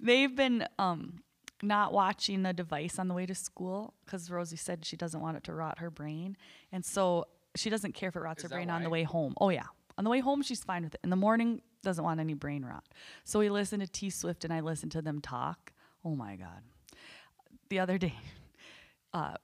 They've 0.00 0.34
been 0.34 0.66
um, 0.78 1.22
not 1.62 1.92
watching 1.92 2.42
the 2.42 2.52
device 2.52 2.98
on 2.98 3.08
the 3.08 3.14
way 3.14 3.26
to 3.26 3.34
school 3.34 3.94
because 4.04 4.30
Rosie 4.30 4.56
said 4.56 4.84
she 4.84 4.96
doesn't 4.96 5.20
want 5.20 5.36
it 5.36 5.44
to 5.44 5.54
rot 5.54 5.78
her 5.78 5.90
brain, 5.90 6.36
and 6.72 6.84
so 6.84 7.26
she 7.56 7.70
doesn't 7.70 7.92
care 7.94 8.08
if 8.08 8.16
it 8.16 8.20
rots 8.20 8.42
Is 8.44 8.50
her 8.50 8.56
brain 8.56 8.70
on 8.70 8.82
the 8.82 8.90
way 8.90 9.04
home. 9.04 9.34
Oh 9.40 9.50
yeah, 9.50 9.66
on 9.96 10.04
the 10.04 10.10
way 10.10 10.20
home 10.20 10.42
she's 10.42 10.64
fine 10.64 10.82
with 10.84 10.94
it. 10.94 11.00
In 11.04 11.10
the 11.10 11.16
morning 11.16 11.62
doesn't 11.82 12.02
want 12.04 12.18
any 12.18 12.34
brain 12.34 12.64
rot. 12.64 12.84
So 13.24 13.38
we 13.38 13.48
listen 13.50 13.80
to 13.80 13.86
T 13.86 14.10
Swift 14.10 14.44
and 14.44 14.52
I 14.52 14.60
listen 14.60 14.88
to 14.90 15.02
them 15.02 15.20
talk. 15.20 15.72
Oh 16.04 16.14
my 16.14 16.36
god. 16.36 16.62
The 17.70 17.78
other 17.78 17.98
day, 17.98 18.14
uh, 19.12 19.36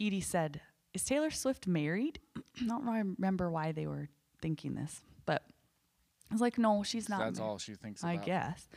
Edie 0.00 0.20
said, 0.20 0.60
"Is 0.92 1.04
Taylor 1.04 1.30
Swift 1.30 1.66
married?" 1.66 2.18
I 2.60 2.66
don't 2.66 2.86
remember 2.86 3.50
why 3.50 3.72
they 3.72 3.86
were 3.86 4.08
thinking 4.42 4.74
this, 4.74 5.02
but 5.26 5.42
I 6.30 6.34
was 6.34 6.40
like, 6.40 6.58
"No, 6.58 6.82
she's 6.82 7.08
not." 7.08 7.20
that's 7.20 7.38
married." 7.38 7.50
all 7.50 7.58
she 7.58 7.74
thinks 7.74 8.02
I 8.04 8.14
about. 8.14 8.26
guess. 8.26 8.68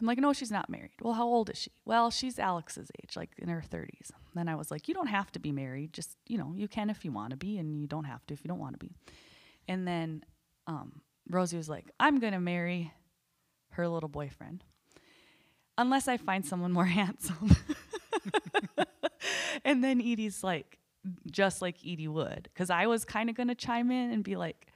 I'm 0.00 0.06
like, 0.06 0.18
no, 0.18 0.32
she's 0.32 0.50
not 0.52 0.70
married. 0.70 0.92
Well, 1.02 1.14
how 1.14 1.26
old 1.26 1.50
is 1.50 1.58
she? 1.58 1.72
Well, 1.84 2.10
she's 2.10 2.38
Alex's 2.38 2.88
age, 3.02 3.16
like 3.16 3.30
in 3.38 3.48
her 3.48 3.64
30s. 3.68 4.12
Then 4.34 4.48
I 4.48 4.54
was 4.54 4.70
like, 4.70 4.86
you 4.86 4.94
don't 4.94 5.08
have 5.08 5.32
to 5.32 5.40
be 5.40 5.50
married. 5.50 5.92
Just, 5.92 6.16
you 6.26 6.38
know, 6.38 6.52
you 6.54 6.68
can 6.68 6.88
if 6.88 7.04
you 7.04 7.10
want 7.10 7.30
to 7.30 7.36
be, 7.36 7.58
and 7.58 7.80
you 7.80 7.88
don't 7.88 8.04
have 8.04 8.24
to 8.26 8.34
if 8.34 8.44
you 8.44 8.48
don't 8.48 8.60
want 8.60 8.74
to 8.74 8.78
be. 8.78 8.92
And 9.66 9.88
then 9.88 10.24
um, 10.68 11.00
Rosie 11.28 11.56
was 11.56 11.68
like, 11.68 11.90
I'm 11.98 12.20
going 12.20 12.32
to 12.32 12.40
marry 12.40 12.92
her 13.70 13.88
little 13.88 14.08
boyfriend 14.08 14.62
unless 15.78 16.08
I 16.08 16.18
find 16.18 16.44
someone 16.44 16.72
more 16.72 16.84
handsome. 17.00 17.56
and 19.64 19.82
then 19.82 20.00
Edie's 20.00 20.44
like, 20.44 20.78
just 21.30 21.62
like 21.62 21.76
Edie 21.86 22.08
would, 22.08 22.50
because 22.52 22.68
I 22.68 22.86
was 22.86 23.06
kind 23.06 23.30
of 23.30 23.36
going 23.36 23.48
to 23.48 23.54
chime 23.54 23.90
in 23.90 24.10
and 24.10 24.22
be 24.22 24.36
like, 24.36 24.66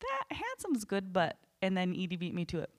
that 0.00 0.36
handsome's 0.36 0.84
good, 0.84 1.12
but, 1.12 1.38
and 1.60 1.76
then 1.76 1.92
Edie 1.92 2.16
beat 2.16 2.34
me 2.34 2.44
to 2.46 2.60
it. 2.60 2.70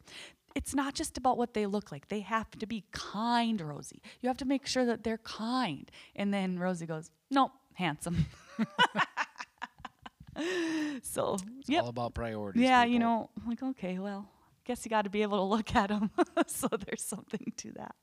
It's 0.55 0.73
not 0.75 0.95
just 0.95 1.17
about 1.17 1.37
what 1.37 1.53
they 1.53 1.65
look 1.65 1.91
like. 1.91 2.09
They 2.09 2.19
have 2.21 2.49
to 2.59 2.65
be 2.65 2.83
kind, 2.91 3.59
Rosie. 3.61 4.01
You 4.21 4.27
have 4.27 4.37
to 4.37 4.45
make 4.45 4.65
sure 4.65 4.85
that 4.85 5.03
they're 5.03 5.17
kind. 5.19 5.89
And 6.15 6.33
then 6.33 6.59
Rosie 6.59 6.85
goes, 6.85 7.09
nope, 7.29 7.51
handsome. 7.73 8.25
so, 11.03 11.37
It's 11.59 11.69
yep. 11.69 11.83
all 11.83 11.89
about 11.89 12.13
priorities. 12.13 12.63
Yeah, 12.63 12.83
you 12.83 12.99
know, 12.99 13.29
I'm 13.41 13.49
like, 13.49 13.63
okay, 13.63 13.97
well, 13.99 14.27
guess 14.65 14.85
you 14.85 14.89
got 14.89 15.03
to 15.03 15.09
be 15.09 15.21
able 15.21 15.37
to 15.37 15.43
look 15.43 15.75
at 15.75 15.89
them. 15.89 16.11
so 16.47 16.67
there's 16.67 17.03
something 17.03 17.53
to 17.57 17.71
that. 17.73 17.95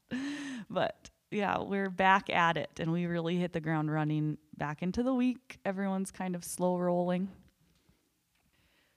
But 0.68 1.10
yeah, 1.30 1.58
we're 1.60 1.90
back 1.90 2.30
at 2.30 2.56
it 2.56 2.70
and 2.80 2.92
we 2.92 3.06
really 3.06 3.36
hit 3.36 3.52
the 3.52 3.60
ground 3.60 3.92
running 3.92 4.38
back 4.56 4.82
into 4.82 5.02
the 5.02 5.14
week. 5.14 5.58
Everyone's 5.64 6.10
kind 6.10 6.34
of 6.34 6.44
slow 6.44 6.78
rolling. 6.78 7.28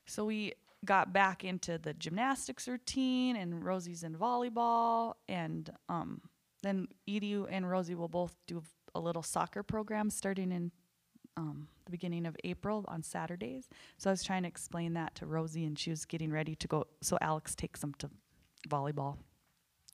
So 0.05 0.25
we 0.25 0.53
got 0.83 1.13
back 1.13 1.43
into 1.43 1.77
the 1.77 1.93
gymnastics 1.93 2.67
routine 2.67 3.35
and 3.35 3.63
Rosie's 3.63 4.03
in 4.03 4.15
volleyball 4.15 5.13
and 5.29 5.69
um 5.89 6.21
then 6.63 6.87
Edie 7.07 7.43
and 7.49 7.69
Rosie 7.69 7.95
will 7.95 8.07
both 8.07 8.35
do 8.47 8.63
a 8.93 8.99
little 8.99 9.23
soccer 9.23 9.63
program 9.63 10.09
starting 10.09 10.51
in 10.51 10.71
um, 11.37 11.67
the 11.85 11.91
beginning 11.91 12.25
of 12.25 12.35
April 12.43 12.85
on 12.87 13.03
Saturdays. 13.03 13.67
So 13.97 14.09
I 14.09 14.13
was 14.13 14.23
trying 14.23 14.43
to 14.43 14.47
explain 14.47 14.93
that 14.93 15.15
to 15.15 15.25
Rosie, 15.25 15.65
and 15.65 15.77
she 15.77 15.89
was 15.89 16.05
getting 16.05 16.31
ready 16.31 16.55
to 16.55 16.67
go. 16.67 16.87
So 17.01 17.17
Alex 17.21 17.55
takes 17.55 17.81
them 17.81 17.93
to 17.99 18.09
volleyball 18.69 19.17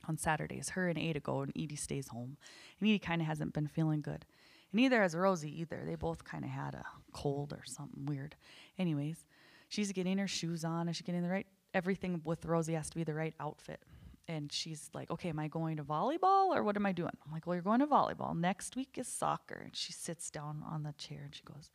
on 0.08 0.18
Saturdays. 0.18 0.70
Her 0.70 0.90
and 0.90 0.98
Ada 0.98 1.20
go, 1.20 1.42
and 1.42 1.52
Edie 1.58 1.76
stays 1.76 2.10
home. 2.10 2.38
And 2.80 2.90
Edie 2.90 3.00
kind 3.00 3.22
of 3.22 3.28
hasn't 3.28 3.54
been 3.54 3.68
feeling 3.68 4.02
good. 4.02 4.26
And 4.72 4.82
neither 4.82 5.02
has 5.02 5.16
Rosie 5.16 5.62
either. 5.62 5.84
They 5.86 5.96
both 5.96 6.24
kind 6.24 6.44
of 6.44 6.50
had 6.50 6.76
a 6.76 6.86
cold 7.14 7.54
or 7.54 7.64
something 7.66 8.06
weird. 8.06 8.36
Anyways, 8.78 9.26
she's 9.70 9.92
getting 9.92 10.18
her 10.18 10.28
shoes 10.28 10.64
on 10.64 10.88
and 10.88 10.96
she 10.96 11.04
getting 11.04 11.24
the 11.24 11.30
right 11.30 11.48
everything 11.74 12.22
with 12.24 12.46
Rosie 12.46 12.74
has 12.74 12.90
to 12.90 12.96
be 12.96 13.04
the 13.04 13.14
right 13.14 13.36
outfit. 13.40 13.82
And 14.28 14.52
she's 14.52 14.90
like, 14.94 15.10
okay, 15.10 15.30
am 15.30 15.40
I 15.40 15.48
going 15.48 15.78
to 15.78 15.84
volleyball 15.84 16.56
or 16.56 16.64
what 16.64 16.76
am 16.76 16.86
I 16.86 16.92
doing? 16.92 17.12
I'm 17.26 17.32
like, 17.32 17.48
well, 17.48 17.56
you're 17.56 17.64
going 17.64 17.80
to 17.80 17.88
volleyball. 17.88 18.38
Next 18.38 18.76
week 18.76 18.98
is 18.98 19.08
soccer. 19.08 19.62
And 19.64 19.76
she 19.76 19.94
sits 19.94 20.30
down 20.30 20.64
on 20.70 20.84
the 20.84 20.94
chair 20.98 21.22
and 21.24 21.34
she 21.34 21.44
goes, 21.44 21.72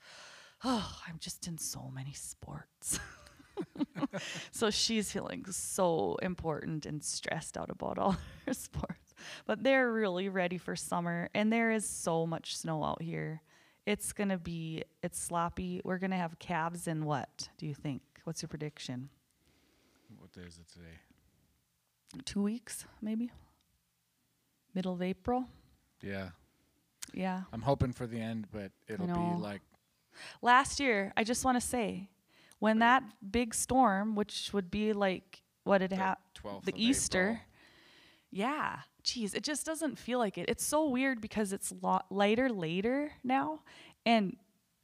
oh, 0.65 1.01
I'm 1.09 1.19
just 1.19 1.47
in 1.49 1.59
so 1.59 1.91
many 1.95 2.13
sports. 2.13 2.99
so 4.51 4.71
she's 4.71 5.11
feeling 5.11 5.45
so 5.51 6.17
important 6.23 6.87
and 6.87 7.03
stressed 7.03 7.57
out 7.57 7.71
about 7.71 7.99
all 7.99 8.17
her 8.47 8.55
sports. 8.55 9.15
But 9.47 9.63
they're 9.63 9.93
really 9.93 10.29
ready 10.29 10.59
for 10.59 10.75
summer, 10.75 11.29
and 11.35 11.53
there 11.53 11.71
is 11.71 11.89
so 11.89 12.27
much 12.27 12.57
snow 12.57 12.83
out 12.83 13.03
here. 13.03 13.43
It's 13.87 14.13
gonna 14.13 14.39
be 14.39 14.85
it's 15.03 15.21
sloppy. 15.21 15.81
We're 15.85 15.99
gonna 15.99 16.17
have 16.17 16.39
calves 16.39 16.87
in 16.89 17.05
what? 17.05 17.49
Do 17.59 17.67
you 17.67 17.75
think? 17.75 18.03
What's 18.25 18.43
your 18.43 18.49
prediction? 18.49 19.11
What 20.19 20.33
day 20.33 20.43
is 20.43 20.59
it 20.59 20.69
today? 20.73 20.99
Two 22.25 22.43
weeks, 22.43 22.85
maybe. 23.01 23.31
Middle 24.75 24.95
of 24.95 25.03
April. 25.03 25.47
Yeah. 26.03 26.31
Yeah. 27.13 27.43
I'm 27.53 27.63
hoping 27.63 27.93
for 27.93 28.07
the 28.07 28.21
end, 28.21 28.47
but 28.53 28.71
it'll 28.89 29.07
be 29.07 29.43
like 29.43 29.61
Last 30.41 30.81
year, 30.81 31.13
I 31.17 31.25
just 31.25 31.45
want 31.45 31.61
to 31.61 31.67
say, 31.67 32.09
when 32.59 32.79
that 32.81 33.03
big 33.31 33.55
storm, 33.55 34.15
which 34.15 34.51
would 34.53 34.71
be 34.71 34.93
like 34.93 35.43
what 35.65 35.81
had 35.81 35.93
happened, 35.93 36.63
the 36.65 36.75
Easter. 36.77 37.23
April. 37.31 37.39
Yeah. 38.31 38.79
Geez, 39.03 39.35
it 39.35 39.43
just 39.43 39.67
doesn't 39.67 39.99
feel 39.99 40.19
like 40.19 40.39
it. 40.39 40.49
It's 40.49 40.65
so 40.65 40.89
weird 40.89 41.21
because 41.21 41.53
it's 41.53 41.73
lo- 41.83 42.03
lighter 42.09 42.49
later 42.49 43.13
now, 43.25 43.61
and 44.07 44.37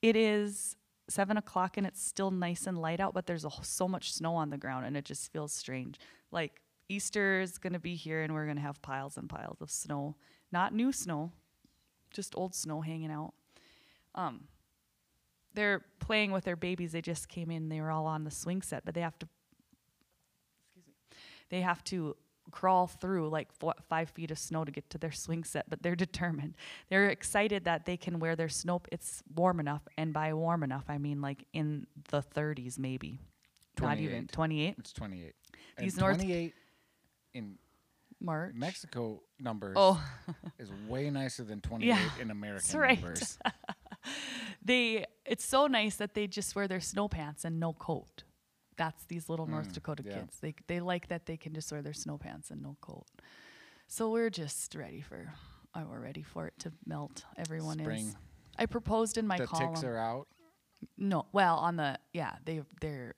it 0.02 0.16
is 0.16 0.76
seven 1.08 1.36
o'clock 1.36 1.76
and 1.76 1.86
it's 1.86 2.04
still 2.04 2.30
nice 2.30 2.66
and 2.66 2.78
light 2.78 3.00
out, 3.00 3.14
but 3.14 3.26
there's 3.26 3.44
a, 3.44 3.50
so 3.62 3.88
much 3.88 4.12
snow 4.12 4.34
on 4.34 4.50
the 4.50 4.58
ground 4.58 4.84
and 4.84 4.96
it 4.96 5.04
just 5.04 5.32
feels 5.32 5.52
strange. 5.52 5.98
Like 6.30 6.60
Easter 6.88 7.40
is 7.40 7.58
gonna 7.58 7.78
be 7.78 7.94
here 7.94 8.22
and 8.22 8.32
we're 8.32 8.46
gonna 8.46 8.60
have 8.60 8.80
piles 8.82 9.16
and 9.16 9.28
piles 9.28 9.60
of 9.60 9.70
snow, 9.70 10.16
not 10.50 10.72
new 10.74 10.92
snow, 10.92 11.32
just 12.12 12.34
old 12.36 12.54
snow 12.54 12.80
hanging 12.80 13.10
out. 13.10 13.34
Um, 14.14 14.48
they're 15.54 15.84
playing 15.98 16.32
with 16.32 16.44
their 16.44 16.56
babies. 16.56 16.92
They 16.92 17.02
just 17.02 17.28
came 17.28 17.50
in. 17.50 17.68
They 17.68 17.80
were 17.80 17.90
all 17.90 18.06
on 18.06 18.24
the 18.24 18.30
swing 18.30 18.62
set, 18.62 18.84
but 18.84 18.94
they 18.94 19.00
have 19.00 19.18
to. 19.18 19.28
Excuse 20.66 20.86
me. 20.86 20.94
They 21.50 21.60
have 21.60 21.82
to 21.84 22.16
crawl 22.50 22.86
through 22.86 23.28
like 23.28 23.52
four, 23.52 23.74
five 23.88 24.08
feet 24.10 24.30
of 24.30 24.38
snow 24.38 24.64
to 24.64 24.72
get 24.72 24.88
to 24.90 24.98
their 24.98 25.12
swing 25.12 25.44
set, 25.44 25.68
but 25.68 25.82
they're 25.82 25.96
determined. 26.06 26.54
They're 26.88 27.08
excited 27.10 27.64
that 27.64 27.84
they 27.84 27.96
can 27.96 28.18
wear 28.18 28.36
their 28.36 28.48
snow. 28.48 28.80
It's 28.90 29.22
warm 29.34 29.60
enough, 29.60 29.82
and 29.98 30.12
by 30.12 30.32
warm 30.32 30.62
enough, 30.62 30.84
I 30.88 30.96
mean 30.98 31.20
like 31.20 31.44
in 31.52 31.86
the 32.10 32.22
30s, 32.22 32.78
maybe. 32.78 33.18
Not 33.80 33.98
even 33.98 34.26
28. 34.26 34.32
28 34.32 34.74
It's 34.78 34.92
28. 34.92 35.34
These 35.78 35.94
and 35.94 36.00
North- 36.00 36.16
28 36.16 36.54
in 37.34 37.58
March. 38.20 38.54
Mexico 38.54 39.22
numbers 39.38 39.74
Oh, 39.76 40.02
is 40.58 40.70
way 40.88 41.10
nicer 41.10 41.44
than 41.44 41.60
28 41.60 41.86
Yeah, 41.88 42.08
in 42.20 42.30
American 42.30 42.56
that's 42.66 42.74
right. 42.74 43.00
numbers. 43.00 43.38
they. 44.64 45.04
It's 45.24 45.44
so 45.44 45.66
nice 45.66 45.96
that 45.96 46.14
they 46.14 46.26
just 46.26 46.54
wear 46.56 46.66
their 46.68 46.80
snow 46.80 47.08
pants 47.08 47.44
and 47.44 47.60
no 47.60 47.72
coat. 47.74 48.24
That's 48.76 49.04
these 49.06 49.28
little 49.28 49.46
North 49.46 49.68
Mm, 49.70 49.72
Dakota 49.74 50.02
yeah. 50.06 50.14
kids. 50.20 50.38
They 50.40 50.54
they 50.66 50.80
like 50.80 51.08
that 51.08 51.26
they 51.26 51.36
can 51.36 51.52
just 51.54 51.70
wear 51.72 51.82
their 51.82 51.92
snow 51.92 52.16
pants 52.18 52.50
and 52.50 52.62
no 52.62 52.76
coat. 52.80 53.06
So 53.86 54.10
we're 54.10 54.30
just 54.30 54.74
ready 54.74 55.00
for. 55.00 55.32
Oh, 55.74 55.84
we're 55.90 56.00
ready 56.00 56.22
for 56.22 56.46
it 56.46 56.54
to 56.60 56.72
melt. 56.86 57.24
Everyone 57.36 57.78
Spring. 57.78 58.06
is. 58.08 58.16
I 58.58 58.66
proposed 58.66 59.18
in 59.18 59.26
my 59.26 59.36
the 59.36 59.46
column. 59.46 59.74
ticks 59.74 59.84
are 59.84 59.96
out. 59.98 60.26
no, 60.96 61.26
well, 61.32 61.56
on 61.56 61.76
the 61.76 61.98
yeah, 62.12 62.36
they 62.44 62.62
they're 62.80 63.14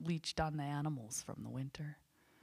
leached 0.00 0.40
on 0.40 0.56
the 0.56 0.64
animals 0.64 1.22
from 1.24 1.42
the 1.42 1.48
winter. 1.50 1.96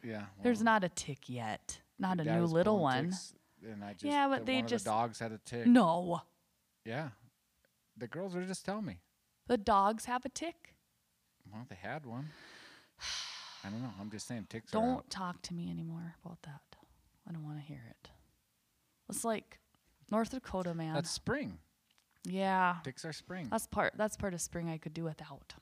Yeah. 0.03 0.25
There's 0.41 0.61
not 0.61 0.83
a 0.83 0.89
tick 0.89 1.29
yet. 1.29 1.81
Not 1.97 2.19
a 2.19 2.23
new 2.23 2.45
little 2.45 2.79
one. 2.79 3.05
ticks, 3.05 3.33
and 3.63 3.83
I 3.83 3.93
just, 3.93 4.05
Yeah, 4.05 4.27
but 4.29 4.39
the- 4.39 4.45
they 4.45 4.61
just- 4.61 4.85
the 4.85 4.91
dogs 4.91 5.19
had 5.19 5.31
a 5.31 5.37
tick. 5.39 5.65
No, 5.67 6.21
Yeah. 6.85 7.09
The 7.97 8.07
girls 8.07 8.33
were 8.33 8.45
just 8.45 8.63
telling 8.65 8.85
me. 8.85 8.99
the 9.47 9.57
dogs 9.57 10.05
have 10.05 10.23
a 10.25 10.29
tick. 10.29 10.75
Well, 11.51 11.65
they 11.67 11.75
had 11.75 12.05
one. 12.05 12.29
I 13.63 13.69
don't 13.69 13.81
know. 13.81 13.93
I'm 13.99 14.09
just 14.09 14.27
saying 14.27 14.45
ticks 14.49 14.71
Don't 14.71 15.09
talk 15.09 15.41
to 15.43 15.53
me 15.53 15.69
anymore 15.69 16.15
about 16.23 16.41
that. 16.43 16.61
I 17.27 17.31
don't 17.33 17.43
want 17.43 17.57
to 17.57 17.63
hear 17.63 17.83
it. 17.89 18.09
It's 19.09 19.25
like 19.25 19.59
North 20.11 20.29
Dakota, 20.31 20.73
man. 20.73 20.93
That's 20.93 21.09
spring. 21.11 21.59
yeah, 22.23 22.77
Ticks 22.83 23.03
are 23.05 23.11
spring. 23.13 23.49
that's 23.49 23.67
part. 23.67 23.93
That's 23.97 24.15
part 24.15 24.33
of 24.33 24.39
spring 24.41 24.69
I 24.69 24.77
could 24.77 24.93
do 24.93 25.03
without. 25.03 25.55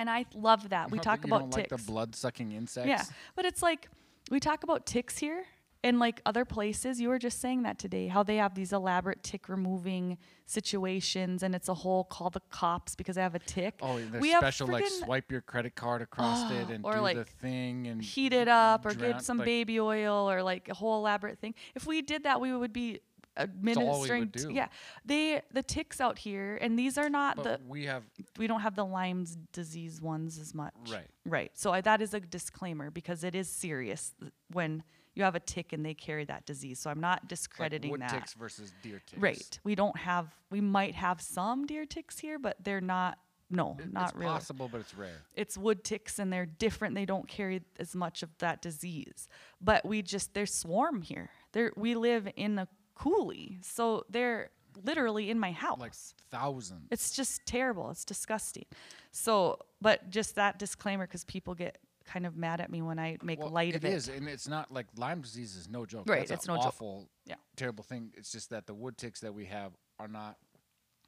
And 0.00 0.08
I 0.08 0.24
love 0.34 0.70
that 0.70 0.90
we 0.90 0.98
talk 1.10 1.24
about 1.24 1.52
ticks. 1.52 1.70
like 1.70 1.80
the 1.80 1.86
blood 1.86 2.16
sucking 2.16 2.52
insects. 2.52 2.88
yeah, 2.88 3.04
but 3.36 3.44
it's 3.44 3.62
like 3.62 3.88
we 4.30 4.40
talk 4.40 4.62
about 4.62 4.86
ticks 4.86 5.18
here, 5.18 5.44
and 5.82 5.98
like 5.98 6.20
other 6.26 6.44
places. 6.44 7.00
You 7.00 7.08
were 7.08 7.18
just 7.18 7.40
saying 7.40 7.62
that 7.62 7.78
today, 7.78 8.08
how 8.08 8.22
they 8.22 8.36
have 8.36 8.54
these 8.54 8.72
elaborate 8.72 9.22
tick 9.22 9.48
removing 9.48 10.18
situations, 10.46 11.42
and 11.42 11.54
it's 11.54 11.68
a 11.68 11.74
whole 11.74 12.04
call 12.04 12.30
the 12.30 12.40
cops 12.50 12.94
because 12.94 13.16
I 13.16 13.22
have 13.22 13.34
a 13.34 13.38
tick. 13.40 13.74
Oh, 13.82 13.98
they're 13.98 14.20
We 14.20 14.30
have 14.30 14.40
special 14.40 14.68
like 14.68 14.86
swipe 14.86 15.30
your 15.30 15.40
credit 15.40 15.74
card 15.74 16.02
across 16.02 16.50
it 16.50 16.70
and 16.74 16.84
or, 16.84 16.94
do 16.94 17.00
like, 17.00 17.16
the 17.16 17.24
thing 17.24 17.86
and 17.86 18.02
heat 18.02 18.32
it 18.32 18.48
up 18.48 18.84
or 18.84 18.94
get 18.94 19.22
some 19.22 19.38
like, 19.38 19.46
baby 19.46 19.80
oil 19.80 20.30
or 20.30 20.42
like 20.42 20.68
a 20.68 20.74
whole 20.74 20.98
elaborate 20.98 21.38
thing. 21.38 21.54
If 21.74 21.86
we 21.86 22.02
did 22.02 22.24
that, 22.24 22.40
we 22.40 22.54
would 22.54 22.72
be 22.72 23.00
administering. 23.42 24.30
t- 24.30 24.52
yeah, 24.52 24.68
they 25.04 25.42
the 25.52 25.62
ticks 25.62 26.00
out 26.00 26.18
here, 26.18 26.58
and 26.60 26.78
these 26.78 26.98
are 26.98 27.08
not 27.10 27.36
But 27.36 27.44
the 27.44 27.60
we 27.68 27.84
have 27.86 28.04
we 28.38 28.46
don't 28.46 28.60
have 28.60 28.74
the 28.76 28.84
Lyme's 28.84 29.36
disease 29.52 30.00
ones 30.00 30.38
as 30.38 30.54
much. 30.54 30.74
right. 30.90 31.06
Right. 31.24 31.50
So 31.54 31.72
I, 31.72 31.80
that 31.82 32.00
is 32.00 32.14
a 32.14 32.20
disclaimer 32.20 32.90
because 32.90 33.24
it 33.24 33.34
is 33.34 33.48
serious 33.48 34.14
when 34.52 34.82
you 35.14 35.22
have 35.24 35.34
a 35.34 35.40
tick 35.40 35.72
and 35.72 35.84
they 35.84 35.92
carry 35.94 36.24
that 36.26 36.46
disease. 36.46 36.78
So 36.78 36.88
I'm 36.90 37.00
not 37.00 37.28
discrediting 37.28 37.90
like 37.90 38.00
wood 38.00 38.08
that. 38.08 38.10
ticks 38.20 38.32
versus 38.34 38.72
deer 38.82 39.02
ticks. 39.06 39.20
Right. 39.20 39.60
We 39.64 39.74
don't 39.74 39.96
have. 39.98 40.34
We 40.50 40.60
might 40.60 40.94
have 40.94 41.20
some 41.20 41.66
deer 41.66 41.84
ticks 41.84 42.18
here, 42.18 42.38
but 42.38 42.56
they're 42.62 42.80
not. 42.80 43.18
No, 43.52 43.76
It- 43.80 43.92
not 43.92 44.10
it's 44.10 44.14
really 44.16 44.30
possible, 44.30 44.68
but 44.70 44.80
it's 44.80 44.94
rare. 44.94 45.22
it's 45.34 45.58
wood 45.58 45.82
ticks 45.82 46.20
and 46.20 46.32
they're 46.32 46.46
different. 46.46 46.94
They 46.94 47.04
don't 47.04 47.26
carry 47.26 47.62
as 47.80 47.96
much 47.96 48.22
of 48.22 48.30
that 48.38 48.62
disease. 48.62 49.26
But 49.60 49.84
we 49.84 50.02
just 50.02 50.34
there's 50.34 50.54
swarm 50.54 51.02
here. 51.02 51.30
There 51.50 51.72
we 51.76 51.96
live 51.96 52.28
in 52.36 52.60
a 52.60 52.68
coulee, 53.00 53.58
so 53.62 54.04
they're 54.10 54.50
literally 54.84 55.30
in 55.30 55.38
my 55.38 55.52
house. 55.52 55.78
Like 55.80 55.94
thousands. 56.30 56.86
it's 56.90 57.10
just 57.16 57.44
terrible. 57.46 57.90
It's 57.90 58.04
disgusting. 58.04 58.66
So, 59.12 59.58
but 59.80 60.10
just 60.10 60.34
that 60.36 60.58
disclaimer 60.58 61.06
because 61.06 61.24
people 61.24 61.54
get 61.54 61.78
kind 62.04 62.26
of 62.26 62.36
mad 62.36 62.60
at 62.60 62.70
me 62.70 62.82
when 62.82 62.98
I 62.98 63.16
make 63.22 63.38
well, 63.38 63.50
light 63.50 63.74
of 63.74 63.84
it. 63.84 63.88
It 63.88 63.94
is, 63.94 64.08
and 64.08 64.28
it's 64.28 64.48
not 64.48 64.70
like 64.70 64.86
Lyme 64.96 65.22
disease 65.22 65.56
is 65.56 65.68
no 65.68 65.86
joke. 65.86 66.08
Right, 66.08 66.20
That's 66.20 66.42
it's 66.42 66.48
an 66.48 66.54
no 66.54 66.58
joke. 66.58 66.66
awful, 66.66 67.08
Yeah. 67.26 67.36
terrible 67.56 67.84
thing. 67.84 68.12
It's 68.16 68.32
just 68.32 68.50
that 68.50 68.66
the 68.66 68.74
wood 68.74 68.96
ticks 68.98 69.20
that 69.20 69.32
we 69.34 69.46
have 69.46 69.72
are 69.98 70.08
not 70.08 70.36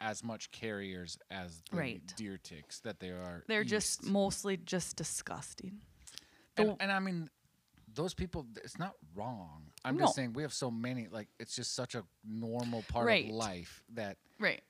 as 0.00 0.24
much 0.24 0.50
carriers 0.50 1.16
as 1.30 1.62
the 1.70 1.76
Right. 1.76 2.14
deer 2.16 2.38
ticks 2.38 2.80
that 2.80 3.00
they 3.00 3.10
are. 3.10 3.44
They're 3.48 3.64
just 3.64 4.04
mostly 4.04 4.56
just 4.56 4.96
disgusting. 4.96 5.80
and, 6.56 6.76
and 6.80 6.90
I 6.92 6.98
mean, 6.98 7.30
those 7.94 8.14
people. 8.14 8.46
It's 8.64 8.78
not 8.78 8.94
wrong. 9.14 9.70
I'm 9.84 9.96
No. 9.96 10.04
just 10.04 10.14
saying 10.14 10.32
we 10.32 10.42
have 10.42 10.52
so 10.54 10.70
many. 10.70 11.08
Like 11.08 11.28
it's 11.38 11.54
just 11.56 11.74
such 11.74 11.94
a 11.94 12.04
normal 12.24 12.82
part 12.88 13.06
Right. 13.06 13.26
of 13.26 13.30
life 13.32 13.82
that 13.94 14.16
Right. 14.38 14.62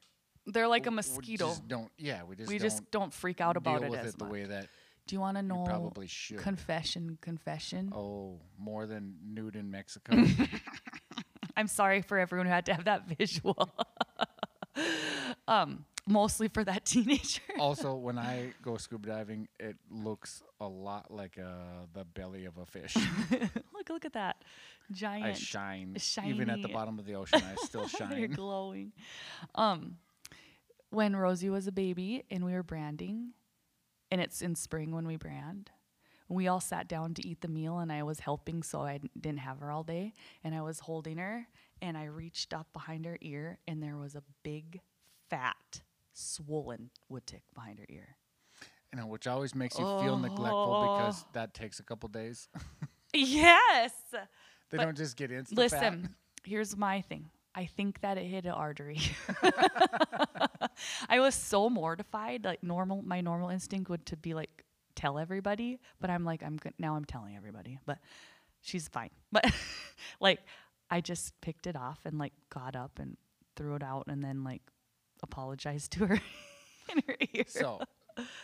They're 0.46 0.66
like 0.66 0.82
a 0.82 0.90
w- 0.90 0.96
we 0.96 0.96
mosquito. 1.18 1.46
just 1.48 1.68
don't. 1.68 1.92
Yeah, 1.98 2.24
we 2.24 2.34
just 2.36 2.48
we 2.48 2.58
don't 2.58 2.64
just 2.68 2.90
don't 2.90 3.12
freak 3.14 3.40
out 3.40 3.56
about 3.56 3.78
deal 3.80 3.86
it 3.88 3.90
with 3.90 4.00
as 4.00 4.14
it 4.14 4.18
the 4.18 4.24
much. 4.24 4.32
way 4.32 4.44
that 4.44 4.68
Do 5.06 5.14
you 5.14 5.20
want 5.20 5.36
to 5.36 5.42
know? 5.42 5.62
probably 5.64 6.06
should. 6.08 6.38
Confession, 6.38 7.18
confession. 7.20 7.92
oh, 7.94 8.40
more 8.58 8.86
than 8.86 9.18
nude 9.24 9.54
in 9.56 9.70
Mexico. 9.70 10.12
I'm 11.56 11.68
sorry 11.68 12.02
for 12.02 12.18
everyone 12.18 12.46
who 12.46 12.52
had 12.52 12.66
to 12.66 12.74
have 12.74 12.84
that 12.86 13.06
visual. 13.18 13.68
um, 15.48 15.84
mostly 16.12 16.48
for 16.48 16.62
that 16.64 16.84
teenager. 16.92 17.40
also, 17.58 17.94
when 18.06 18.18
I 18.18 18.52
go 18.62 18.76
scuba 18.76 19.08
diving, 19.08 19.48
it 19.58 19.76
looks 19.90 20.42
a 20.60 20.66
lot 20.68 21.10
like 21.10 21.38
uh, 21.38 21.86
the 21.92 22.04
belly 22.04 22.44
of 22.44 22.58
a 22.58 22.66
fish. 22.66 22.96
look, 23.74 23.88
look 23.90 24.04
at 24.04 24.12
that 24.12 24.36
giant. 24.90 25.24
I 25.24 25.32
shine. 25.32 25.96
Even 26.24 26.50
at 26.50 26.62
the 26.62 26.68
bottom 26.68 26.98
of 26.98 27.06
the 27.06 27.14
ocean, 27.14 27.42
I 27.44 27.54
still 27.64 27.88
shine. 27.88 28.18
You're 28.18 28.28
glowing. 28.28 28.92
Um, 29.54 29.96
when 30.90 31.16
Rosie 31.16 31.50
was 31.50 31.66
a 31.66 31.72
baby 31.72 32.24
and 32.30 32.44
we 32.44 32.52
were 32.52 32.62
branding, 32.62 33.32
and 34.10 34.20
it's 34.20 34.42
in 34.42 34.54
spring 34.54 34.92
when 34.92 35.06
we 35.06 35.16
brand, 35.16 35.70
we 36.28 36.48
all 36.48 36.60
sat 36.60 36.88
down 36.88 37.14
to 37.14 37.26
eat 37.26 37.40
the 37.40 37.48
meal, 37.48 37.78
and 37.78 37.90
I 37.92 38.02
was 38.02 38.20
helping, 38.20 38.62
so 38.62 38.82
I 38.82 38.98
d- 38.98 39.10
didn't 39.18 39.40
have 39.40 39.58
her 39.58 39.70
all 39.70 39.82
day, 39.82 40.12
and 40.44 40.54
I 40.54 40.62
was 40.62 40.80
holding 40.80 41.18
her, 41.18 41.46
and 41.80 41.96
I 41.96 42.04
reached 42.04 42.54
up 42.54 42.72
behind 42.72 43.04
her 43.06 43.18
ear, 43.20 43.58
and 43.66 43.82
there 43.82 43.96
was 43.96 44.14
a 44.14 44.22
big, 44.42 44.80
fat, 45.28 45.80
swollen 46.12 46.90
wood 47.08 47.26
tick 47.26 47.42
behind 47.54 47.78
her 47.78 47.86
ear. 47.88 48.16
You 48.92 49.00
know, 49.00 49.06
which 49.06 49.26
always 49.26 49.54
makes 49.54 49.78
you 49.78 49.84
feel 49.84 50.18
neglectful 50.18 50.94
because 50.96 51.22
Oh. 51.24 51.28
that 51.32 51.54
takes 51.54 51.80
a 51.80 51.82
couple 51.82 52.08
days. 52.08 52.48
Yes. 53.14 53.92
they 54.10 54.18
But 54.70 54.84
don't 54.84 54.96
just 54.96 55.16
get 55.18 55.30
instant 55.30 55.58
Listen, 55.58 56.14
here's 56.44 56.76
my 56.76 57.02
thing. 57.02 57.28
I 57.54 57.66
think 57.66 58.00
that 58.00 58.16
it 58.16 58.24
hit 58.24 58.46
an 58.46 58.52
artery. 58.52 58.98
I 61.08 61.20
was 61.20 61.34
so 61.34 61.68
mortified. 61.68 62.44
Like 62.44 62.62
normal, 62.62 63.02
my 63.02 63.20
normal 63.20 63.50
instinct 63.50 63.90
would 63.90 64.06
to 64.06 64.16
be 64.16 64.32
like 64.34 64.64
tell 64.94 65.18
everybody, 65.18 65.78
but 66.00 66.08
I'm 66.10 66.24
like 66.24 66.42
I'm 66.42 66.56
good 66.56 66.74
now. 66.78 66.96
I'm 66.96 67.04
telling 67.04 67.36
everybody, 67.36 67.78
but 67.86 67.98
she's 68.62 68.88
fine. 68.88 69.10
But 69.30 69.44
like 70.20 70.40
I 70.90 71.00
just 71.00 71.38
picked 71.40 71.66
it 71.66 71.76
off 71.76 72.00
and 72.04 72.18
like 72.18 72.32
got 72.50 72.74
up 72.76 72.98
and 72.98 73.16
threw 73.56 73.74
it 73.74 73.82
out 73.82 74.04
and 74.08 74.24
then 74.24 74.42
like 74.44 74.62
apologized 75.22 75.92
to 75.92 76.06
her 76.06 76.14
in 76.94 77.02
her 77.06 77.16
ear. 77.32 77.44
So 77.46 77.80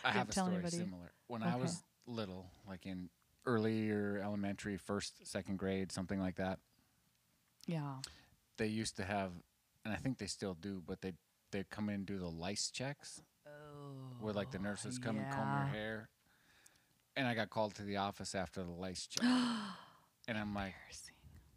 I 0.03 0.11
have 0.11 0.29
a 0.29 0.31
story 0.31 0.53
anybody. 0.55 0.77
similar. 0.77 1.11
When 1.27 1.43
I 1.43 1.55
was 1.55 1.83
little, 2.07 2.47
like 2.67 2.85
in 2.85 3.09
earlier 3.45 4.21
elementary, 4.23 4.77
first, 4.77 5.27
second 5.27 5.57
grade, 5.57 5.91
something 5.91 6.19
like 6.19 6.35
that, 6.35 6.59
yeah. 7.67 7.95
they 8.57 8.67
used 8.67 8.97
to 8.97 9.03
have, 9.03 9.31
and 9.85 9.93
I 9.93 9.97
think 9.97 10.17
they 10.17 10.25
still 10.25 10.55
do, 10.55 10.81
but 10.85 11.01
they 11.01 11.13
they'd 11.51 11.69
come 11.69 11.89
in 11.89 11.95
and 11.95 12.05
do 12.05 12.17
the 12.17 12.29
lice 12.29 12.69
checks, 12.71 13.21
Oh. 13.47 14.15
where 14.21 14.33
like 14.33 14.51
the 14.51 14.59
oh, 14.59 14.63
nurses 14.63 14.99
come 14.99 15.17
and 15.17 15.31
comb 15.31 15.57
your 15.57 15.67
hair. 15.67 16.09
And 17.15 17.27
I 17.27 17.33
got 17.33 17.49
called 17.49 17.75
to 17.75 17.83
the 17.83 17.97
office 17.97 18.35
after 18.35 18.63
the 18.63 18.71
lice 18.71 19.07
check, 19.07 19.23
and 20.27 20.37
I'm 20.37 20.53
like. 20.53 20.73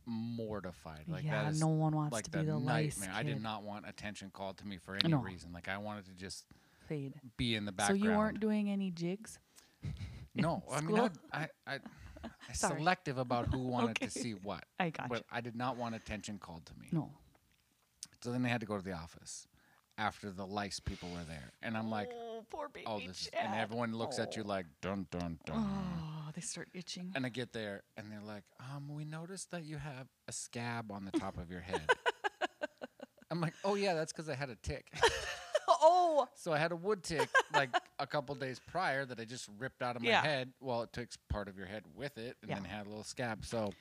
Mortified. 0.07 1.05
Like 1.09 1.25
yeah, 1.25 1.45
that 1.45 1.53
is 1.53 1.61
no 1.61 1.69
one 1.69 1.95
wants 1.95 2.13
like 2.13 2.25
to 2.25 2.31
the 2.31 2.39
be 2.39 2.45
the 2.47 2.59
lice 2.59 2.99
nightmare. 2.99 3.17
I 3.17 3.23
did 3.23 3.43
not 3.43 3.63
want 3.63 3.89
attention 3.89 4.31
called 4.33 4.59
to 4.59 4.67
me 4.67 4.79
for 4.79 4.95
any 4.95 5.09
No. 5.09 5.19
reason. 5.19 5.53
Like 5.53 5.69
I 5.69 5.79
wanted 5.79 6.07
to 6.07 6.13
just 6.13 6.45
fade. 6.89 7.15
be 7.37 7.55
in 7.55 7.65
the 7.65 7.73
background. 7.73 8.01
So 8.03 8.09
you 8.09 8.17
weren't 8.17 8.41
doing 8.41 8.71
any 8.71 8.91
jigs? 8.91 9.39
No, 10.35 10.63
I 10.73 10.81
mean 10.81 10.97
school? 10.97 11.11
I, 11.31 11.39
I, 11.39 11.75
I, 11.75 11.79
I 12.49 12.53
selective 12.55 13.19
about 13.19 13.53
who 13.53 13.59
wanted 13.69 14.01
to 14.01 14.11
see 14.11 14.33
what, 14.33 14.65
I 14.81 14.89
got 14.89 15.11
but 15.11 15.25
I 15.31 15.43
did 15.43 15.55
not 15.55 15.77
want 15.77 15.95
attention 15.95 16.39
called 16.39 16.65
to 16.67 16.73
me. 16.81 16.87
No. 16.91 17.11
So 18.23 18.33
then 18.33 18.43
they 18.43 18.49
had 18.49 18.61
to 18.61 18.67
go 18.67 18.79
to 18.79 18.83
the 18.83 18.93
office 18.93 19.47
after 19.99 20.31
the 20.31 20.47
lice 20.47 20.81
people 20.81 21.11
were 21.11 21.25
there, 21.29 21.53
and 21.63 21.77
I'm 21.77 21.91
like, 21.91 22.11
oh, 22.15 22.45
poor 22.51 22.69
baby. 22.69 22.87
oh, 22.87 23.01
this, 23.01 23.23
is, 23.23 23.31
and 23.39 23.55
everyone 23.55 23.95
looks 23.95 24.19
at 24.19 24.37
you 24.37 24.43
oh. 24.45 24.49
like 24.49 24.67
dun 24.81 25.07
dun 25.11 25.39
dun. 25.45 25.57
Oh, 25.57 26.12
they 26.35 26.41
start 26.41 26.69
itching. 26.75 27.13
And 27.15 27.25
I 27.27 27.29
get 27.29 27.53
there, 27.53 27.83
and 27.97 28.11
they're 28.11 28.21
like, 28.21 28.45
um, 28.61 28.89
we 28.95 29.05
noticed 29.05 29.51
that 29.51 29.65
you 29.65 29.77
have 29.79 30.07
a 30.29 30.33
scab 30.33 30.91
on 30.91 31.05
the 31.05 31.13
top 31.19 31.39
of 31.39 31.51
your 31.51 31.61
head. 31.61 31.83
I'm 33.31 33.41
like, 33.41 33.55
oh 33.65 33.75
yeah, 33.77 33.95
that's 33.95 34.13
because 34.13 34.29
I 34.29 34.35
had 34.35 34.51
a 34.51 34.57
tick. 34.57 34.87
oh, 35.69 36.27
So 36.35 36.53
I 36.53 36.59
had 36.59 36.71
a 36.73 36.77
wood 36.77 37.03
tick 37.03 37.29
like 37.55 37.71
a 37.99 38.07
couple 38.07 38.35
days 38.35 38.61
prior 38.67 39.07
that 39.07 39.19
I 39.19 39.25
just 39.25 39.49
ripped 39.59 39.83
out 39.83 39.97
of 39.97 40.03
my 40.03 40.09
Yeah. 40.09 40.23
head. 40.23 40.53
Well, 40.61 40.83
it 40.83 40.93
took 40.93 41.09
part 41.29 41.49
of 41.49 41.57
your 41.57 41.67
head 41.67 41.85
with 41.95 42.19
it, 42.19 42.37
and 42.43 42.51
Yeah. 42.51 42.57
then 42.57 42.65
had 42.65 42.87
a 42.87 42.89
little 42.91 43.05
scab. 43.05 43.47
So 43.47 43.73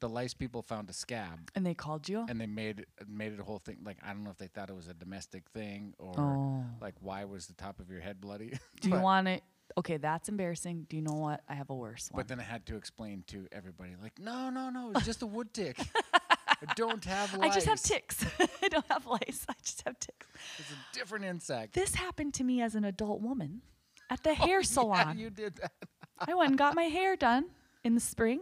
the 0.00 0.08
lice 0.10 0.34
people 0.34 0.60
found 0.62 0.90
a 0.90 0.92
scab, 0.92 1.50
and 1.54 1.64
they 1.64 1.74
called 1.74 2.08
you? 2.08 2.26
and 2.28 2.38
they 2.40 2.46
made 2.46 2.80
it- 2.80 3.08
made 3.08 3.32
it 3.32 3.40
a 3.40 3.44
whole 3.44 3.58
thing. 3.60 3.78
Like 3.82 3.96
I 4.02 4.08
don't 4.12 4.24
know 4.24 4.30
if 4.30 4.36
they 4.38 4.46
thought 4.48 4.68
it 4.68 4.76
was 4.76 4.88
a 4.88 4.94
domestic 4.94 5.48
thing 5.50 5.94
or 5.98 6.20
oh. 6.20 6.64
like 6.80 6.94
why 7.00 7.24
was 7.24 7.46
the 7.46 7.54
top 7.54 7.80
of 7.80 7.90
your 7.90 8.00
head 8.00 8.20
bloody. 8.20 8.58
Do 8.80 8.90
you 8.90 9.00
want 9.00 9.26
it? 9.28 9.42
Okay, 9.78 9.96
that's 9.96 10.28
embarrassing. 10.28 10.86
Do 10.88 10.96
you 10.96 11.02
know 11.02 11.14
what? 11.14 11.42
I 11.48 11.54
have 11.54 11.70
a 11.70 11.74
worse 11.74 12.10
one. 12.10 12.18
But 12.20 12.26
then 12.28 12.40
I 12.40 12.42
had 12.42 12.66
to 12.66 12.76
explain 12.76 13.22
to 13.28 13.46
everybody, 13.52 13.92
like, 14.02 14.18
no, 14.18 14.50
no, 14.50 14.70
no, 14.70 14.90
it's 14.96 15.06
just 15.06 15.22
a 15.22 15.26
wood 15.26 15.54
tick. 15.54 15.78
I 16.60 16.72
don't 16.74 17.04
have 17.04 17.32
lice. 17.34 17.52
I 17.52 17.54
just 17.54 17.66
have 17.68 17.80
ticks. 17.80 18.24
I 18.62 18.68
don't 18.68 18.84
have 18.90 19.06
lice. 19.06 19.46
I 19.48 19.54
just 19.62 19.82
have 19.86 19.96
ticks. 20.00 20.26
It's 20.58 20.72
a 20.72 20.98
different 20.98 21.24
insect. 21.26 21.74
This 21.74 21.94
happened 21.94 22.34
to 22.34 22.44
me 22.44 22.60
as 22.60 22.74
an 22.74 22.84
adult 22.84 23.20
woman 23.20 23.62
at 24.10 24.24
the 24.24 24.30
Oh, 24.32 24.34
hair 24.34 24.58
yeah, 24.58 24.66
salon. 24.66 25.18
you 25.18 25.30
did 25.30 25.54
that. 25.56 25.72
I 26.18 26.34
went 26.34 26.50
and 26.50 26.58
got 26.58 26.74
my 26.74 26.84
hair 26.84 27.14
done 27.14 27.44
in 27.84 27.94
the 27.94 28.00
spring 28.00 28.40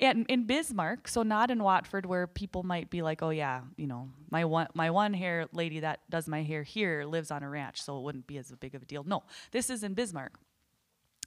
in, 0.00 0.24
in 0.28 0.46
Bismarck, 0.46 1.06
so 1.06 1.22
not 1.22 1.52
in 1.52 1.62
Watford 1.62 2.06
where 2.06 2.26
people 2.26 2.64
might 2.64 2.90
be 2.90 3.02
like, 3.02 3.22
oh 3.22 3.30
yeah, 3.30 3.60
you 3.76 3.86
know, 3.86 4.08
my 4.30 4.44
one 4.44 4.66
my 4.74 4.90
one 4.90 5.14
hair 5.14 5.46
lady 5.52 5.80
that 5.80 6.00
does 6.10 6.26
my 6.26 6.42
hair 6.42 6.64
here 6.64 7.04
lives 7.04 7.30
on 7.30 7.44
a 7.44 7.48
ranch, 7.48 7.80
so 7.80 7.98
it 7.98 8.02
wouldn't 8.02 8.26
be 8.26 8.38
as 8.38 8.50
big 8.58 8.74
of 8.74 8.82
a 8.82 8.86
deal. 8.86 9.04
No, 9.04 9.22
this 9.52 9.70
is 9.70 9.84
in 9.84 9.94
Bismarck. 9.94 10.32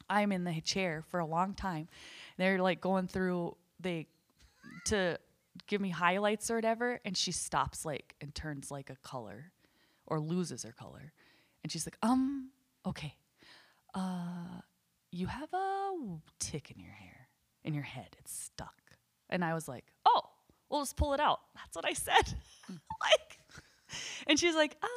I'm 0.10 0.32
in 0.32 0.44
the 0.44 0.62
chair 0.62 1.04
for 1.10 1.20
a 1.20 1.26
long 1.26 1.54
time. 1.54 1.88
They're 2.38 2.62
like 2.62 2.82
going 2.82 3.08
through 3.08 3.56
they 3.80 4.08
to 4.86 5.20
give 5.68 5.82
me 5.82 5.90
highlights 5.90 6.50
or 6.52 6.56
whatever, 6.56 7.00
and 7.06 7.16
she 7.18 7.32
stops 7.32 7.86
like 7.86 8.16
and 8.22 8.34
turns 8.34 8.72
like 8.72 8.90
a 8.90 8.96
color 8.98 9.52
or 10.06 10.20
loses 10.20 10.64
her 10.64 10.72
color. 10.72 11.14
And 11.64 11.72
she's 11.72 11.86
like, 11.86 11.98
um, 12.02 12.52
okay. 12.86 13.16
Uh 13.94 14.62
you 15.12 15.28
have 15.28 15.52
a 15.54 15.92
tick 16.40 16.72
in 16.72 16.80
your 16.80 16.92
hair, 16.92 17.30
in 17.64 17.74
your 17.74 17.84
head. 17.84 18.16
It's 18.20 18.34
stuck. 18.34 18.76
And 19.30 19.44
I 19.44 19.54
was 19.54 19.68
like, 19.68 19.86
oh, 20.06 20.22
we'll 20.70 20.82
just 20.82 20.96
pull 20.98 21.14
it 21.14 21.20
out. 21.20 21.40
That's 21.56 21.76
what 21.76 21.86
I 21.86 21.94
said. 21.94 22.14
like, 22.70 23.40
and 24.28 24.40
she's 24.40 24.56
like, 24.56 24.76
um, 24.84 24.90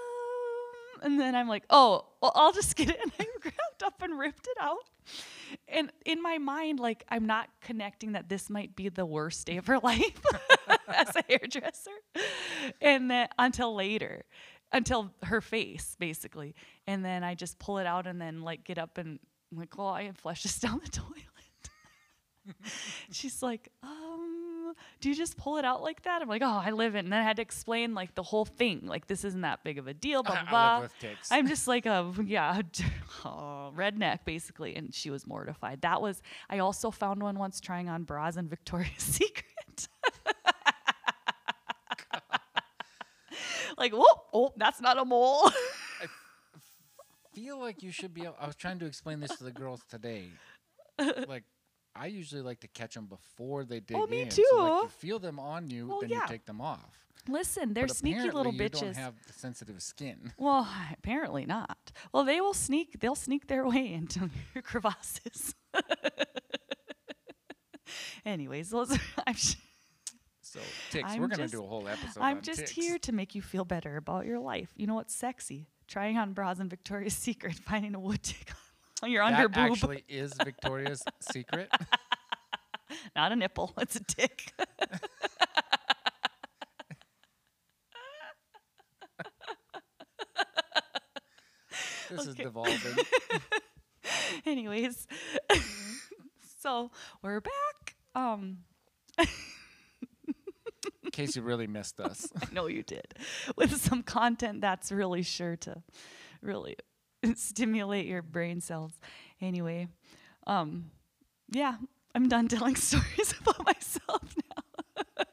and 1.03 1.19
then 1.19 1.35
I'm 1.35 1.49
like, 1.49 1.65
oh, 1.71 2.07
well, 2.21 2.33
I'll 2.35 2.53
just 2.53 2.77
get 2.77 2.91
it. 2.91 2.99
And 3.03 3.13
I 3.21 3.27
grabbed 3.41 3.83
up 3.85 4.03
and 4.03 4.19
ripped 4.19 4.47
it 4.47 4.57
out. 4.61 4.89
And 5.69 5.91
in 6.05 6.23
my 6.23 6.39
mind, 6.39 6.81
like, 6.81 7.05
I'm 7.09 7.27
not 7.27 7.49
connecting 7.61 8.13
that 8.13 8.29
this 8.29 8.49
might 8.51 8.77
be 8.77 8.89
the 8.89 9.07
worst 9.07 9.47
day 9.47 9.57
of 9.57 9.67
her 9.67 9.79
life 9.83 10.21
as 10.89 11.17
a 11.17 11.25
hairdresser. 11.29 11.91
And 12.81 13.11
then 13.11 13.29
until 13.39 13.75
later, 13.75 14.25
until 14.73 15.11
her 15.25 15.41
face, 15.41 15.97
basically. 15.99 16.55
And 16.87 17.05
then 17.05 17.25
I 17.25 17.35
just 17.35 17.59
pull 17.59 17.79
it 17.79 17.87
out 17.87 18.07
and 18.07 18.21
then, 18.21 18.43
like, 18.43 18.65
get 18.65 18.79
up 18.79 18.99
and, 18.99 19.19
I'm 19.51 19.59
like, 19.59 19.77
well, 19.77 19.89
I 19.89 20.13
flush 20.13 20.45
this 20.45 20.61
down 20.61 20.81
the 20.85 20.91
toilet. 20.91 21.25
She's 23.11 23.43
like, 23.43 23.69
um, 23.83 24.30
do 25.01 25.09
you 25.09 25.15
just 25.15 25.37
pull 25.37 25.57
it 25.57 25.65
out 25.65 25.83
like 25.83 26.03
that? 26.03 26.23
I'm 26.23 26.29
like, 26.29 26.43
oh, 26.43 26.63
I 26.65 26.71
live 26.71 26.95
it. 26.95 27.01
And 27.01 27.13
then 27.13 27.21
I 27.21 27.23
had 27.23 27.37
to 27.37 27.43
explain 27.43 27.95
like 27.95 28.15
the 28.15 28.23
whole 28.23 28.45
thing. 28.45 28.83
Like, 28.85 29.07
this 29.07 29.25
isn't 29.25 29.41
that 29.43 29.65
big 29.65 29.79
of 29.79 29.87
a 29.87 29.95
deal, 29.95 30.23
blah, 30.23 30.43
blah, 30.43 30.51
blah. 30.51 30.75
live 30.75 30.83
with 30.83 30.99
ticks. 30.99 31.31
I'm 31.31 31.47
just 31.47 31.69
like 31.69 31.87
a, 31.87 32.13
yeah, 32.25 32.61
oh, 33.25 33.73
redneck 33.77 34.25
basically. 34.25 34.77
And 34.77 34.95
she 34.95 35.11
was 35.11 35.27
mortified. 35.27 35.83
That 35.83 36.01
was, 36.03 36.23
I 36.49 36.59
also 36.59 36.91
found 36.91 37.23
one 37.23 37.39
once 37.39 37.61
trying 37.61 37.89
on 37.89 38.05
bras 38.05 38.37
in 38.37 38.49
Victoria's 38.49 38.93
Secret. 38.99 39.89
like, 43.79 43.93
whoa, 43.93 44.23
oh, 44.33 44.53
that's 44.57 44.81
not 44.81 44.99
a 44.99 45.05
mole. 45.05 45.51
I 46.03 46.07
feel 47.35 47.59
like 47.59 47.83
you 47.83 47.91
should 47.91 48.13
be. 48.13 48.23
Able, 48.23 48.37
I 48.41 48.47
was 48.47 48.57
trying 48.57 48.79
to 48.81 48.87
explain 48.87 49.21
this 49.21 49.37
to 49.39 49.45
the 49.45 49.53
girls 49.53 49.83
today. 49.89 50.29
like, 51.29 51.45
I 51.95 52.07
usually 52.07 52.43
like 52.43 52.61
to 52.61 52.69
catch 52.69 52.95
them 52.95 53.07
before 53.07 53.65
they 53.65 53.77
oh, 53.79 53.81
dig 53.81 53.97
Oh, 53.97 54.07
me 54.07 54.23
in. 54.23 54.31
So, 54.31 54.43
like, 54.43 54.47
too. 54.49 54.83
you 54.85 54.89
feel 54.99 55.19
them 55.19 55.39
on 55.39 55.69
you, 55.69 55.89
Well, 55.89 56.01
then 56.01 56.11
yeah. 56.11 56.23
you 56.23 56.29
take 56.29 56.45
them 56.47 56.61
off. 56.61 56.97
Listen, 57.29 57.75
they're 57.75 57.87
But 57.87 57.97
sneaky 57.97 58.31
little 58.31 58.53
you 58.55 58.59
bitches. 58.61 58.81
don't 58.81 58.97
have 58.97 59.15
the 59.27 59.33
sensitive 59.33 59.83
skin. 59.83 60.33
Well, 60.39 60.67
apparently 60.99 61.45
not. 61.47 61.93
Well, 62.13 62.25
they 62.25 62.41
will 62.41 62.55
sneak. 62.55 63.01
They'll 63.01 63.15
sneak 63.15 63.47
their 63.49 63.67
way 63.67 63.93
into 63.93 64.31
your 64.55 64.63
crevasses. 64.63 65.55
Anyways, 68.25 68.71
those 68.71 68.93
are, 68.93 69.01
I'm, 69.27 69.35
sh- 69.35 69.57
So 70.43 70.61
ticks. 70.91 71.11
I'm 71.11 71.21
we're 71.21 71.29
gonna 71.29 71.43
just- 71.45 71.53
do 71.55 71.65
a 71.65 71.67
whole 71.67 71.89
episode. 71.89 72.21
I'm 72.21 72.41
just 72.43 72.61
ticks. 72.61 72.71
here 72.71 72.99
to 73.01 73.13
make 73.13 73.35
you 73.35 73.43
feel 73.43 73.65
better 73.65 73.97
about 73.97 74.27
your 74.27 74.39
life. 74.39 74.71
You 74.77 74.87
know 74.87 74.95
what's 74.95 75.15
sexy? 75.15 75.69
Trying 75.89 76.17
on 76.19 76.33
bras 76.35 76.61
in 76.61 76.69
Victoria's 76.69 77.15
Secret, 77.15 77.55
finding 77.57 77.95
a 77.95 78.01
wood 78.01 78.23
tick 78.23 78.51
on 79.03 79.11
your 79.11 79.23
under 79.23 79.49
That 79.49 79.53
boob. 79.53 79.73
actually 79.73 80.05
is 80.09 80.33
Victoria's 80.35 81.03
secret. 81.33 81.69
Not 83.17 83.33
a 83.33 83.37
nipple. 83.37 83.73
It's 83.79 83.97
a 83.97 84.01
dick. 84.01 84.53
This 92.11 92.27
is 92.27 92.35
devolving. 92.35 93.05
Anyways, 94.47 95.07
so 96.61 96.91
we're 97.23 97.41
back. 97.41 97.95
Um, 98.15 98.59
In 99.19 101.11
case 101.13 101.37
you 101.37 101.43
really 101.43 101.67
missed 101.69 102.01
us. 102.01 102.27
I 102.41 102.53
know 102.53 102.67
you 102.67 102.83
did, 102.83 103.15
with 103.57 103.77
some 103.81 104.03
content 104.03 104.61
that's 104.61 104.91
really 104.91 105.23
sure 105.23 105.57
to 105.59 105.83
really 106.43 106.77
stimulate 107.35 108.07
your 108.07 108.23
brain 108.23 108.61
cells. 108.61 108.93
Anyway, 109.41 109.89
um, 110.47 110.91
yeah, 111.51 111.77
I'm 112.15 112.29
done 112.29 112.49
telling 112.49 112.77
stories 112.77 113.35
about 113.41 113.65
myself 113.65 114.35
now. 114.37 115.25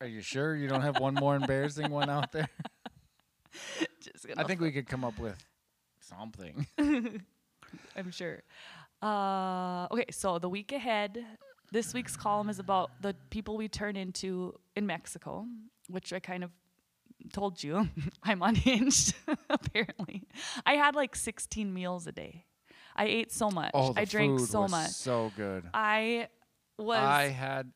Are 0.00 0.06
you 0.06 0.22
sure 0.22 0.56
you 0.56 0.66
don't 0.66 0.80
have 0.80 0.98
one 0.98 1.14
more 1.14 1.36
embarrassing 1.36 1.90
one 1.90 2.08
out 2.08 2.32
there? 2.32 2.48
I 4.36 4.44
think 4.44 4.60
we 4.60 4.72
could 4.72 4.86
come 4.86 5.04
up 5.04 5.18
with 5.18 5.36
something. 6.00 6.66
I'm 6.78 8.10
sure. 8.10 8.42
Uh, 9.02 9.86
okay, 9.90 10.06
so 10.10 10.38
the 10.38 10.48
week 10.48 10.72
ahead, 10.72 11.24
this 11.70 11.92
week's 11.92 12.16
column 12.16 12.48
is 12.48 12.58
about 12.58 12.90
the 13.02 13.14
people 13.28 13.58
we 13.58 13.68
turn 13.68 13.94
into 13.94 14.58
in 14.74 14.86
Mexico, 14.86 15.46
which 15.88 16.12
I 16.14 16.18
kind 16.18 16.44
of 16.44 16.50
told 17.32 17.62
you 17.62 17.88
I'm 18.22 18.42
unhinged, 18.42 19.14
apparently. 19.50 20.24
I 20.64 20.74
had 20.74 20.94
like 20.94 21.16
16 21.16 21.72
meals 21.72 22.06
a 22.06 22.12
day. 22.12 22.46
I 22.96 23.04
ate 23.04 23.32
so 23.32 23.50
much. 23.50 23.70
Oh, 23.74 23.92
the 23.92 24.00
I 24.00 24.04
drank 24.04 24.40
food 24.40 24.48
so 24.48 24.62
was 24.62 24.70
much. 24.70 24.90
So 24.90 25.32
good. 25.36 25.64
I 25.72 26.28
was 26.78 26.98
I 26.98 27.28
had, 27.28 27.72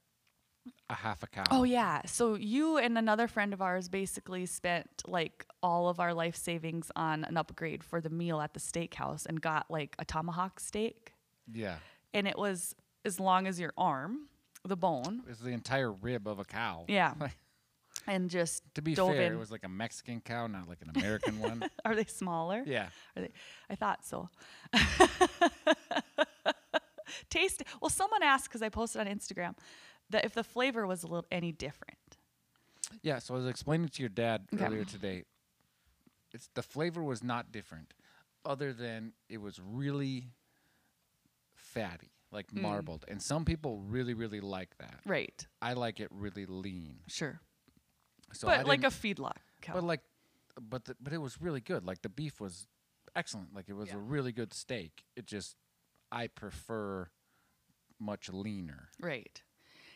a 0.89 0.95
half 0.95 1.23
a 1.23 1.27
cow. 1.27 1.45
Oh 1.51 1.65
yeah. 1.65 2.03
So 2.07 2.35
you 2.35 2.79
and 2.79 2.97
another 2.97 3.29
friend 3.29 3.53
of 3.53 3.61
ours 3.61 3.89
basically 3.89 4.47
spent 4.47 4.89
like 5.07 5.47
all 5.63 5.89
of 5.89 6.01
our 6.01 6.15
life 6.15 6.37
savings 6.37 6.91
on 6.97 7.25
an 7.25 7.37
upgrade 7.37 7.83
for 7.85 8.01
the 8.01 8.11
meal 8.11 8.41
at 8.41 8.55
the 8.55 8.61
steakhouse 8.61 9.27
and 9.27 9.41
got 9.41 9.71
like 9.71 9.95
a 9.99 10.05
tomahawk 10.05 10.61
steak 10.61 11.15
yeah. 11.53 11.77
and 12.13 12.27
it 12.27 12.39
was 12.39 12.75
as 13.05 13.21
long 13.21 13.47
as 13.47 13.61
your 13.61 13.73
arm, 13.77 14.29
the 14.67 14.77
bone. 14.77 15.23
It's 15.29 15.41
the 15.41 15.51
entire 15.51 15.93
rib 15.93 16.27
of 16.27 16.39
a 16.39 16.45
cow. 16.45 16.85
Yeah. 16.89 17.15
And 18.07 18.29
just 18.31 18.63
to 18.75 18.83
be 18.83 18.95
fair, 18.95 19.23
in. 19.23 19.33
it 19.33 19.39
was 19.39 19.51
like 19.51 19.65
a 19.65 19.69
Mexican 19.69 20.21
cow, 20.21 20.47
not 20.47 20.69
like 20.69 20.83
an 20.83 20.91
American 20.95 21.41
one. 21.41 21.65
Are 21.85 21.95
they 21.95 22.05
smaller? 22.05 22.63
Yeah. 22.67 22.89
Are 23.17 23.23
they? 23.23 23.31
I 23.71 23.75
thought 23.77 24.05
so. 24.05 24.29
Taste. 27.31 27.63
Well, 27.81 27.91
someone 27.91 28.23
asked 28.23 28.45
because 28.49 28.63
I 28.63 28.69
posted 28.69 29.01
on 29.01 29.07
Instagram 29.07 29.55
that 30.11 30.25
if 30.25 30.35
the 30.35 30.45
flavor 30.45 30.87
was 30.87 31.03
a 31.03 31.07
little 31.07 31.27
any 31.31 31.53
different. 31.53 31.99
Yeah, 33.03 33.19
so 33.19 33.35
I 33.35 33.39
was 33.39 33.47
explaining 33.47 33.89
to 33.89 34.03
your 34.03 34.09
dad 34.09 34.47
Okay. 34.55 34.65
earlier 34.65 34.85
today. 34.85 35.25
It's 36.33 36.49
the 36.55 36.63
flavor 36.63 37.03
was 37.03 37.23
not 37.23 37.53
different, 37.53 37.95
other 38.45 38.73
than 38.73 39.13
it 39.29 39.41
was 39.41 39.61
really 39.61 40.31
fatty, 41.55 42.11
like 42.33 42.51
Hmm. 42.51 42.63
marbled, 42.63 43.05
and 43.09 43.23
some 43.23 43.45
people 43.45 43.79
really, 43.79 44.15
really 44.15 44.41
like 44.41 44.77
that. 44.79 45.01
Right. 45.07 45.47
I 45.63 45.75
like 45.75 46.01
it 46.01 46.09
really 46.11 46.47
lean. 46.47 47.01
Sure. 47.07 47.41
So 48.33 48.49
I 48.49 48.59
but 48.59 48.67
like 48.67 48.85
a 48.85 48.89
feedlot 48.89 49.37
cow. 49.61 49.75
but 49.75 49.85
like, 49.85 50.01
but 50.61 50.85
the, 50.85 50.97
but 51.01 51.13
it 51.13 51.19
was 51.19 51.41
really 51.41 51.61
good. 51.61 51.85
Like 51.85 52.03
the 52.03 52.09
beef 52.09 52.41
was 52.41 52.67
excellent. 53.17 53.55
Like 53.55 53.69
it 53.69 53.75
was 53.75 53.89
Yeah. 53.89 53.97
a 53.97 53.99
really 53.99 54.33
good 54.33 54.53
steak. 54.55 55.05
It 55.17 55.27
just 55.27 55.57
I 56.11 56.27
prefer 56.29 57.09
much 58.01 58.29
leaner. 58.33 58.89
right. 59.01 59.43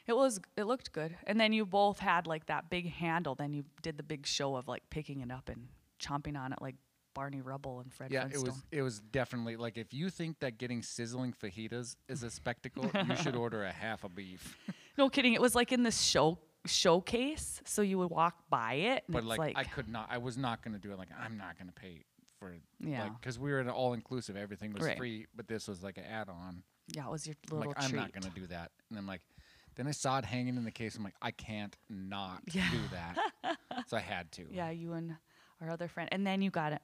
It 0.07 0.17
was. 0.17 0.41
It 0.57 0.65
looked 0.65 0.93
good. 0.93 1.15
And 1.27 1.39
then 1.39 1.53
you 1.53 1.67
both 1.67 1.99
had 1.99 2.27
like 2.27 2.47
that 2.47 2.71
big 2.71 2.89
handle. 2.91 3.35
Then 3.35 3.53
you 3.53 3.65
did 3.83 3.99
the 3.99 4.03
big 4.03 4.27
show 4.27 4.57
of 4.57 4.67
like 4.67 4.83
picking 4.89 5.21
it 5.21 5.31
up 5.31 5.51
and 5.51 5.69
chomping 6.01 6.35
on 6.35 6.51
it 6.55 6.63
like 6.63 6.77
Barney 7.15 7.43
Rubble 7.43 7.81
and 7.81 7.93
Fred 7.93 8.11
Yeah, 8.11 8.21
Flintstone. 8.23 8.47
it 8.47 8.49
was 8.49 8.63
it 8.73 8.83
was 8.83 9.01
definitely 9.01 9.57
like 9.57 9.77
if 9.77 9.93
you 9.93 10.09
think 10.09 10.39
that 10.41 10.57
getting 10.57 10.81
sizzling 10.83 11.35
fajitas 11.35 11.97
is 12.09 12.23
a 12.23 12.31
spectacle, 12.31 12.91
you 13.07 13.17
should 13.17 13.37
order 13.45 13.65
a 13.65 13.71
half 13.73 14.03
a 14.03 14.09
beef. 14.09 14.57
No 14.97 15.11
kidding. 15.11 15.35
It 15.35 15.43
was 15.43 15.55
like 15.55 15.73
in 15.73 15.83
this 15.83 16.01
show 16.01 16.39
showcase, 16.67 17.61
so 17.65 17.83
you 17.83 17.99
would 17.99 18.11
walk 18.11 18.37
by 18.51 18.75
it. 18.75 19.05
And 19.07 19.13
But 19.15 19.19
it's 19.21 19.27
like, 19.29 19.39
like, 19.39 19.57
I 19.57 19.65
could 19.65 19.89
not, 19.89 20.09
I 20.11 20.19
was 20.19 20.37
not 20.37 20.63
going 20.63 20.75
to 20.75 20.81
do 20.81 20.93
it. 20.93 20.99
Like 20.99 21.09
I'm 21.19 21.37
not 21.39 21.57
going 21.59 21.69
to 21.69 21.75
pay 21.75 22.05
for 22.39 22.53
Yeah. 22.81 23.09
because 23.21 23.39
we 23.39 23.51
were 23.51 23.61
an 23.61 23.69
all 23.69 23.95
inclusive, 23.95 24.37
everything 24.37 24.73
was 24.73 24.85
Right. 24.85 24.97
free, 24.97 25.27
but 25.35 25.49
this 25.49 25.67
was 25.69 25.83
like 25.83 25.99
an 25.99 26.05
add 26.05 26.29
on. 26.29 26.63
yeah, 26.95 27.07
it 27.07 27.11
was 27.11 27.27
your 27.27 27.37
I'm 27.51 27.57
little 27.59 27.73
like 27.77 27.85
I'm 27.85 27.97
not 27.97 28.13
going 28.13 28.23
to 28.33 28.41
do 28.41 28.47
that, 28.49 28.71
and 28.91 28.99
I'm 28.99 29.07
like, 29.07 29.23
then 29.75 29.87
I 29.87 29.91
saw 29.93 30.19
it 30.19 30.25
hanging 30.25 30.57
in 30.57 30.65
the 30.65 30.71
case. 30.71 30.97
I'm 30.97 31.05
like, 31.05 31.15
I 31.23 31.31
can't 31.31 31.77
not 31.91 32.43
Yeah. 32.53 32.69
do 32.71 32.79
that, 32.93 33.59
so 33.89 33.97
I 33.97 34.01
had 34.01 34.31
to. 34.33 34.47
Yeah, 34.51 34.71
you 34.71 34.93
and 34.95 35.17
our 35.61 35.71
other 35.71 35.89
friend, 35.89 36.09
and 36.13 36.27
then 36.27 36.43
you 36.43 36.51
got 36.51 36.73
it. 36.73 36.83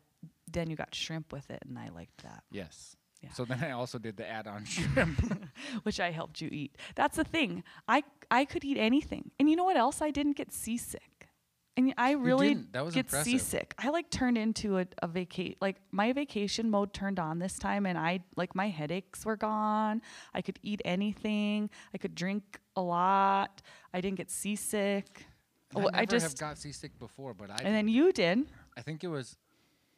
Then 0.50 0.70
you 0.70 0.76
got 0.76 0.94
shrimp 0.94 1.32
with 1.32 1.50
it, 1.50 1.62
and 1.66 1.78
I 1.78 1.88
liked 1.90 2.22
that, 2.22 2.44
Yes. 2.50 2.96
Yeah. 3.24 3.32
So 3.32 3.44
then 3.44 3.62
I 3.62 3.70
also 3.72 3.98
did 3.98 4.16
the 4.16 4.28
add 4.28 4.46
on 4.46 4.64
shrimp. 4.74 5.20
which 5.82 6.00
I 6.00 6.10
helped 6.10 6.40
you 6.40 6.48
eat. 6.52 6.76
That's 6.94 7.16
the 7.16 7.24
thing. 7.24 7.64
I 7.88 8.02
I 8.30 8.44
could 8.44 8.64
eat 8.64 8.78
anything, 8.78 9.30
and 9.38 9.48
you 9.48 9.56
know 9.56 9.64
what 9.64 9.76
else? 9.76 10.02
I 10.02 10.10
didn't 10.10 10.36
get 10.36 10.52
seasick, 10.52 11.28
and 11.76 11.94
I 11.96 12.12
really 12.12 12.48
didn't. 12.48 12.72
That 12.72 12.84
was 12.84 12.94
get 12.94 13.06
impressive. 13.06 13.24
seasick. 13.32 13.74
I 13.78 13.88
like 13.90 14.10
turned 14.10 14.38
into 14.38 14.78
a, 14.78 14.86
a 15.02 15.08
vacation. 15.08 15.56
Like 15.60 15.76
my 15.90 16.12
vacation 16.12 16.70
mode 16.70 16.92
turned 16.92 17.18
on 17.18 17.38
this 17.38 17.58
time, 17.58 17.86
and 17.86 17.98
I 17.98 18.20
like 18.36 18.54
my 18.54 18.68
headaches 18.68 19.24
were 19.24 19.36
gone. 19.36 20.02
I 20.34 20.42
could 20.42 20.58
eat 20.62 20.80
anything. 20.84 21.70
I 21.94 21.98
could 21.98 22.14
drink 22.14 22.60
a 22.76 22.82
lot. 22.82 23.62
I 23.92 24.00
didn't 24.00 24.16
get 24.16 24.30
seasick. 24.30 25.26
I 25.74 25.80
Oh, 25.80 25.90
I 25.92 26.00
have 26.00 26.08
just 26.08 26.38
got 26.38 26.56
seasick 26.58 26.96
before, 26.98 27.34
but 27.34 27.50
I 27.50 27.56
and 27.64 27.74
then 27.74 27.88
you 27.88 28.12
did 28.12 28.46
I 28.76 28.82
think 28.82 29.02
it 29.02 29.08
was 29.08 29.36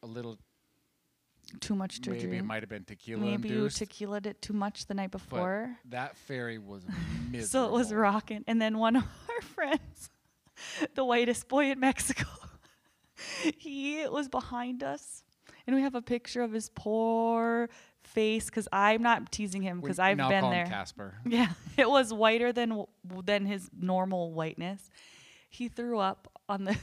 a 0.01 0.07
little 0.07 0.37
too 1.59 1.75
much 1.75 2.01
to 2.01 2.11
maybe 2.11 2.21
drink. 2.27 2.39
it 2.41 2.45
might 2.45 2.61
have 2.63 2.69
been 2.69 2.83
tequila 2.83 3.21
Maybe 3.21 3.49
you 3.49 3.55
induced. 3.55 3.79
tequilaed 3.81 4.25
it 4.25 4.41
too 4.41 4.53
much 4.53 4.85
the 4.85 4.93
night 4.93 5.11
but 5.11 5.21
before. 5.21 5.75
that 5.89 6.17
ferry 6.17 6.57
was 6.57 6.83
miserable. 7.31 7.47
So 7.47 7.65
it 7.65 7.71
was 7.71 7.93
rocking. 7.93 8.43
And 8.47 8.61
then 8.61 8.77
one 8.77 8.95
of 8.95 9.03
our 9.03 9.41
friends, 9.55 10.09
the 10.95 11.03
whitest 11.05 11.47
boy 11.47 11.71
in 11.71 11.79
Mexico, 11.79 12.25
he 13.57 14.05
was 14.07 14.27
behind 14.27 14.83
us. 14.83 15.23
And 15.65 15.75
we 15.75 15.81
have 15.81 15.95
a 15.95 16.01
picture 16.01 16.41
of 16.43 16.51
his 16.53 16.69
poor 16.69 17.69
face 18.03 18.45
because 18.45 18.67
I'm 18.71 19.01
not 19.01 19.31
teasing 19.33 19.61
him 19.61 19.81
because 19.81 19.99
I've 19.99 20.15
now 20.17 20.29
been 20.29 20.41
call 20.41 20.51
him 20.51 20.57
there. 20.57 20.65
Casper. 20.65 21.15
Yeah, 21.25 21.49
it 21.75 21.89
was 21.89 22.13
whiter 22.13 22.53
than 22.53 22.85
than 23.25 23.45
his 23.45 23.69
normal 23.77 24.31
whiteness. 24.33 24.89
He 25.49 25.67
threw 25.67 25.99
up 25.99 26.31
on 26.47 26.63
the 26.63 26.77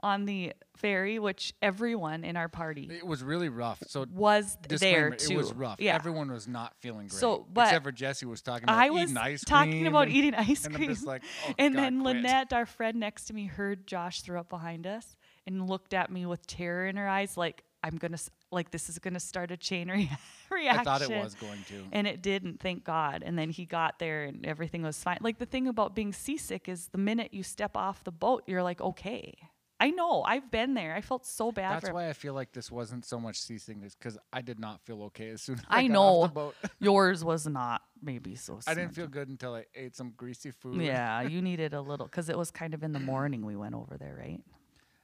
on 0.00 0.24
the 0.24 0.52
ferry, 0.76 1.18
which 1.18 1.52
everyone 1.60 2.24
in 2.24 2.36
our 2.36 2.48
party 2.48 2.88
It 2.90 3.06
was 3.06 3.22
really 3.22 3.48
rough. 3.48 3.82
So 3.86 4.06
was 4.12 4.56
disclaimer, 4.66 5.10
there 5.10 5.16
too. 5.16 5.34
it 5.34 5.36
was 5.36 5.52
rough. 5.52 5.76
Yeah, 5.80 5.94
Everyone 5.94 6.30
was 6.32 6.48
not 6.48 6.74
feeling 6.80 7.08
great. 7.08 7.18
So, 7.20 7.46
but 7.52 7.66
except 7.68 7.84
for 7.84 7.92
Jessie 7.92 8.26
was 8.26 8.40
talking 8.42 8.64
about 8.64 8.78
I 8.78 8.90
was 8.90 9.02
eating 9.04 9.16
ice 9.18 9.44
talking 9.44 9.72
cream 9.72 9.86
about 9.86 10.08
and- 10.08 10.12
eating 10.16 10.34
ice 10.36 10.64
and 10.64 10.74
cream. 10.74 10.90
Just 10.90 11.06
like, 11.06 11.22
oh, 11.48 11.54
and 11.58 11.74
God, 11.74 11.82
then 11.82 12.00
quit. 12.02 12.16
Lynette, 12.16 12.52
our 12.52 12.66
friend 12.66 12.98
next 12.98 13.24
to 13.26 13.34
me, 13.34 13.46
heard 13.46 13.86
Josh 13.86 14.22
throw 14.22 14.40
up 14.40 14.48
behind 14.48 14.86
us 14.86 15.16
and 15.46 15.68
looked 15.68 15.94
at 15.94 16.10
me 16.10 16.26
with 16.26 16.46
terror 16.46 16.86
in 16.86 16.96
her 16.96 17.08
eyes, 17.08 17.36
like 17.36 17.62
I'm 17.82 17.96
gonna, 17.96 18.14
s- 18.14 18.28
like 18.52 18.70
this 18.70 18.90
is 18.90 18.98
gonna 18.98 19.20
start 19.20 19.50
a 19.50 19.56
chain 19.56 19.88
rea- 19.90 20.10
reaction. 20.50 20.80
I 20.80 20.84
thought 20.84 21.00
it 21.02 21.08
was 21.10 21.34
going 21.34 21.62
to. 21.68 21.84
and 21.92 22.06
it 22.06 22.22
didn't. 22.22 22.60
Thank 22.60 22.84
God. 22.84 23.22
And 23.24 23.38
then 23.38 23.48
he 23.50 23.64
got 23.64 23.98
there, 23.98 24.24
and 24.24 24.44
everything 24.44 24.82
was 24.82 25.02
fine. 25.02 25.16
Like 25.22 25.38
the 25.38 25.46
thing 25.46 25.66
about 25.66 25.94
being 25.94 26.12
seasick 26.12 26.68
is 26.68 26.88
the 26.88 26.98
minute 26.98 27.32
you 27.32 27.42
step 27.42 27.76
off 27.76 28.04
the 28.04 28.12
boat, 28.12 28.42
you're 28.46 28.62
like, 28.62 28.80
okay. 28.82 29.34
I 29.82 29.90
know. 29.90 30.22
I've 30.22 30.50
been 30.50 30.74
there. 30.74 30.94
I 30.94 31.00
felt 31.00 31.24
so 31.26 31.50
bad. 31.50 31.82
That's 31.82 31.92
why 31.92 32.08
I 32.08 32.12
feel 32.12 32.34
like 32.34 32.52
this 32.52 32.70
wasn't 32.70 33.04
so 33.06 33.18
much 33.18 33.40
seasickness 33.40 33.94
because 33.94 34.18
I 34.32 34.42
did 34.42 34.60
not 34.60 34.82
feel 34.82 35.02
okay 35.04 35.30
as 35.30 35.40
soon 35.40 35.54
as 35.56 35.64
I 35.68 35.78
I, 35.78 35.82
got 35.86 35.92
know. 35.92 36.02
off 36.22 36.28
the 36.30 36.34
boat. 36.34 36.54
yours 36.80 37.24
was 37.24 37.46
not 37.46 37.80
maybe 38.02 38.34
so. 38.36 38.60
I 38.66 38.74
didn't 38.74 38.94
feel 38.94 39.06
good 39.08 39.28
until 39.28 39.54
I 39.54 39.64
ate 39.74 39.96
some 39.96 40.12
greasy 40.16 40.50
food. 40.50 40.82
Yeah, 40.82 41.22
you 41.32 41.40
needed 41.40 41.72
a 41.72 41.80
little 41.80 42.06
because 42.06 42.28
it 42.28 42.36
was 42.36 42.50
kind 42.50 42.74
of 42.74 42.82
in 42.82 42.92
the 42.92 43.00
morning 43.00 43.44
we 43.46 43.56
went 43.56 43.74
over 43.74 43.96
there, 43.98 44.16
right? 44.20 44.42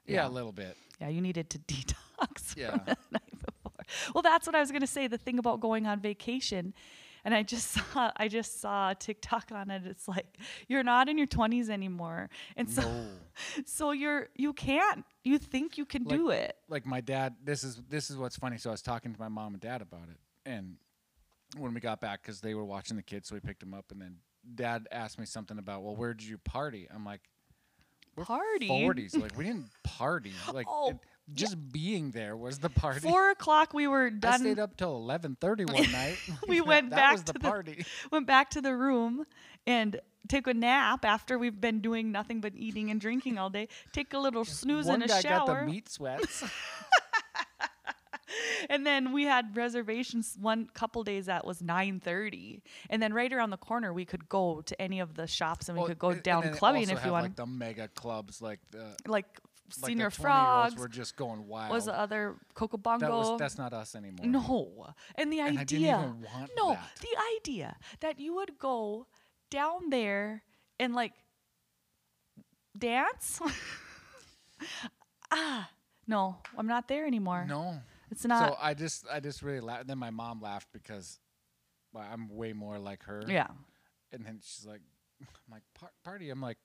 yeah, 0.06 0.14
Yeah. 0.24 0.28
a 0.28 0.30
little 0.30 0.52
bit. 0.52 0.76
Yeah, 1.00 1.08
you 1.08 1.20
needed 1.22 1.48
to 1.50 1.58
detox 1.72 2.54
Yeah. 2.56 2.72
from 2.72 2.80
the 2.86 2.96
night 3.12 3.32
before. 3.46 3.72
Well, 4.14 4.22
that's 4.22 4.46
what 4.46 4.54
I 4.54 4.60
was 4.60 4.70
gonna 4.70 4.86
say. 4.86 5.06
The 5.06 5.16
thing 5.18 5.38
about 5.38 5.60
going 5.60 5.86
on 5.86 6.00
vacation, 6.00 6.74
and 7.26 7.34
I 7.34 7.42
just 7.42 7.70
saw 7.72 8.10
I 8.16 8.28
just 8.28 8.60
saw 8.62 8.90
a 8.90 8.94
TikTok 8.94 9.50
on 9.52 9.70
it. 9.70 9.82
It's 9.84 10.08
like 10.08 10.38
you're 10.68 10.82
not 10.84 11.08
in 11.10 11.18
your 11.18 11.26
20s 11.26 11.68
anymore, 11.68 12.30
and 12.56 12.70
so 12.70 12.80
No. 12.82 13.06
so 13.66 13.90
you're 13.90 14.28
you 14.36 14.54
can't. 14.54 15.04
You 15.24 15.36
think 15.38 15.76
you 15.76 15.84
can 15.84 16.04
Like- 16.04 16.16
do 16.18 16.30
it. 16.30 16.56
like 16.68 16.86
my 16.86 17.00
dad 17.02 17.34
this 17.44 17.64
is 17.64 17.82
this 17.88 18.10
is 18.10 18.16
what's 18.16 18.36
funny 18.36 18.56
so 18.58 18.70
i 18.70 18.72
was 18.72 18.80
talking 18.82 19.12
to 19.12 19.20
my 19.20 19.28
mom 19.28 19.52
and 19.54 19.60
dad 19.60 19.82
about 19.82 20.08
it 20.08 20.18
and 20.48 20.76
when 21.58 21.74
we 21.74 21.80
got 21.80 22.00
back 22.00 22.22
because 22.22 22.40
they 22.40 22.54
were 22.54 22.64
watching 22.64 22.96
the 22.96 23.02
kids 23.02 23.28
so 23.28 23.34
we 23.34 23.40
picked 23.40 23.60
them 23.60 23.74
up 23.74 23.90
and 23.90 24.00
then 24.00 24.16
dad 24.54 24.86
asked 24.92 25.18
me 25.18 25.26
something 25.26 25.58
about 25.58 25.82
well 25.82 25.96
where 25.96 26.14
did 26.14 26.26
you 26.26 26.38
party 26.38 26.86
i'm 26.94 27.04
like 27.04 27.22
Party? 28.22 28.68
40s 28.68 29.20
like 29.20 29.36
we 29.36 29.44
didn't 29.44 29.68
party 29.84 30.32
like 30.54 30.66
Oh, 30.70 30.90
it, 30.90 30.96
just 31.32 31.56
being 31.72 32.10
there 32.12 32.36
was 32.36 32.58
the 32.60 32.70
party. 32.70 33.00
Four 33.00 33.30
o'clock, 33.30 33.74
we 33.74 33.86
were 33.88 34.10
done. 34.10 34.32
i 34.34 34.36
stayed 34.38 34.58
up 34.58 34.76
till 34.76 35.00
11.30 35.00 35.72
one 35.72 35.92
night. 35.92 36.16
We 36.48 36.60
went 36.72 36.90
that 36.90 36.96
back 36.96 37.12
was 37.12 37.22
to 37.24 37.32
the- 37.32 37.40
party. 37.40 37.84
went 38.12 38.26
back 38.26 38.50
to 38.50 38.60
the 38.60 38.74
room 38.76 39.24
and 39.66 40.00
took 40.28 40.46
a 40.46 40.54
nap 40.54 41.04
after 41.04 41.38
we've 41.38 41.60
been 41.60 41.80
doing 41.80 42.10
nothing 42.12 42.40
but 42.40 42.52
eating 42.56 42.90
and 42.90 43.00
drinking 43.00 43.38
all 43.38 43.50
day. 43.50 43.68
Take 43.92 44.12
a 44.14 44.18
little 44.18 44.44
snooze 44.60 44.86
one 44.86 45.02
in 45.02 45.02
a 45.02 45.08
guy 45.08 45.20
shower. 45.20 45.46
got 45.46 45.60
the 45.60 45.66
meat 45.66 45.88
sweats. 45.88 46.44
And 48.68 48.84
then 48.84 49.12
we 49.12 49.22
had 49.24 49.56
reservations 49.56 50.36
one 50.40 50.66
couple 50.74 51.04
days 51.04 51.26
that 51.26 51.46
was 51.46 51.60
9:30 51.62 52.60
and 52.90 53.00
then 53.00 53.14
right 53.14 53.32
around 53.32 53.50
the 53.50 53.56
corner 53.56 53.92
we 53.92 54.04
could 54.04 54.28
go 54.28 54.60
to 54.62 54.82
any 54.82 54.98
of 54.98 55.14
the 55.14 55.26
shops 55.28 55.68
and 55.68 55.76
we 55.76 55.80
Well, 55.80 55.88
could 55.88 55.98
go 55.98 56.08
and- 56.08 56.16
and 56.16 56.24
down 56.24 56.52
clubbing 56.54 56.90
if 56.90 57.04
you 57.04 57.12
want 57.12 57.24
like 57.24 57.36
the 57.36 57.46
mega 57.46 57.86
clubs 57.88 58.42
like 58.42 58.58
the 58.72 58.96
like 59.06 59.26
like 59.82 59.88
senior 59.90 60.10
the 60.10 60.16
20-year-olds 60.16 60.16
frogs 60.16 60.76
were 60.76 60.88
just 60.88 61.16
going 61.16 61.46
wild 61.46 61.72
was 61.72 61.86
the 61.86 61.98
other 61.98 62.36
coco 62.54 62.76
bongo 62.76 63.06
that 63.06 63.12
was 63.12 63.38
that's 63.38 63.58
not 63.58 63.72
us 63.72 63.94
anymore 63.94 64.26
no 64.26 64.86
and 65.16 65.32
the 65.32 65.40
And 65.40 65.58
idea 65.58 66.14
no 66.56 66.70
that. 66.70 66.90
the 67.00 67.16
idea 67.38 67.76
that 68.00 68.18
you 68.20 68.34
would 68.34 68.58
go 68.58 69.06
down 69.50 69.90
there 69.90 70.42
and 70.78 70.94
like 70.94 71.12
dance 72.78 73.40
ah 75.30 75.68
no 76.06 76.36
i'm 76.56 76.66
not 76.66 76.88
there 76.88 77.06
anymore 77.06 77.44
no 77.48 77.80
it's 78.10 78.24
not 78.24 78.50
so 78.50 78.56
I 78.62 78.72
just 78.74 79.04
I 79.10 79.18
just 79.18 79.42
really 79.42 79.58
laughed. 79.58 79.88
Then 79.88 79.98
my 79.98 80.10
mom 80.10 80.40
laughed 80.40 80.68
because 80.72 81.18
well, 81.92 82.06
I'm 82.08 82.28
way 82.28 82.52
more 82.52 82.78
like 82.78 83.02
her. 83.02 83.24
yeah 83.26 83.48
And 84.12 84.24
then 84.24 84.38
she's 84.40 84.64
like, 84.64 84.80
I'm 85.20 85.26
like 85.50 85.64
party. 86.04 86.30
I'm 86.30 86.40
like, 86.40 86.56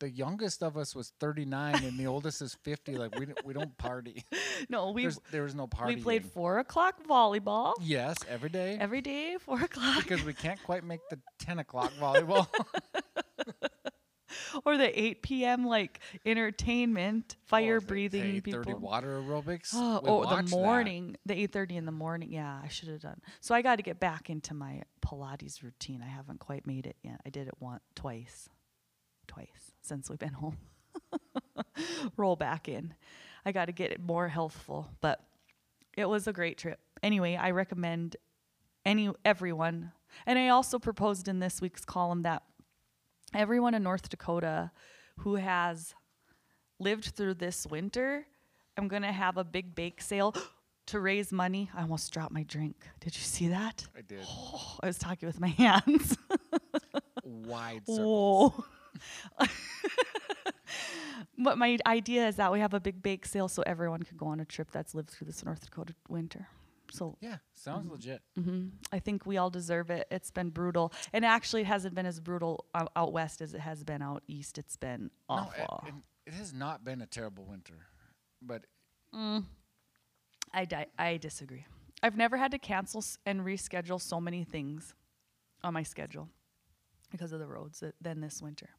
the 0.00 0.08
youngest 0.10 0.62
of 0.62 0.76
us 0.76 0.94
was 0.94 1.12
39 1.20 1.84
and 1.84 1.98
the 1.98 2.06
oldest 2.06 2.42
is 2.42 2.54
50. 2.62 2.96
Like 2.96 3.18
we 3.18 3.26
don't, 3.26 3.44
we 3.44 3.52
don't 3.54 3.76
party. 3.78 4.24
no 4.68 4.90
we 4.92 5.02
There's, 5.02 5.20
there 5.30 5.42
was 5.42 5.54
no 5.54 5.66
party 5.66 5.96
we 5.96 6.02
played 6.02 6.24
four 6.24 6.58
o'clock 6.58 6.96
volleyball 7.08 7.74
Yes, 7.80 8.16
every 8.28 8.48
day. 8.48 8.76
every 8.80 9.00
day 9.00 9.36
four 9.40 9.60
o'clock 9.62 9.98
because 10.02 10.24
we 10.24 10.34
can't 10.34 10.62
quite 10.64 10.84
make 10.84 11.00
the 11.10 11.18
10 11.40 11.58
o'clock 11.60 11.92
volleyball. 12.00 12.46
Or 14.64 14.76
the 14.76 14.98
8 14.98 15.22
p.m. 15.22 15.66
like 15.66 16.00
entertainment, 16.26 17.36
oh, 17.38 17.42
fire 17.46 17.76
Oh, 17.76 17.80
the 17.80 17.86
breathing 17.86 18.24
8:30 18.42 18.42
people. 18.42 18.78
water 18.80 19.20
aerobics. 19.22 19.70
Oh, 19.74 20.00
oh, 20.04 20.28
the 20.28 20.36
that. 20.42 20.50
morning, 20.50 21.16
the 21.24 21.34
8:30 21.34 21.76
in 21.76 21.86
the 21.86 21.92
morning. 21.92 22.32
Yeah, 22.32 22.60
I 22.62 22.68
should 22.68 22.88
have 22.88 23.00
done. 23.00 23.20
So 23.40 23.54
I 23.54 23.62
got 23.62 23.76
to 23.76 23.82
get 23.82 24.00
back 24.00 24.28
into 24.30 24.54
my 24.54 24.82
Pilates 25.00 25.62
routine. 25.62 26.02
I 26.02 26.08
haven't 26.08 26.40
quite 26.40 26.66
made 26.66 26.86
it 26.86 26.96
yet. 27.02 27.20
I 27.26 27.30
did 27.30 27.48
it 27.48 27.54
once, 27.60 27.82
twice, 27.94 28.48
twice 29.28 29.72
since 29.82 30.10
we've 30.10 30.18
been 30.18 30.32
home. 30.32 30.58
Roll 32.16 32.36
back 32.36 32.68
in. 32.68 32.94
I 33.44 33.52
got 33.52 33.66
to 33.66 33.72
get 33.72 33.92
it 33.92 34.00
more 34.00 34.28
healthful, 34.28 34.90
but 35.00 35.20
it 35.96 36.08
was 36.08 36.26
a 36.26 36.32
great 36.32 36.58
trip. 36.58 36.80
Anyway, 37.02 37.36
I 37.36 37.50
recommend 37.50 38.16
any 38.84 39.10
everyone, 39.24 39.92
and 40.26 40.38
I 40.38 40.48
also 40.48 40.78
proposed 40.78 41.28
in 41.28 41.38
this 41.38 41.60
week's 41.60 41.84
column 41.84 42.22
that 42.22 42.42
everyone 43.34 43.74
in 43.74 43.82
North 43.82 44.08
Dakota 44.08 44.70
who 45.18 45.36
has 45.36 45.94
lived 46.78 47.06
through 47.16 47.34
this 47.34 47.66
winter, 47.66 48.26
I'm 48.76 48.88
going 48.88 49.02
to 49.02 49.12
have 49.12 49.36
a 49.36 49.44
big 49.44 49.74
bake 49.74 50.00
sale 50.00 50.34
to 50.86 51.00
raise 51.00 51.32
money. 51.32 51.70
I 51.74 51.82
almost 51.82 52.12
dropped 52.12 52.32
my 52.32 52.44
drink. 52.44 52.76
Did 53.00 53.16
you 53.16 53.22
see 53.22 53.48
that? 53.48 53.86
I 53.96 54.02
did. 54.02 54.20
I 54.82 54.86
was 54.86 54.98
talking 54.98 55.26
with 55.26 55.40
my 55.40 55.48
hands. 55.48 56.16
Wide 57.24 57.82
circles. 57.86 57.98
Whoa. 57.98 58.64
but 61.38 61.58
my 61.58 61.78
idea 61.86 62.26
is 62.28 62.36
that 62.36 62.52
we 62.52 62.60
have 62.60 62.74
a 62.74 62.80
big 62.80 63.02
bake 63.02 63.24
sale 63.26 63.48
so 63.48 63.62
everyone 63.66 64.02
could 64.02 64.16
go 64.16 64.26
on 64.26 64.40
a 64.40 64.44
trip 64.44 64.70
that's 64.70 64.94
lived 64.94 65.10
through 65.10 65.26
this 65.26 65.44
North 65.44 65.60
Dakota 65.64 65.94
winter. 66.08 66.46
So 66.90 67.16
Yeah, 67.20 67.36
sounds 67.52 67.90
legit. 67.90 68.22
hmm 68.34 68.68
I 68.92 68.98
think 68.98 69.26
we 69.26 69.36
all 69.36 69.50
deserve 69.50 69.90
it. 69.90 70.06
It's 70.10 70.30
been 70.30 70.48
brutal, 70.50 70.92
and 71.12 71.24
actually, 71.24 71.62
it 71.62 71.66
hasn't 71.66 71.94
been 71.94 72.06
as 72.06 72.18
brutal 72.18 72.64
out, 72.74 72.90
out 72.96 73.12
west 73.12 73.40
as 73.42 73.52
it 73.54 73.60
has 73.60 73.84
been 73.84 74.00
out 74.02 74.22
east. 74.26 74.56
It's 74.58 74.76
been 74.76 75.10
No, 75.28 75.36
awful. 75.36 75.84
it, 75.86 75.94
it 76.28 76.32
has 76.34 76.54
not 76.54 76.84
been 76.84 77.02
a 77.02 77.06
terrible 77.06 77.44
winter, 77.44 77.74
but 78.40 78.64
I 80.52 80.64
di- 80.64 80.86
I 80.98 81.18
disagree. 81.18 81.66
I've 82.02 82.16
never 82.16 82.36
had 82.38 82.52
to 82.52 82.58
cancel 82.58 82.98
s- 83.00 83.18
and 83.26 83.40
reschedule 83.42 84.00
so 84.00 84.18
many 84.20 84.44
things 84.44 84.94
on 85.62 85.74
my 85.74 85.82
schedule 85.82 86.28
because 87.10 87.32
of 87.32 87.40
the 87.40 87.46
roads 87.46 87.80
th- 87.80 87.92
than 88.00 88.20
this 88.20 88.40
winter. 88.40 88.70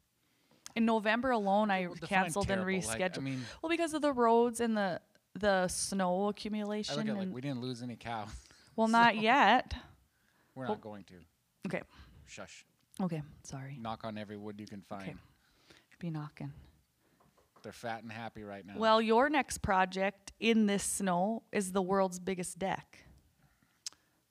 In 0.76 0.84
November 0.84 1.30
alone, 1.30 1.70
I 1.70 1.88
canceled 2.02 2.50
and 2.50 2.62
terrible, 2.62 2.88
like, 2.88 3.00
rescheduled. 3.00 3.18
I 3.18 3.22
mean, 3.22 3.44
well, 3.62 3.70
because 3.70 3.94
of 3.94 4.02
the 4.02 4.12
roads 4.12 4.60
and 4.60 4.76
the 4.76 5.00
the 5.34 5.68
snow 5.68 6.26
I 6.26 6.30
accumulation. 6.30 6.96
look 6.96 7.06
at 7.06 7.10
it 7.10 7.14
like 7.14 7.22
and- 7.22 7.34
we 7.34 7.40
didn't 7.40 7.60
lose 7.60 7.82
any 7.82 7.96
cow. 7.96 8.26
well, 8.76 8.88
not 8.88 9.16
yet. 9.16 9.74
We're 10.54 10.66
not 10.66 10.80
going 10.80 11.04
to. 11.04 11.14
Okay. 11.66 11.82
Shush. 12.26 12.64
Okay. 13.00 13.22
Sorry. 13.42 13.78
Knock 13.80 14.04
on 14.04 14.18
every 14.18 14.36
wood 14.36 14.60
you 14.60 14.66
can 14.66 14.82
find. 14.82 15.02
Okay. 15.02 15.16
Be 15.98 16.10
knocking. 16.10 16.52
They're 17.62 17.72
fat 17.72 18.02
and 18.02 18.10
happy 18.10 18.42
right 18.42 18.64
now. 18.64 18.74
Well, 18.76 19.02
your 19.02 19.28
next 19.28 19.58
project 19.58 20.32
in 20.40 20.66
this 20.66 20.82
snow 20.82 21.42
is 21.52 21.72
the 21.72 21.82
world's 21.82 22.18
biggest 22.18 22.58
deck. 22.58 23.04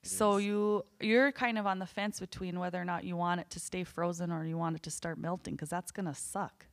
It 0.02 0.08
so 0.08 0.36
is. 0.38 0.44
you 0.46 0.84
you're 1.00 1.30
kind 1.32 1.58
of 1.58 1.66
on 1.66 1.78
the 1.78 1.86
fence 1.86 2.20
between 2.20 2.58
whether 2.58 2.80
or 2.80 2.84
not 2.84 3.04
you 3.04 3.16
want 3.16 3.40
it 3.40 3.50
to 3.50 3.60
stay 3.60 3.84
frozen 3.84 4.32
or 4.32 4.44
you 4.46 4.56
want 4.56 4.76
it 4.76 4.82
to 4.84 4.90
start 4.90 5.18
melting 5.18 5.54
because 5.54 5.68
that's 5.68 5.90
gonna 5.92 6.14
suck. 6.14 6.66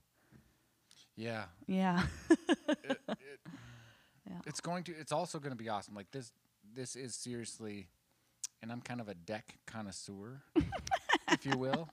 yeah, 1.16 1.46
Yeah. 1.68 2.04
it's 4.46 4.60
going 4.62 4.84
to. 4.86 4.92
It's 5.00 5.12
also 5.12 5.40
going 5.40 5.52
to 5.52 5.58
be 5.64 5.70
awesome. 5.70 5.96
Like 5.96 6.12
this. 6.12 6.32
This 6.76 6.96
is 6.98 7.16
seriously, 7.16 7.88
and 8.62 8.72
I'm 8.72 8.82
kind 8.82 9.00
of 9.02 9.08
a 9.08 9.14
deck 9.16 9.56
connoisseur, 9.66 10.42
if 11.32 11.46
you 11.46 11.58
will. 11.58 11.90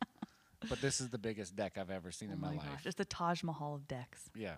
But 0.69 0.81
this 0.81 1.01
is 1.01 1.09
the 1.11 1.17
biggest 1.19 1.55
deck 1.57 1.79
I've 1.79 1.91
ever 1.91 2.11
seen 2.11 2.31
oh 2.31 2.35
in 2.35 2.41
my, 2.41 2.49
my 2.51 2.57
life. 2.57 2.67
gosh, 2.67 2.87
it's 2.87 2.97
the 2.97 3.05
Taj 3.05 3.43
Mahal 3.45 3.77
of 3.77 3.87
decks. 3.89 4.29
Yeah. 4.35 4.57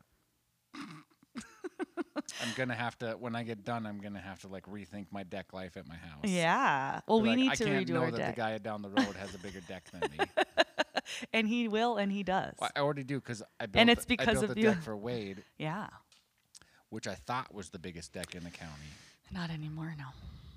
I'm 2.46 2.54
gonna 2.56 2.74
have 2.74 2.98
to 2.98 3.12
when 3.12 3.34
I 3.34 3.42
get 3.42 3.64
done. 3.64 3.86
I'm 3.86 3.98
gonna 4.00 4.20
have 4.20 4.40
to 4.40 4.48
like 4.48 4.66
rethink 4.66 5.06
my 5.10 5.22
deck 5.22 5.52
life 5.52 5.76
at 5.76 5.88
my 5.88 5.96
house. 5.96 6.24
Yeah. 6.24 7.00
Well, 7.06 7.18
Be 7.18 7.22
we 7.24 7.28
like, 7.30 7.38
need 7.38 7.50
I 7.50 7.54
to 7.56 7.64
can't 7.64 7.86
redo 7.88 7.92
know 7.94 8.00
our 8.02 8.10
that 8.10 8.16
deck, 8.16 8.34
the 8.36 8.40
guy 8.40 8.58
down 8.58 8.82
the 8.82 8.88
road 8.90 9.16
has 9.18 9.34
a 9.34 9.38
bigger 9.38 9.60
deck 9.62 9.84
than 9.90 10.10
me. 10.10 10.18
and 11.32 11.48
he 11.48 11.68
will, 11.68 11.96
and 11.96 12.12
he 12.12 12.22
does. 12.22 12.54
Well, 12.60 12.70
I 12.76 12.80
already 12.80 13.04
do 13.04 13.18
because 13.20 13.42
I 13.60 13.66
built. 13.66 13.80
And 13.80 13.90
it's 13.90 14.04
the- 14.04 14.14
I 14.14 14.24
because 14.24 14.34
built 14.40 14.50
of 14.50 14.54
the 14.54 14.60
you. 14.60 14.68
deck 14.68 14.82
for 14.82 14.96
Wade, 14.96 15.42
yeah. 15.58 15.88
which 16.90 17.06
I 17.06 17.14
thought 17.14 17.52
was 17.54 17.70
the 17.70 17.78
biggest 17.78 18.12
deck 18.12 18.34
in 18.34 18.44
the 18.44 18.50
county. 18.50 18.72
Not 19.32 19.50
anymore. 19.50 19.94
No. 19.98 20.06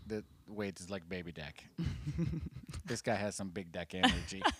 The 0.07 0.23
Wade's 0.47 0.81
is 0.81 0.89
like 0.89 1.07
baby 1.07 1.31
deck. 1.31 1.63
this 2.85 3.01
guy 3.01 3.15
has 3.15 3.35
some 3.35 3.49
big 3.49 3.71
deck 3.71 3.93
energy. 3.93 4.41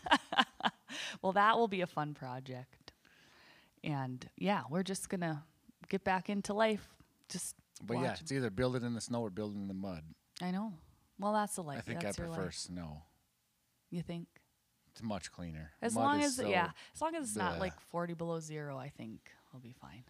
Well, 1.22 1.34
that 1.34 1.58
will 1.58 1.68
be 1.68 1.82
a 1.82 1.88
fun 1.88 2.14
project. 2.14 2.94
And 3.84 4.28
yeah, 4.38 4.64
we're 4.70 4.84
just 4.84 5.08
gonna 5.10 5.44
get 5.88 6.04
back 6.04 6.30
into 6.30 6.54
life. 6.54 6.88
Just 7.30 7.56
But 7.84 7.98
yeah, 8.00 8.16
it's 8.20 8.32
either 8.32 8.50
build 8.50 8.76
it 8.76 8.84
in 8.84 8.94
the 8.94 9.02
snow 9.02 9.22
or 9.22 9.30
build 9.30 9.54
it 9.54 9.58
in 9.58 9.68
the 9.68 9.74
mud. 9.74 10.04
I 10.42 10.52
know. 10.52 10.74
Well, 11.20 11.34
that's 11.34 11.56
the 11.56 11.64
life. 11.64 11.78
I 11.80 11.82
think 11.82 12.00
I 12.00 12.04
that's 12.04 12.18
your 12.18 12.28
prefer 12.28 12.46
life. 12.46 12.54
snow. 12.56 13.04
You 13.90 14.02
think? 14.02 14.28
It's 14.92 15.04
much 15.04 15.32
cleaner. 15.32 15.72
As 15.82 15.96
Mud 15.96 16.04
long 16.04 16.22
as 16.22 16.36
so- 16.36 16.48
yeah, 16.50 16.72
as 16.96 17.02
long 17.02 17.16
as 17.16 17.28
it's 17.28 17.36
not 17.36 17.60
like 17.60 17.80
40 17.80 18.14
below 18.16 18.40
zero, 18.40 18.78
I 18.78 18.90
think 18.90 19.32
I'll 19.54 19.60
be 19.60 19.74
fine. 19.74 20.04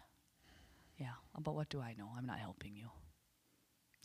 Yeah, 0.96 1.12
but 1.38 1.54
what 1.54 1.68
do 1.68 1.80
I 1.80 1.94
know? 1.94 2.10
I'm 2.16 2.26
not 2.26 2.38
helping 2.38 2.76
you. 2.76 2.90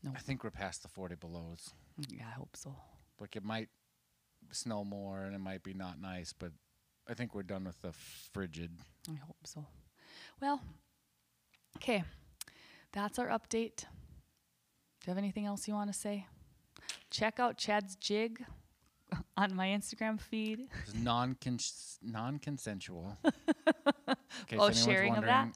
No. 0.03 0.11
I 0.16 0.20
think 0.20 0.43
we're 0.43 0.51
past 0.51 0.82
the 0.84 0.88
40 0.89 1.16
belows. 1.16 1.72
Mm, 1.99 2.18
Yeah, 2.20 2.28
I 2.28 2.32
hope 2.32 2.55
so. 2.55 2.76
Like 3.20 3.36
it 3.36 3.43
might 3.43 3.70
snow 4.51 4.84
more 4.84 5.24
and 5.24 5.34
it 5.36 5.39
might 5.39 5.63
be 5.63 5.74
not 5.74 5.99
nice, 5.99 6.34
but 6.34 6.51
I 7.07 7.13
think 7.13 7.34
we're 7.34 7.43
done 7.43 7.63
with 7.66 7.82
the 7.82 7.91
frigid. 7.91 8.72
I 9.09 9.16
hope 9.16 9.38
so. 9.45 9.66
Well, 10.41 10.61
okay, 11.78 12.03
that's 12.96 13.20
our 13.20 13.28
update. 13.28 13.82
Do 13.82 15.08
you 15.08 15.12
have 15.12 15.18
anything 15.20 15.46
else 15.46 15.68
you 15.68 15.76
want 15.76 15.91
to 15.93 15.98
say? 15.98 16.26
Check 17.12 17.39
out 17.39 17.58
Chad's 17.58 17.96
jig 17.98 18.43
on 19.38 19.54
my 19.54 19.68
Instagram 19.68 20.20
feed. 20.20 20.62
It's 20.84 20.96
non 20.96 21.38
non 22.02 22.39
consensual. 22.39 23.18
Oh, 24.58 24.70
sharing 24.72 25.16
of 25.16 25.24
that? 25.24 25.50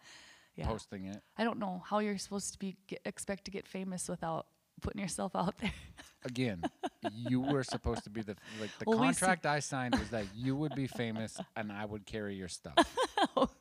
Yeah. 0.56 0.66
Posting 0.66 1.06
it 1.06 1.22
I 1.38 1.44
don't 1.44 1.60
know 1.60 1.84
how 1.86 2.00
you're 2.00 2.18
supposed 2.18 2.54
to 2.54 2.60
be 2.60 2.76
get, 2.88 3.02
expect 3.06 3.46
to 3.46 3.52
get 3.52 3.68
famous 3.68 4.08
without 4.10 4.48
putting 4.82 5.02
yourself 5.02 5.36
out 5.36 5.58
there. 5.60 5.74
again. 6.26 6.64
you 7.12 7.42
were 7.42 7.64
supposed 7.64 8.04
to 8.06 8.10
be 8.10 8.22
the 8.22 8.36
like 8.60 8.72
the 8.80 8.86
Well, 8.88 8.98
contract 8.98 9.46
I 9.46 9.60
signed 9.60 9.96
was 9.96 10.10
that 10.10 10.26
you 10.34 10.56
would 10.56 10.76
be 10.76 10.88
famous 10.88 11.40
and 11.56 11.72
I 11.72 11.86
would 11.86 12.06
carry 12.06 12.36
your 12.36 12.48
stuff. 12.48 12.74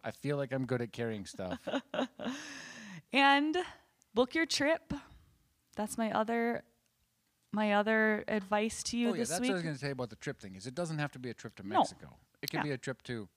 I 0.04 0.12
feel 0.12 0.36
like 0.36 0.52
I'm 0.52 0.66
good 0.66 0.80
at 0.82 0.92
carrying 0.92 1.26
stuff. 1.26 1.58
And 3.12 3.56
book 4.14 4.34
your 4.34 4.46
trip. 4.46 4.92
That's 5.76 5.96
my 5.98 6.10
other 6.12 6.64
my 7.52 7.72
other 7.72 8.24
advice 8.28 8.82
to 8.82 8.98
you 8.98 9.08
oh 9.08 9.12
yeah, 9.14 9.20
this 9.20 9.30
that's 9.30 9.40
week. 9.40 9.48
what 9.48 9.54
I 9.54 9.56
was 9.56 9.62
going 9.62 9.74
to 9.74 9.80
say 9.80 9.90
about 9.90 10.10
the 10.10 10.16
trip 10.16 10.38
thing. 10.38 10.54
Is 10.54 10.66
it 10.66 10.74
doesn't 10.74 10.98
have 10.98 11.12
to 11.12 11.18
be 11.18 11.30
a 11.30 11.34
trip 11.34 11.54
to 11.56 11.62
Mexico. 11.62 12.08
No. 12.10 12.16
It 12.42 12.50
can 12.50 12.58
Yeah. 12.58 12.64
be 12.64 12.70
a 12.72 12.78
trip 12.78 13.02
to 13.04 13.28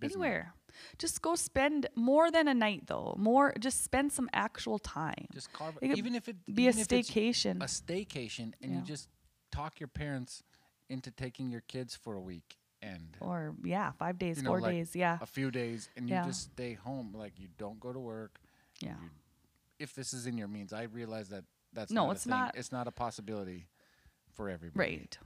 Bismarck. 0.00 0.12
Anywhere. 0.12 0.54
Just 0.98 1.22
go 1.22 1.34
spend 1.36 1.86
more 1.94 2.30
than 2.30 2.48
a 2.48 2.54
night 2.54 2.86
though. 2.86 3.14
More 3.18 3.54
just 3.60 3.84
spend 3.84 4.12
some 4.12 4.28
actual 4.32 4.78
time. 4.80 5.26
Just 5.32 5.52
carve 5.52 5.78
It 5.82 5.96
even 5.96 6.14
if 6.16 6.28
it 6.28 6.36
Be 6.52 6.66
a 6.66 6.70
even 6.70 6.80
if 6.80 6.92
it's 6.92 7.10
staycation. 7.10 7.62
a 7.62 7.66
staycation 7.66 8.54
and 8.60 8.72
Yeah. 8.72 8.78
you 8.78 8.82
just 8.84 9.08
talk 9.52 9.78
your 9.78 9.88
parents 9.88 10.42
into 10.88 11.10
taking 11.10 11.50
your 11.50 11.60
kids 11.60 11.94
for 11.94 12.14
a 12.14 12.20
week 12.20 12.56
and 12.80 13.16
or 13.20 13.54
yeah, 13.62 13.92
5 13.92 14.18
days, 14.18 14.38
You 14.38 14.42
know, 14.44 14.50
4 14.50 14.60
like 14.62 14.72
days, 14.72 14.96
yeah. 14.96 15.18
a 15.20 15.26
few 15.26 15.50
days 15.52 15.88
and 15.96 16.08
you 16.10 16.16
just 16.24 16.50
stay 16.52 16.72
home 16.74 17.12
like 17.14 17.38
you 17.38 17.48
don't 17.56 17.78
go 17.78 17.92
to 17.92 18.00
work 18.00 18.40
Yeah. 18.82 18.90
you- 19.02 19.10
if 19.78 19.94
this 19.94 20.12
is 20.12 20.26
in 20.26 20.36
your 20.38 20.48
means 20.48 20.72
i 20.72 20.82
realize 20.84 21.28
that 21.30 21.44
that's 21.72 21.90
No, 21.90 22.06
not 22.06 22.12
it's 22.16 22.26
not. 22.26 22.56
it's 22.56 22.70
not 22.72 22.86
a 22.86 22.92
possibility 22.92 23.68
for 24.34 24.48
everybody 24.48 24.78
Right. 24.96 25.18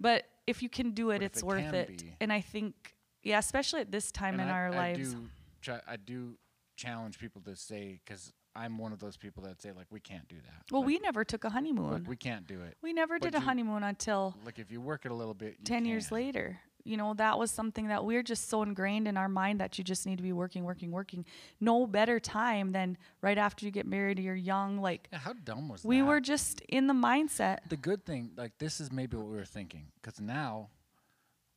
But 0.00 0.24
if 0.46 0.62
you 0.62 0.68
can 0.70 0.92
do 0.92 1.10
it, 1.10 1.18
But 1.18 1.24
it's 1.26 1.38
it 1.40 1.44
worth 1.44 1.74
it. 1.74 1.88
be- 1.98 2.14
And 2.22 2.32
I 2.32 2.40
think 2.40 2.94
yeah, 3.22 3.38
especially 3.38 3.80
at 3.80 3.90
this 3.92 4.10
time 4.10 4.34
And 4.34 4.42
in 4.44 4.48
I, 4.48 4.52
our 4.52 4.68
I 4.68 4.76
lives. 4.92 5.12
do 5.14 5.28
try, 5.60 5.80
i 5.86 5.96
do 5.96 6.38
challenge 6.76 7.18
people 7.18 7.42
to 7.42 7.54
say 7.56 8.00
because 8.04 8.32
i'm 8.56 8.78
one 8.78 8.92
of 8.92 8.98
those 9.00 9.16
people 9.16 9.42
that 9.42 9.60
say 9.60 9.72
like 9.72 9.86
we 9.90 10.00
can't 10.00 10.26
do 10.28 10.36
that 10.36 10.62
well, 10.70 10.80
Like, 10.82 10.86
we 10.86 10.98
never 11.00 11.24
took 11.24 11.44
a 11.44 11.50
honeymoon. 11.50 11.90
like, 11.92 12.08
we 12.08 12.16
can't 12.16 12.46
do 12.46 12.62
it 12.62 12.76
we 12.80 12.92
never 12.92 13.18
but 13.18 13.32
did 13.32 13.34
a 13.34 13.40
honeymoon 13.40 13.82
until 13.82 14.36
like 14.44 14.58
if 14.58 14.70
you 14.70 14.80
work 14.80 15.04
it 15.04 15.10
a 15.10 15.14
little 15.14 15.34
bit 15.34 15.64
10 15.64 15.84
years 15.84 16.10
later. 16.12 16.60
You 16.88 16.96
know, 16.96 17.12
that 17.14 17.38
was 17.38 17.50
something 17.50 17.88
that 17.88 18.04
we're 18.04 18.22
just 18.22 18.48
so 18.48 18.62
ingrained 18.62 19.06
in 19.06 19.16
our 19.16 19.28
mind 19.28 19.60
that 19.60 19.76
you 19.76 19.84
just 19.84 20.06
need 20.06 20.16
to 20.16 20.22
be 20.22 20.32
working, 20.32 20.64
working, 20.64 20.90
working. 20.90 21.24
No 21.60 21.86
better 21.86 22.18
time 22.18 22.70
than 22.72 22.96
right 23.20 23.36
after 23.36 23.66
you 23.66 23.70
get 23.70 23.86
married 23.86 24.18
or 24.18 24.22
you're 24.22 24.34
young. 24.34 24.78
Like, 24.78 25.08
yeah, 25.12 25.18
how 25.18 25.34
dumb 25.44 25.68
was 25.68 25.82
that 25.82 25.88
we 25.88 25.98
that 25.98 26.06
were 26.06 26.20
just 26.20 26.60
in 26.62 26.86
the 26.86 26.94
mindset. 26.94 27.58
the 27.68 27.76
good 27.76 28.04
thing, 28.06 28.30
like 28.36 28.52
this 28.58 28.80
is 28.80 28.90
maybe 28.90 29.16
what 29.16 29.26
we 29.26 29.36
were 29.36 29.44
thinking, 29.44 29.86
because 30.00 30.20
now 30.20 30.70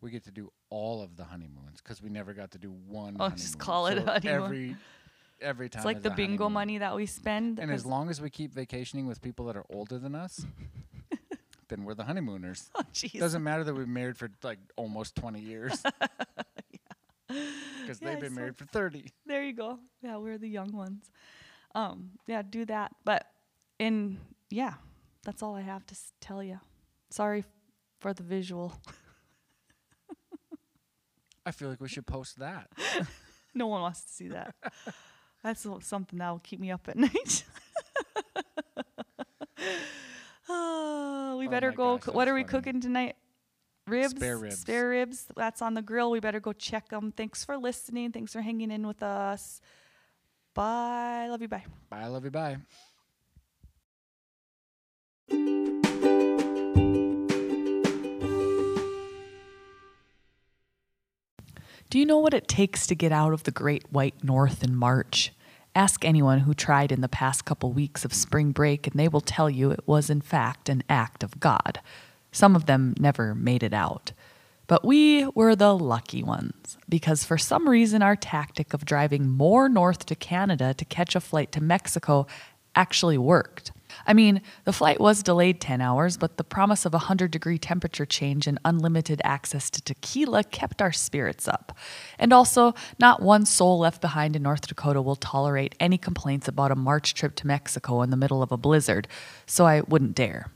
we 0.02 0.12
get 0.12 0.24
to 0.26 0.32
do 0.32 0.52
all 0.70 1.02
of 1.02 1.16
the 1.16 1.24
honeymoons, 1.24 1.80
because 1.82 2.02
we 2.02 2.10
never 2.10 2.34
got 2.34 2.52
to 2.52 2.58
do 2.58 2.72
one. 2.88 3.16
Oh, 3.20 3.30
just 3.30 3.58
call 3.58 3.88
it 3.88 3.98
a 3.98 4.02
honeymoon. 4.02 4.44
Every 4.44 4.76
every 5.42 5.70
time 5.70 5.80
It's 5.80 5.86
like 5.86 6.02
the 6.04 6.10
bingo 6.12 6.44
honeymoon. 6.44 6.54
money 6.54 6.78
that 6.80 6.96
we 6.96 7.06
spend. 7.06 7.60
And 7.60 7.72
as 7.72 7.86
long 7.86 8.10
as 8.10 8.20
we 8.22 8.30
keep 8.30 8.54
vacationing 8.54 9.08
with 9.08 9.22
people 9.22 9.46
that 9.46 9.56
are 9.56 9.66
older 9.70 9.98
than 9.98 10.14
us, 10.14 10.46
then 11.72 11.84
we're 11.86 11.96
the 11.96 12.04
honeymooners. 12.04 12.70
oh. 12.76 12.84
Doesn't 13.18 13.44
matter 13.44 13.64
that 13.64 13.74
we've 13.74 13.86
been 13.86 13.94
married 13.94 14.18
for 14.18 14.30
like 14.44 14.60
almost 14.78 15.16
twenty 15.16 15.42
years. 15.42 15.82
Because 17.82 18.02
Yeah, 18.02 18.10
they've 18.12 18.20
been 18.20 18.34
so- 18.36 18.40
married 18.42 18.58
for 18.58 18.66
30. 18.66 19.06
There 19.26 19.42
you 19.44 19.54
go. 19.54 19.80
Yeah, 20.04 20.18
we're 20.18 20.38
the 20.38 20.50
young 20.50 20.72
ones. 20.74 21.10
Um, 21.74 22.12
yeah, 22.28 22.42
do 22.42 22.66
that. 22.66 22.92
But 23.06 23.26
in 23.80 24.18
yeah, 24.50 24.74
that's 25.24 25.42
all 25.42 25.56
I 25.56 25.62
have 25.62 25.86
to 25.88 25.94
s- 25.94 26.12
tell 26.20 26.44
you. 26.44 26.60
Sorry 27.10 27.40
f- 27.40 27.46
for 28.02 28.14
the 28.14 28.24
visual. 28.24 28.74
I 31.46 31.52
feel 31.52 31.70
like 31.70 31.80
we 31.82 31.88
should 31.88 32.06
post 32.06 32.38
that. 32.40 32.68
No 33.56 33.68
one 33.68 33.82
wants 33.82 34.04
to 34.04 34.12
see 34.12 34.28
that. 34.28 34.54
That's 35.42 35.66
something 35.82 36.20
that 36.20 36.30
will 36.30 36.40
keep 36.40 36.60
me 36.60 36.70
up 36.72 36.88
at 36.90 36.98
night. 36.98 37.44
We 41.42 41.48
Oh 41.48 41.52
better 41.52 41.70
my 41.72 41.76
go. 41.76 41.96
gosh, 41.98 42.02
coo- 42.06 42.12
that 42.12 42.16
what 42.16 42.28
was 42.28 42.32
are 42.32 42.36
we 42.36 42.44
cooking 42.44 42.80
tonight? 42.82 43.16
Ribs. 43.88 44.12
Spare 44.12 44.38
ribs. 44.38 44.60
Spare 44.60 44.90
ribs. 44.90 45.26
That's 45.36 45.62
on 45.62 45.74
the 45.74 45.82
grill. 45.82 46.12
We 46.12 46.20
better 46.20 46.40
go 46.40 46.54
check 46.54 46.90
them. 46.90 47.12
Thanks 47.12 47.44
for 47.44 47.58
listening. 47.58 48.12
Thanks 48.12 48.32
for 48.32 48.42
hanging 48.42 48.72
in 48.72 48.86
with 48.88 49.02
us. 49.04 49.60
Bye. 50.54 51.28
Love 51.30 51.42
you. 51.42 51.48
Bye. 51.48 51.66
Bye, 51.90 52.08
love 52.08 52.24
you, 52.24 52.32
bye. 52.32 52.58
Do 61.90 62.00
you 62.00 62.06
know 62.06 62.20
what 62.20 62.34
it 62.34 62.48
takes 62.48 62.88
to 62.88 62.96
get 62.96 63.12
out 63.12 63.34
of 63.34 63.44
the 63.44 63.52
great 63.52 63.92
white 63.92 64.24
north 64.24 64.64
in 64.64 64.76
March? 64.76 65.34
Ask 65.74 66.04
anyone 66.04 66.40
who 66.40 66.54
tried 66.54 66.92
in 66.92 67.00
the 67.00 67.08
past 67.08 67.46
couple 67.46 67.72
weeks 67.72 68.04
of 68.04 68.14
spring 68.14 68.52
break, 68.52 68.88
and 68.88 69.00
they 69.00 69.08
will 69.08 69.22
tell 69.22 69.50
you 69.50 69.72
it 69.72 69.88
was, 69.88 70.10
in 70.10 70.20
fact, 70.20 70.68
an 70.68 70.84
act 70.90 71.24
of 71.24 71.40
God. 71.40 71.80
Some 72.34 72.56
of 72.56 72.66
them 72.66 72.94
never 73.00 73.34
made 73.34 73.64
it 73.64 73.74
out. 73.74 74.12
But 74.68 74.84
we 74.84 75.26
were 75.28 75.56
the 75.56 75.78
lucky 75.78 76.24
ones, 76.24 76.78
because 76.90 77.24
for 77.24 77.38
some 77.38 77.70
reason, 77.70 78.02
our 78.02 78.18
tactic 78.18 78.74
of 78.74 78.86
driving 78.86 79.30
more 79.30 79.70
north 79.70 80.06
to 80.08 80.16
Canada 80.16 80.74
to 80.74 80.86
catch 80.86 81.16
a 81.16 81.22
flight 81.22 81.52
to 81.54 81.62
Mexico 81.62 82.28
actually 82.76 83.18
worked. 83.18 83.72
I 84.06 84.14
mean, 84.14 84.42
the 84.64 84.74
flight 84.74 85.00
was 85.00 85.24
delayed 85.24 85.62
10 85.62 85.82
hours, 85.82 86.18
but 86.18 86.38
the 86.38 86.44
promise 86.44 86.86
of 86.86 86.94
a 86.94 86.98
100 86.98 87.32
degree 87.32 87.58
temperature 87.58 88.06
change 88.06 88.48
and 88.48 88.60
unlimited 88.66 89.22
access 89.24 89.70
to 89.72 89.82
tequila 89.82 90.44
kept 90.44 90.82
our 90.82 90.92
spirits 90.92 91.48
up. 91.48 91.78
And 92.20 92.34
also, 92.34 92.74
not 93.00 93.22
one 93.22 93.46
soul 93.46 93.80
left 93.80 94.02
behind 94.02 94.36
in 94.36 94.44
North 94.44 94.68
Dakota 94.68 95.02
will 95.02 95.16
tolerate 95.16 95.76
any 95.80 95.98
complaints 95.98 96.48
about 96.48 96.72
a 96.72 96.76
March 96.76 97.14
trip 97.14 97.36
to 97.36 97.48
Mexico 97.48 98.02
in 98.02 98.10
the 98.10 98.18
middle 98.18 98.42
of 98.42 98.52
a 98.52 98.58
blizzard, 98.58 99.08
so 99.46 99.66
I 99.66 99.82
wouldn't 99.82 100.16
dare. 100.16 100.52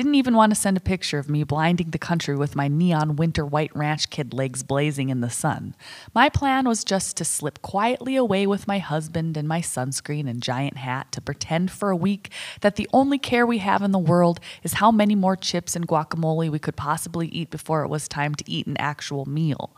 Didn't 0.00 0.14
even 0.14 0.34
want 0.34 0.50
to 0.50 0.58
send 0.58 0.78
a 0.78 0.80
picture 0.80 1.18
of 1.18 1.28
me 1.28 1.44
blinding 1.44 1.90
the 1.90 1.98
country 1.98 2.34
with 2.34 2.56
my 2.56 2.68
neon 2.68 3.16
winter 3.16 3.44
white 3.44 3.70
ranch 3.76 4.08
kid 4.08 4.32
legs 4.32 4.62
blazing 4.62 5.10
in 5.10 5.20
the 5.20 5.28
sun. 5.28 5.74
My 6.14 6.30
plan 6.30 6.66
was 6.66 6.84
just 6.84 7.18
to 7.18 7.24
slip 7.26 7.60
quietly 7.60 8.16
away 8.16 8.46
with 8.46 8.66
my 8.66 8.78
husband 8.78 9.36
and 9.36 9.46
my 9.46 9.60
sunscreen 9.60 10.26
and 10.26 10.42
giant 10.42 10.78
hat 10.78 11.12
to 11.12 11.20
pretend 11.20 11.70
for 11.70 11.90
a 11.90 11.96
week 11.96 12.30
that 12.62 12.76
the 12.76 12.88
only 12.94 13.18
care 13.18 13.44
we 13.44 13.58
have 13.58 13.82
in 13.82 13.92
the 13.92 13.98
world 13.98 14.40
is 14.62 14.72
how 14.72 14.90
many 14.90 15.14
more 15.14 15.36
chips 15.36 15.76
and 15.76 15.86
guacamole 15.86 16.50
we 16.50 16.58
could 16.58 16.76
possibly 16.76 17.28
eat 17.28 17.50
before 17.50 17.84
it 17.84 17.88
was 17.88 18.08
time 18.08 18.34
to 18.34 18.50
eat 18.50 18.66
an 18.66 18.78
actual 18.78 19.26
meal. 19.26 19.76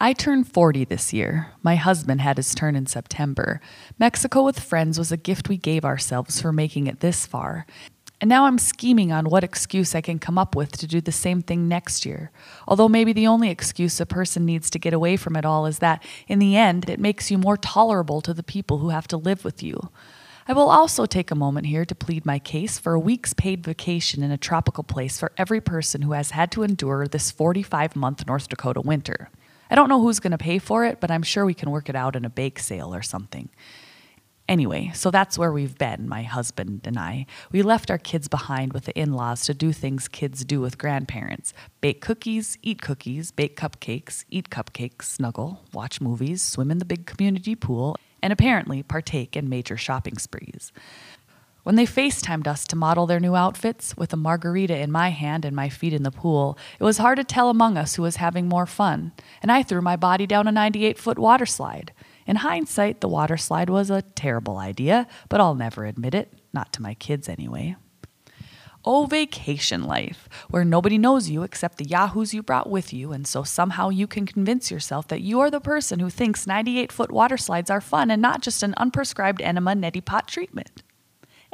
I 0.00 0.12
turned 0.12 0.52
40 0.52 0.84
this 0.84 1.12
year. 1.12 1.52
My 1.64 1.74
husband 1.74 2.20
had 2.20 2.36
his 2.36 2.54
turn 2.54 2.76
in 2.76 2.86
September. 2.86 3.60
Mexico 3.98 4.44
with 4.44 4.60
friends 4.60 4.98
was 5.00 5.10
a 5.10 5.16
gift 5.16 5.48
we 5.48 5.56
gave 5.56 5.84
ourselves 5.84 6.40
for 6.40 6.52
making 6.52 6.86
it 6.86 7.00
this 7.00 7.26
far. 7.26 7.66
And 8.20 8.28
now 8.28 8.46
I'm 8.46 8.58
scheming 8.58 9.12
on 9.12 9.28
what 9.28 9.44
excuse 9.44 9.94
I 9.94 10.00
can 10.00 10.18
come 10.18 10.38
up 10.38 10.54
with 10.54 10.72
to 10.78 10.86
do 10.86 11.00
the 11.00 11.12
same 11.12 11.42
thing 11.42 11.68
next 11.68 12.06
year. 12.06 12.30
Although 12.66 12.88
maybe 12.88 13.12
the 13.12 13.26
only 13.26 13.50
excuse 13.50 14.00
a 14.00 14.06
person 14.06 14.46
needs 14.46 14.70
to 14.70 14.78
get 14.78 14.94
away 14.94 15.16
from 15.16 15.36
it 15.36 15.44
all 15.44 15.66
is 15.66 15.80
that, 15.80 16.02
in 16.28 16.38
the 16.38 16.56
end, 16.56 16.88
it 16.88 17.00
makes 17.00 17.30
you 17.30 17.38
more 17.38 17.56
tolerable 17.56 18.20
to 18.22 18.32
the 18.32 18.42
people 18.42 18.78
who 18.78 18.90
have 18.90 19.08
to 19.08 19.16
live 19.16 19.44
with 19.44 19.62
you. 19.62 19.90
I 20.46 20.52
will 20.52 20.68
also 20.68 21.06
take 21.06 21.30
a 21.30 21.34
moment 21.36 21.66
here 21.66 21.86
to 21.86 21.94
plead 21.94 22.26
my 22.26 22.38
case 22.38 22.78
for 22.78 22.92
a 22.92 23.00
week's 23.00 23.32
paid 23.32 23.64
vacation 23.64 24.22
in 24.22 24.30
a 24.30 24.36
tropical 24.36 24.84
place 24.84 25.18
for 25.18 25.32
every 25.38 25.60
person 25.60 26.02
who 26.02 26.12
has 26.12 26.32
had 26.32 26.50
to 26.52 26.62
endure 26.62 27.08
this 27.08 27.30
45 27.30 27.96
month 27.96 28.26
North 28.26 28.48
Dakota 28.48 28.82
winter. 28.82 29.30
I 29.70 29.74
don't 29.74 29.88
know 29.88 30.02
who's 30.02 30.20
going 30.20 30.32
to 30.32 30.38
pay 30.38 30.58
for 30.58 30.84
it, 30.84 31.00
but 31.00 31.10
I'm 31.10 31.22
sure 31.22 31.46
we 31.46 31.54
can 31.54 31.70
work 31.70 31.88
it 31.88 31.96
out 31.96 32.14
in 32.14 32.26
a 32.26 32.30
bake 32.30 32.58
sale 32.58 32.94
or 32.94 33.00
something. 33.00 33.48
Anyway, 34.46 34.90
so 34.94 35.10
that's 35.10 35.38
where 35.38 35.52
we've 35.52 35.78
been, 35.78 36.06
my 36.06 36.22
husband 36.22 36.82
and 36.84 36.98
I. 36.98 37.24
We 37.50 37.62
left 37.62 37.90
our 37.90 37.96
kids 37.96 38.28
behind 38.28 38.74
with 38.74 38.84
the 38.84 38.98
in 38.98 39.14
laws 39.14 39.46
to 39.46 39.54
do 39.54 39.72
things 39.72 40.06
kids 40.06 40.44
do 40.44 40.60
with 40.60 40.76
grandparents 40.76 41.54
bake 41.80 42.02
cookies, 42.02 42.58
eat 42.62 42.82
cookies, 42.82 43.30
bake 43.30 43.56
cupcakes, 43.56 44.24
eat 44.28 44.50
cupcakes, 44.50 45.04
snuggle, 45.04 45.62
watch 45.72 46.00
movies, 46.00 46.42
swim 46.42 46.70
in 46.70 46.78
the 46.78 46.84
big 46.84 47.06
community 47.06 47.54
pool, 47.54 47.96
and 48.22 48.32
apparently 48.32 48.82
partake 48.82 49.34
in 49.34 49.48
major 49.48 49.78
shopping 49.78 50.18
sprees. 50.18 50.72
When 51.62 51.76
they 51.76 51.86
FaceTimed 51.86 52.46
us 52.46 52.66
to 52.66 52.76
model 52.76 53.06
their 53.06 53.20
new 53.20 53.34
outfits, 53.34 53.96
with 53.96 54.12
a 54.12 54.18
margarita 54.18 54.76
in 54.76 54.92
my 54.92 55.08
hand 55.08 55.46
and 55.46 55.56
my 55.56 55.70
feet 55.70 55.94
in 55.94 56.02
the 56.02 56.10
pool, 56.10 56.58
it 56.78 56.84
was 56.84 56.98
hard 56.98 57.16
to 57.16 57.24
tell 57.24 57.48
among 57.48 57.78
us 57.78 57.94
who 57.94 58.02
was 58.02 58.16
having 58.16 58.46
more 58.46 58.66
fun, 58.66 59.12
and 59.40 59.50
I 59.50 59.62
threw 59.62 59.80
my 59.80 59.96
body 59.96 60.26
down 60.26 60.46
a 60.46 60.52
98 60.52 60.98
foot 60.98 61.18
water 61.18 61.46
slide. 61.46 61.92
In 62.26 62.36
hindsight, 62.36 63.00
the 63.00 63.08
water 63.08 63.36
slide 63.36 63.68
was 63.68 63.90
a 63.90 64.02
terrible 64.02 64.58
idea, 64.58 65.06
but 65.28 65.40
I'll 65.40 65.54
never 65.54 65.84
admit 65.84 66.14
it, 66.14 66.32
not 66.52 66.72
to 66.74 66.82
my 66.82 66.94
kids 66.94 67.28
anyway. 67.28 67.76
Oh, 68.86 69.06
vacation 69.06 69.84
life, 69.84 70.28
where 70.50 70.64
nobody 70.64 70.98
knows 70.98 71.30
you 71.30 71.42
except 71.42 71.78
the 71.78 71.86
yahoos 71.86 72.34
you 72.34 72.42
brought 72.42 72.68
with 72.68 72.92
you, 72.92 73.12
and 73.12 73.26
so 73.26 73.42
somehow 73.42 73.88
you 73.88 74.06
can 74.06 74.26
convince 74.26 74.70
yourself 74.70 75.08
that 75.08 75.22
you 75.22 75.40
are 75.40 75.50
the 75.50 75.60
person 75.60 76.00
who 76.00 76.10
thinks 76.10 76.46
98 76.46 76.92
foot 76.92 77.10
water 77.10 77.38
slides 77.38 77.70
are 77.70 77.80
fun 77.80 78.10
and 78.10 78.20
not 78.20 78.42
just 78.42 78.62
an 78.62 78.74
unprescribed 78.76 79.40
enema 79.40 79.74
neti 79.74 80.04
pot 80.04 80.28
treatment. 80.28 80.83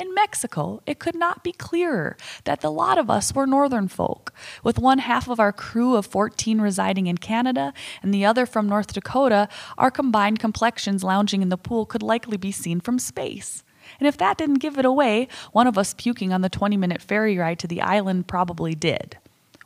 In 0.01 0.15
Mexico, 0.15 0.83
it 0.87 0.99
could 0.99 1.15
not 1.15 1.45
be 1.45 1.53
clearer 1.53 2.17
that 2.45 2.63
the 2.63 2.73
lot 2.73 2.97
of 2.97 3.11
us 3.11 3.35
were 3.35 3.47
northern 3.47 3.87
folk, 3.87 4.33
with 4.65 4.79
one 4.79 4.97
half 4.97 5.29
of 5.29 5.39
our 5.39 5.53
crew 5.53 5.95
of 5.95 6.07
14 6.07 6.59
residing 6.59 7.07
in 7.07 7.19
Canada 7.19 7.75
and 8.03 8.15
the 8.15 8.25
other 8.25 8.47
from 8.47 8.67
North 8.67 8.95
Dakota, 8.95 9.47
our 9.77 9.91
combined 9.91 10.39
complexions 10.39 11.05
lounging 11.05 11.43
in 11.43 11.51
the 11.51 11.59
pool 11.59 11.85
could 11.85 12.03
likely 12.03 12.39
be 12.39 12.51
seen 12.51 12.81
from 12.81 12.99
space. 12.99 13.63
And 13.99 14.09
if 14.09 14.17
that 14.17 14.39
didn't 14.39 14.61
give 14.61 14.79
it 14.79 14.87
away, 14.87 15.29
one 15.53 15.67
of 15.67 15.77
us 15.77 15.93
puking 15.93 16.33
on 16.33 16.41
the 16.41 16.49
20 16.49 16.79
minute 16.79 17.03
ferry 17.03 17.37
ride 17.37 17.59
to 17.59 17.67
the 17.67 17.83
island 17.83 18.27
probably 18.27 18.75
did. 18.75 19.19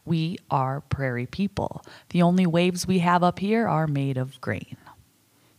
We 0.04 0.38
are 0.50 0.80
prairie 0.80 1.26
people. 1.26 1.84
The 2.08 2.22
only 2.22 2.44
waves 2.44 2.88
we 2.88 2.98
have 2.98 3.22
up 3.22 3.38
here 3.38 3.68
are 3.68 3.86
made 3.86 4.16
of 4.16 4.40
grain. 4.40 4.78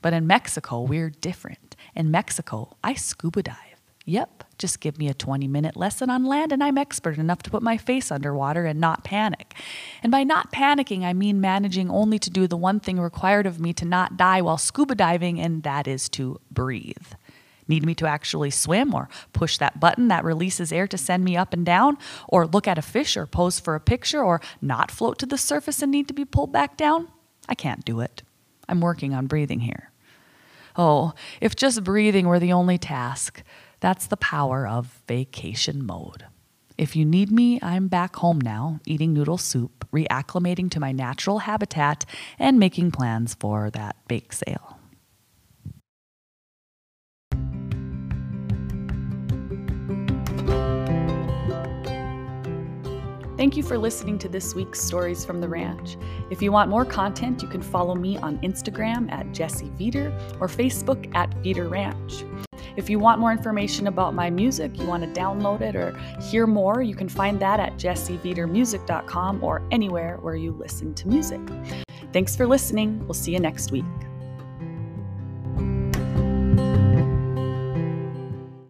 But 0.01 0.11
in 0.11 0.27
Mexico, 0.27 0.81
we're 0.81 1.11
different. 1.11 1.77
In 1.95 2.11
Mexico, 2.11 2.75
I 2.83 2.95
scuba 2.95 3.41
dive. 3.41 3.74
Yep, 4.07 4.43
just 4.59 4.81
give 4.81 4.99
me 4.99 5.07
a 5.07 5.15
20 5.15 5.47
minute 5.47 5.75
lesson 5.75 6.11
on 6.11 6.25
land 6.25 6.51
and 6.51 6.63
I'm 6.63 6.77
expert 6.77 7.17
enough 7.17 7.41
to 7.43 7.49
put 7.49 7.63
my 7.63 7.75
face 7.75 8.11
underwater 8.11 8.65
and 8.65 8.79
not 8.79 9.03
panic. 9.03 9.55
And 10.03 10.11
by 10.11 10.23
not 10.23 10.51
panicking, 10.51 11.03
I 11.03 11.13
mean 11.13 11.41
managing 11.41 11.89
only 11.89 12.19
to 12.19 12.29
do 12.29 12.45
the 12.45 12.55
one 12.55 12.79
thing 12.79 12.99
required 12.99 13.47
of 13.47 13.59
me 13.59 13.73
to 13.73 13.85
not 13.85 14.15
die 14.15 14.43
while 14.43 14.59
scuba 14.59 14.93
diving, 14.93 15.39
and 15.39 15.63
that 15.63 15.87
is 15.87 16.07
to 16.09 16.39
breathe. 16.51 17.13
Need 17.67 17.83
me 17.83 17.95
to 17.95 18.05
actually 18.05 18.51
swim 18.51 18.93
or 18.93 19.09
push 19.33 19.57
that 19.57 19.79
button 19.79 20.07
that 20.09 20.23
releases 20.23 20.71
air 20.71 20.87
to 20.87 20.99
send 20.99 21.23
me 21.23 21.35
up 21.35 21.51
and 21.51 21.65
down, 21.65 21.97
or 22.27 22.45
look 22.45 22.67
at 22.67 22.77
a 22.77 22.83
fish 22.83 23.17
or 23.17 23.25
pose 23.25 23.59
for 23.59 23.73
a 23.73 23.79
picture, 23.79 24.23
or 24.23 24.39
not 24.61 24.91
float 24.91 25.17
to 25.17 25.25
the 25.25 25.37
surface 25.37 25.81
and 25.81 25.91
need 25.91 26.07
to 26.07 26.13
be 26.13 26.25
pulled 26.25 26.51
back 26.51 26.77
down? 26.77 27.07
I 27.49 27.55
can't 27.55 27.83
do 27.83 28.01
it. 28.01 28.21
I'm 28.69 28.81
working 28.81 29.15
on 29.15 29.25
breathing 29.25 29.61
here. 29.61 29.91
Oh, 30.77 31.13
if 31.41 31.55
just 31.55 31.83
breathing 31.83 32.27
were 32.27 32.39
the 32.39 32.53
only 32.53 32.77
task, 32.77 33.41
that's 33.85 34.07
the 34.07 34.17
power 34.17 34.67
of 34.67 35.03
vacation 35.07 35.85
mode. 35.85 36.25
If 36.75 36.95
you 36.95 37.05
need 37.05 37.31
me, 37.31 37.59
I'm 37.61 37.87
back 37.87 38.15
home 38.15 38.41
now, 38.41 38.79
eating 38.87 39.13
noodle 39.13 39.37
soup, 39.37 39.87
reacclimating 39.93 40.71
to 40.71 40.79
my 40.79 40.91
natural 40.91 41.37
habitat, 41.37 42.03
and 42.39 42.57
making 42.57 42.89
plans 42.89 43.35
for 43.35 43.69
that 43.69 43.95
bake 44.07 44.33
sale. 44.33 44.79
Thank 53.37 53.55
you 53.55 53.61
for 53.61 53.77
listening 53.77 54.17
to 54.17 54.27
this 54.27 54.55
week's 54.55 54.81
Stories 54.81 55.23
from 55.23 55.41
the 55.41 55.47
Ranch. 55.47 55.95
If 56.31 56.41
you 56.41 56.51
want 56.51 56.71
more 56.71 56.85
content, 56.85 57.43
you 57.43 57.47
can 57.47 57.61
follow 57.61 57.93
me 57.93 58.17
on 58.17 58.39
Instagram 58.39 59.11
at 59.11 59.31
Jessie 59.31 59.69
Veeder 59.77 60.11
or 60.41 60.47
Facebook 60.47 61.15
at 61.15 61.29
Veeder 61.43 61.69
Ranch. 61.69 62.23
If 62.75 62.89
you 62.89 62.99
want 62.99 63.19
more 63.19 63.31
information 63.31 63.87
about 63.87 64.13
my 64.13 64.29
music, 64.29 64.77
you 64.77 64.85
want 64.85 65.03
to 65.03 65.19
download 65.19 65.61
it 65.61 65.75
or 65.75 65.97
hear 66.21 66.45
more, 66.45 66.81
you 66.81 66.95
can 66.95 67.07
find 67.07 67.39
that 67.39 67.59
at 67.59 67.77
jessieveedermusic.com 67.77 69.43
or 69.43 69.61
anywhere 69.71 70.17
where 70.21 70.35
you 70.35 70.51
listen 70.51 70.93
to 70.95 71.07
music. 71.07 71.41
Thanks 72.11 72.35
for 72.35 72.47
listening. 72.47 72.99
We'll 73.05 73.13
see 73.13 73.33
you 73.33 73.39
next 73.39 73.71
week. 73.71 73.85